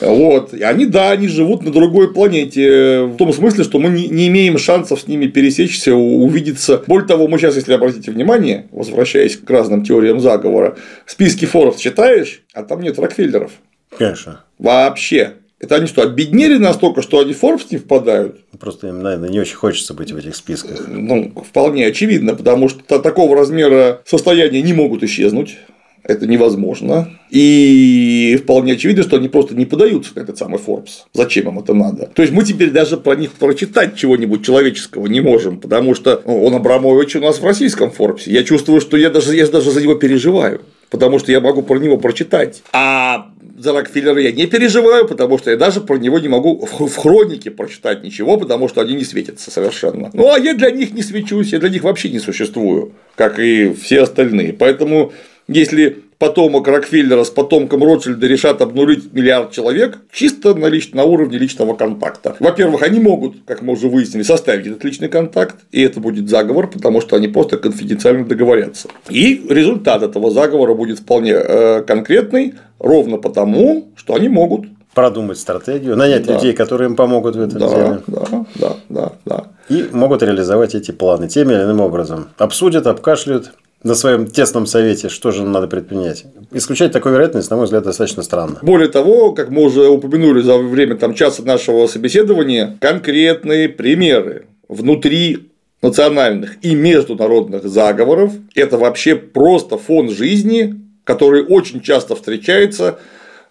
[0.00, 0.54] Вот.
[0.54, 3.02] И они, да, они живут на другой планете.
[3.02, 6.82] В том смысле, что мы не имеем шансов с ними пересечься, увидеться.
[6.86, 12.42] Более того, мы сейчас, если обратите внимание, возвращаясь к разным теориям заговора, списки форов читаешь,
[12.54, 13.50] а там нет Рокфеллеров.
[13.98, 14.44] Конечно.
[14.58, 15.34] Вообще.
[15.60, 18.40] Это они что, обеднели настолько, что они в Forbes не впадают?
[18.58, 20.86] Просто им, наверное, не очень хочется быть в этих списках.
[20.88, 25.58] Ну, вполне очевидно, потому что такого размера состояния не могут исчезнуть.
[26.02, 27.10] Это невозможно.
[27.30, 31.04] И вполне очевидно, что они просто не подаются на этот самый Forbes.
[31.12, 32.06] Зачем им это надо?
[32.06, 36.54] То есть мы теперь даже про них прочитать чего-нибудь человеческого не можем, потому что он
[36.54, 38.30] Абрамович у нас в российском Форбсе.
[38.32, 40.62] Я чувствую, что я даже, я даже за него переживаю.
[40.90, 42.62] Потому что я могу про него прочитать.
[42.72, 46.96] А за Рокфеллера я не переживаю, потому что я даже про него не могу в
[46.96, 50.10] хронике прочитать ничего, потому что они не светятся совершенно.
[50.12, 53.72] Ну, а я для них не свечусь, я для них вообще не существую, как и
[53.72, 54.52] все остальные.
[54.52, 55.12] Поэтому,
[55.46, 60.92] если потомок Рокфеллера с потомком Ротшильда решат обнулить миллиард человек чисто на, лич...
[60.92, 62.36] на уровне личного контакта.
[62.38, 66.68] Во-первых, они могут, как мы уже выяснили, составить этот личный контакт, и это будет заговор,
[66.68, 68.88] потому что они просто конфиденциально договорятся.
[69.08, 75.96] И результат этого заговора будет вполне э, конкретный, ровно потому, что они могут продумать стратегию,
[75.96, 76.34] нанять да.
[76.34, 78.02] людей, которые им помогут в этом да, деле.
[78.06, 79.44] Да, да, да, да.
[79.70, 82.28] И могут реализовать эти планы тем или иным образом.
[82.36, 83.52] Обсудят, обкашляют,
[83.82, 86.24] на своем тесном совете, что же надо предпринять.
[86.52, 88.58] Исключать такую вероятность, на мой взгляд, достаточно странно.
[88.62, 95.50] Более того, как мы уже упомянули за время там, часа нашего собеседования, конкретные примеры внутри
[95.82, 102.98] национальных и международных заговоров– это вообще просто фон жизни, который очень часто встречается,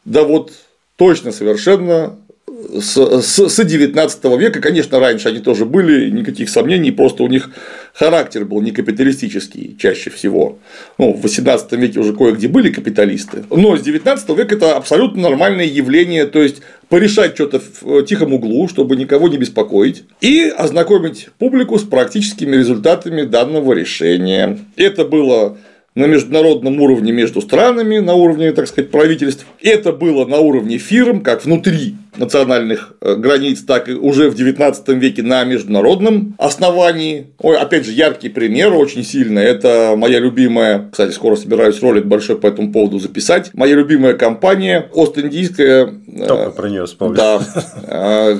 [0.05, 0.51] да вот
[0.95, 2.17] точно совершенно
[2.79, 7.49] с, с, с 19 века, конечно, раньше они тоже были, никаких сомнений, просто у них
[7.93, 10.59] характер был не капиталистический чаще всего.
[10.97, 15.65] Ну, в 18 веке уже кое-где были капиталисты, но с 19 века это абсолютно нормальное
[15.65, 21.77] явление, то есть порешать что-то в тихом углу, чтобы никого не беспокоить, и ознакомить публику
[21.77, 24.59] с практическими результатами данного решения.
[24.75, 25.57] Это было
[25.99, 29.45] на международном уровне между странами, на уровне, так сказать, правительств.
[29.61, 34.75] Это было на уровне фирм, как внутри национальных э, границ, так и уже в XIX
[34.95, 37.27] веке на международном основании.
[37.39, 39.39] Ой, опять же, яркий пример очень сильно.
[39.39, 43.51] Это моя любимая, кстати, скоро собираюсь ролик большой по этому поводу записать.
[43.53, 45.93] Моя любимая компания, Ост-Индийская.
[46.07, 47.15] Э, Только про нее вспомнил.
[47.15, 47.41] Да.
[47.83, 48.37] Э,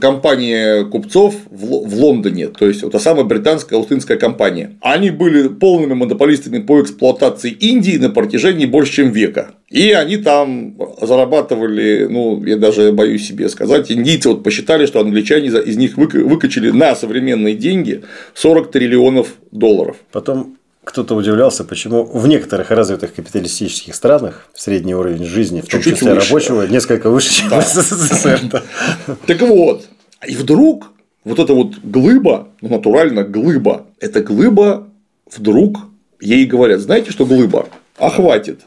[0.00, 4.72] компания купцов в Лондоне, то есть та самая британская Ост-Индская компания.
[4.80, 9.50] Они были полными монополистами по эксплуатации Индии на протяжении больше, чем века.
[9.68, 15.48] И они там зарабатывали, ну, я даже боюсь себе сказать, индийцы вот посчитали, что англичане
[15.48, 18.02] из них выкачали на современные деньги
[18.34, 19.96] 40 триллионов долларов.
[20.12, 25.98] Потом кто-то удивлялся, почему в некоторых развитых капиталистических странах средний уровень жизни, в том Чуть-чуть
[25.98, 26.28] числе выше.
[26.28, 27.60] рабочего, несколько выше, чем да.
[27.60, 28.62] в СССР.
[29.26, 29.86] Так вот,
[30.26, 30.92] и вдруг
[31.24, 34.86] вот эта вот глыба, ну натурально глыба, эта глыба
[35.34, 35.78] вдруг
[36.24, 37.68] ей говорят, знаете, что глыба?
[37.98, 38.60] А хватит,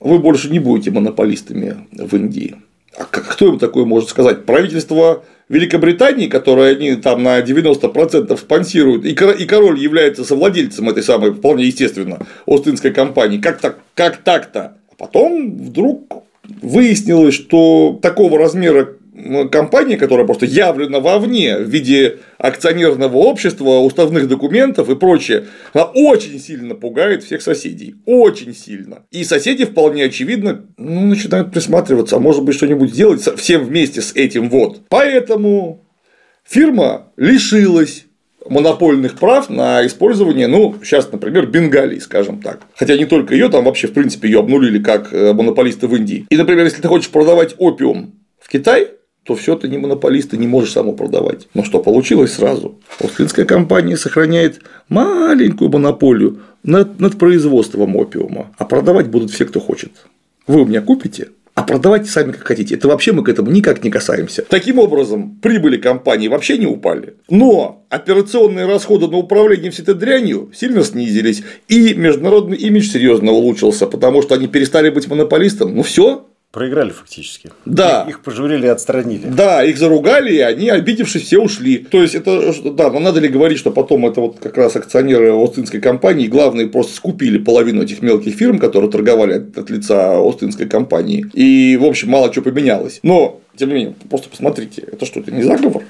[0.00, 2.56] вы больше не будете монополистами в Индии.
[2.98, 4.44] А кто им такое может сказать?
[4.44, 11.64] Правительство Великобритании, которое они там на 90% спонсируют, и король является совладельцем этой самой, вполне
[11.64, 13.38] естественно, Остинской компании.
[13.38, 13.78] Как так?
[13.94, 14.76] Как так-то?
[14.90, 16.24] А потом вдруг
[16.62, 18.95] выяснилось, что такого размера
[19.50, 26.38] компания, которая просто явлена вовне в виде акционерного общества, уставных документов и прочее, она очень
[26.38, 27.96] сильно пугает всех соседей.
[28.04, 29.04] Очень сильно.
[29.10, 34.14] И соседи вполне очевидно ну, начинают присматриваться, а может быть что-нибудь сделать всем вместе с
[34.14, 34.82] этим вот.
[34.88, 35.86] Поэтому
[36.44, 38.04] фирма лишилась
[38.48, 42.60] монопольных прав на использование, ну, сейчас, например, Бенгалии, скажем так.
[42.76, 46.26] Хотя не только ее, там вообще, в принципе, ее обнулили как э, монополисты в Индии.
[46.30, 48.90] И, например, если ты хочешь продавать опиум в Китай,
[49.26, 51.48] то все ты не монополист, ты не можешь само продавать.
[51.52, 52.76] Но что получилось сразу?
[53.00, 59.90] Ост-Индская компания сохраняет маленькую монополию над, над производством опиума, а продавать будут все, кто хочет.
[60.46, 62.76] Вы у меня купите, а продавайте сами как хотите.
[62.76, 64.44] Это вообще мы к этому никак не касаемся.
[64.48, 67.14] Таким образом, прибыли компании вообще не упали.
[67.28, 73.86] Но операционные расходы на управление всей этой дрянью сильно снизились, и международный имидж серьезно улучшился,
[73.86, 75.74] потому что они перестали быть монополистом.
[75.74, 76.26] Ну все,
[76.56, 77.50] Проиграли фактически.
[77.66, 78.04] Да.
[78.08, 79.26] Их, их пожурили и отстранили.
[79.26, 81.76] Да, их заругали, и они, обидевшись, все ушли.
[81.76, 85.34] То есть, это, да, но надо ли говорить, что потом это вот как раз акционеры
[85.34, 90.66] Остинской компании, главные просто скупили половину этих мелких фирм, которые торговали от, от лица Остинской
[90.66, 91.26] компании.
[91.34, 93.00] И, в общем, мало чего поменялось.
[93.02, 95.82] Но, тем не менее, просто посмотрите, это что, это не заговор?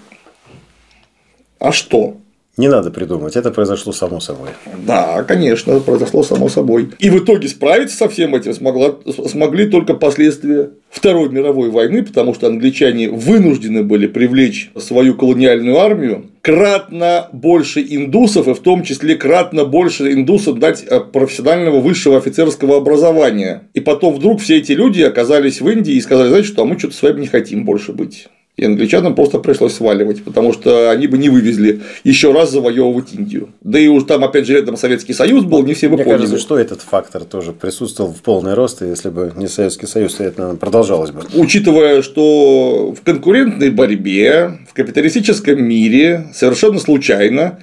[1.61, 2.17] А что?
[2.57, 4.49] Не надо придумывать, это произошло само собой.
[4.87, 6.89] Да, конечно, произошло само собой.
[6.99, 8.97] И в итоге справиться со всем этим смогла,
[9.29, 16.31] смогли только последствия Второй мировой войны, потому что англичане вынуждены были привлечь свою колониальную армию
[16.41, 22.79] кратно больше индусов, и в том числе кратно больше индусов дать э, профессионального высшего офицерского
[22.79, 23.65] образования.
[23.75, 26.79] И потом вдруг все эти люди оказались в Индии и сказали, знаете что, а мы
[26.79, 28.29] что-то с вами не хотим больше быть.
[28.57, 33.51] И англичанам просто пришлось сваливать, потому что они бы не вывезли еще раз завоевывать Индию.
[33.61, 36.21] Да и уж там, опять же, рядом Советский Союз был, не все бы Мне поняли.
[36.21, 40.15] кажется, что этот фактор тоже присутствовал в полный рост, и если бы не Советский Союз,
[40.15, 41.21] то это наверное, продолжалось бы.
[41.35, 47.59] Учитывая, что в конкурентной борьбе, в капиталистическом мире совершенно случайно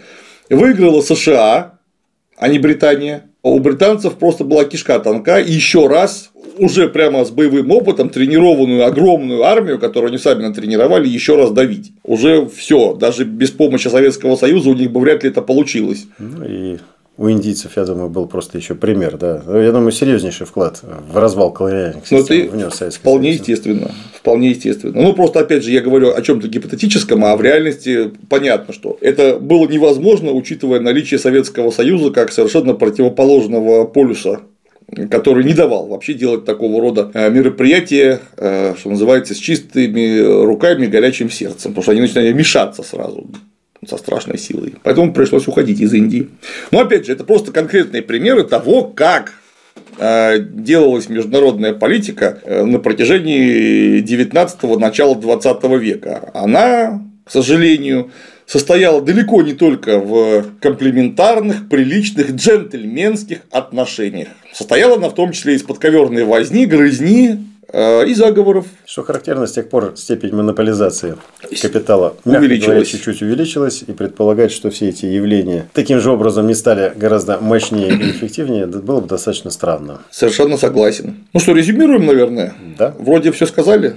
[0.51, 1.79] выиграла США,
[2.37, 7.31] а не Британия, у британцев просто была кишка тонка, и еще раз уже прямо с
[7.31, 11.91] боевым опытом тренированную огромную армию, которую они сами натренировали, еще раз давить.
[12.03, 16.05] Уже все, даже без помощи Советского Союза у них бы вряд ли это получилось.
[16.19, 16.77] Ну и
[17.15, 19.43] у индийцев, я думаю, был просто еще пример, да.
[19.47, 23.39] Я думаю, серьезнейший вклад в развал колониальных систем Но это внес Советский Вполне Союз.
[23.39, 23.91] естественно.
[24.15, 24.99] Вполне естественно.
[24.99, 29.37] Ну, просто, опять же, я говорю о чем-то гипотетическом, а в реальности понятно, что это
[29.37, 34.39] было невозможно, учитывая наличие Советского Союза как совершенно противоположного полюса
[35.09, 40.85] который не давал вообще делать такого рода э, мероприятия, э, что называется, с чистыми руками,
[40.85, 43.27] горячим сердцем, потому что они начинали мешаться сразу
[43.87, 44.75] со страшной силой.
[44.83, 46.29] Поэтому пришлось уходить из Индии.
[46.71, 49.33] Но опять же, это просто конкретные примеры того, как
[49.97, 56.31] э, делалась международная политика на протяжении 19-го, начала 20 века.
[56.33, 58.11] Она, к сожалению,
[58.45, 64.29] состояла далеко не только в комплементарных, приличных, джентльменских отношениях.
[64.53, 67.39] Состояла она в том числе из подковерной возни, грызни,
[67.73, 68.67] э, и заговоров.
[68.85, 71.15] Что характерно, с тех пор степень монополизации
[71.61, 72.87] капитала увеличилась.
[72.87, 77.89] чуть-чуть увеличилась, и предполагать, что все эти явления таким же образом не стали гораздо мощнее
[77.89, 80.01] и эффективнее, было бы достаточно странно.
[80.11, 81.27] Совершенно согласен.
[81.33, 82.53] Ну что, резюмируем, наверное?
[82.77, 82.93] Да.
[82.99, 83.95] Вроде все сказали.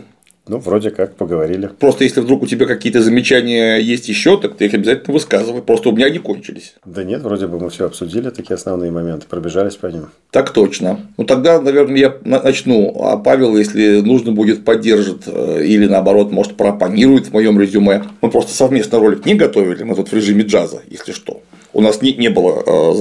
[0.48, 1.68] Ну, вроде как поговорили.
[1.80, 5.60] Просто если вдруг у тебя какие-то замечания есть еще, так ты их обязательно высказывай.
[5.60, 6.74] Просто у меня они кончились.
[6.84, 10.06] Да нет, вроде бы мы все обсудили, такие основные моменты, пробежались по ним.
[10.30, 11.00] Так точно.
[11.16, 12.96] Ну тогда, наверное, я начну.
[13.02, 18.04] А Павел, если нужно будет, поддержит э, или наоборот, может, пропонирует в моем резюме.
[18.20, 21.42] Мы просто совместно ролик не готовили, мы тут в режиме джаза, если что.
[21.72, 22.92] У нас не, не было э,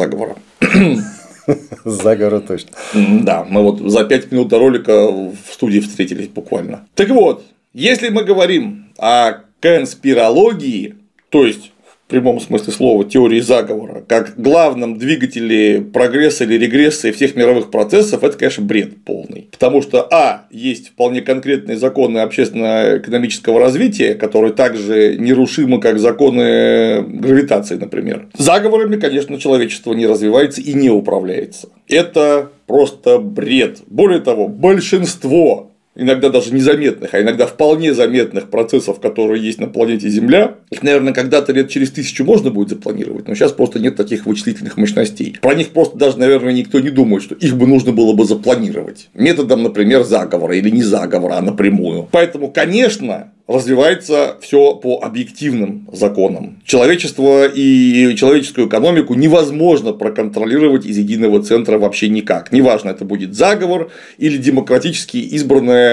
[1.85, 1.91] заговора.
[2.03, 2.71] Заговора точно.
[2.93, 6.87] Да, мы вот за 5 минут до ролика в студии встретились буквально.
[6.95, 10.95] Так вот, если мы говорим о конспирологии,
[11.29, 11.71] то есть
[12.05, 18.23] в прямом смысле слова теории заговора, как главном двигателе прогресса или регресса всех мировых процессов,
[18.23, 19.49] это, конечно, бред полный.
[19.51, 27.75] Потому что, а, есть вполне конкретные законы общественно-экономического развития, которые также нерушимы, как законы гравитации,
[27.75, 28.27] например.
[28.37, 31.69] Заговорами, конечно, человечество не развивается и не управляется.
[31.87, 33.79] Это просто бред.
[33.87, 40.09] Более того, большинство иногда даже незаметных, а иногда вполне заметных процессов, которые есть на планете
[40.09, 44.25] Земля, их, наверное, когда-то лет через тысячу можно будет запланировать, но сейчас просто нет таких
[44.25, 45.37] вычислительных мощностей.
[45.41, 49.09] Про них просто даже, наверное, никто не думает, что их бы нужно было бы запланировать.
[49.13, 52.07] Методом, например, заговора или не заговора, а напрямую.
[52.11, 56.61] Поэтому, конечно, развивается все по объективным законам.
[56.65, 62.51] Человечество и человеческую экономику невозможно проконтролировать из единого центра вообще никак.
[62.51, 65.84] Неважно, это будет заговор или демократически избранное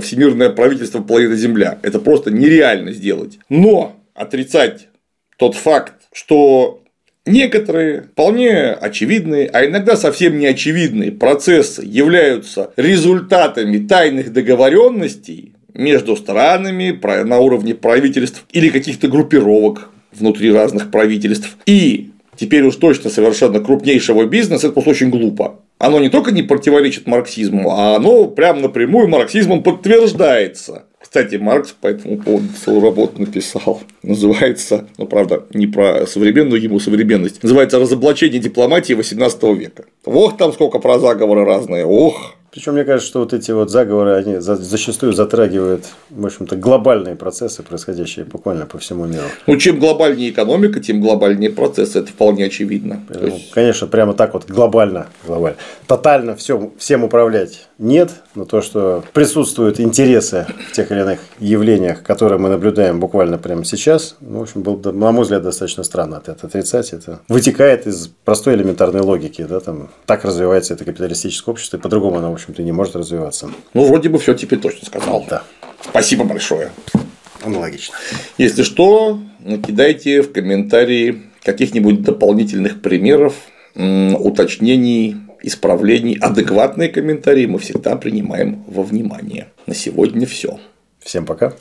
[0.00, 1.78] всемирное правительство планеты Земля.
[1.82, 3.38] Это просто нереально сделать.
[3.48, 4.88] Но отрицать
[5.36, 6.82] тот факт, что
[7.30, 17.38] Некоторые вполне очевидные, а иногда совсем неочевидные процессы являются результатами тайных договоренностей, между странами, на
[17.38, 21.56] уровне правительств или каких-то группировок внутри разных правительств.
[21.66, 25.60] И теперь уж точно совершенно крупнейшего бизнеса, это просто очень глупо.
[25.78, 30.84] Оно не только не противоречит марксизму, а оно прям напрямую марксизмом подтверждается.
[31.00, 33.80] Кстати, Маркс по этому поводу целую работу написал.
[34.02, 39.84] Называется, ну правда, не про современную ему современность, называется «Разоблачение дипломатии XVIII века».
[40.04, 44.14] Ох, там сколько про заговоры разные, ох, причем мне кажется, что вот эти вот заговоры,
[44.14, 49.26] они зачастую затрагивают, в общем-то, глобальные процессы, происходящие буквально по всему миру.
[49.46, 53.04] Ну, чем глобальнее экономика, тем глобальнее процессы, это вполне очевидно.
[53.08, 53.50] Ну, есть...
[53.50, 59.78] Конечно, прямо так вот глобально, глобально, тотально всем, всем управлять нет, но то, что присутствуют
[59.78, 64.62] интересы в тех или иных явлениях, которые мы наблюдаем буквально прямо сейчас, ну, в общем,
[64.62, 66.92] было, на мой взгляд, достаточно странно от этого отрицать.
[66.92, 72.18] Это вытекает из простой элементарной логики, да, там, так развивается это капиталистическое общество, и по-другому
[72.18, 73.50] оно общем-то, не может развиваться.
[73.74, 75.26] Ну, вроде бы все теперь точно сказал.
[75.28, 75.42] Да.
[75.82, 76.70] Спасибо большое.
[77.42, 77.94] Аналогично.
[78.36, 83.34] Если что, накидайте в комментарии каких-нибудь дополнительных примеров,
[83.74, 89.48] уточнений, исправлений, адекватные комментарии мы всегда принимаем во внимание.
[89.66, 90.58] На сегодня все.
[91.00, 91.54] Всем пока.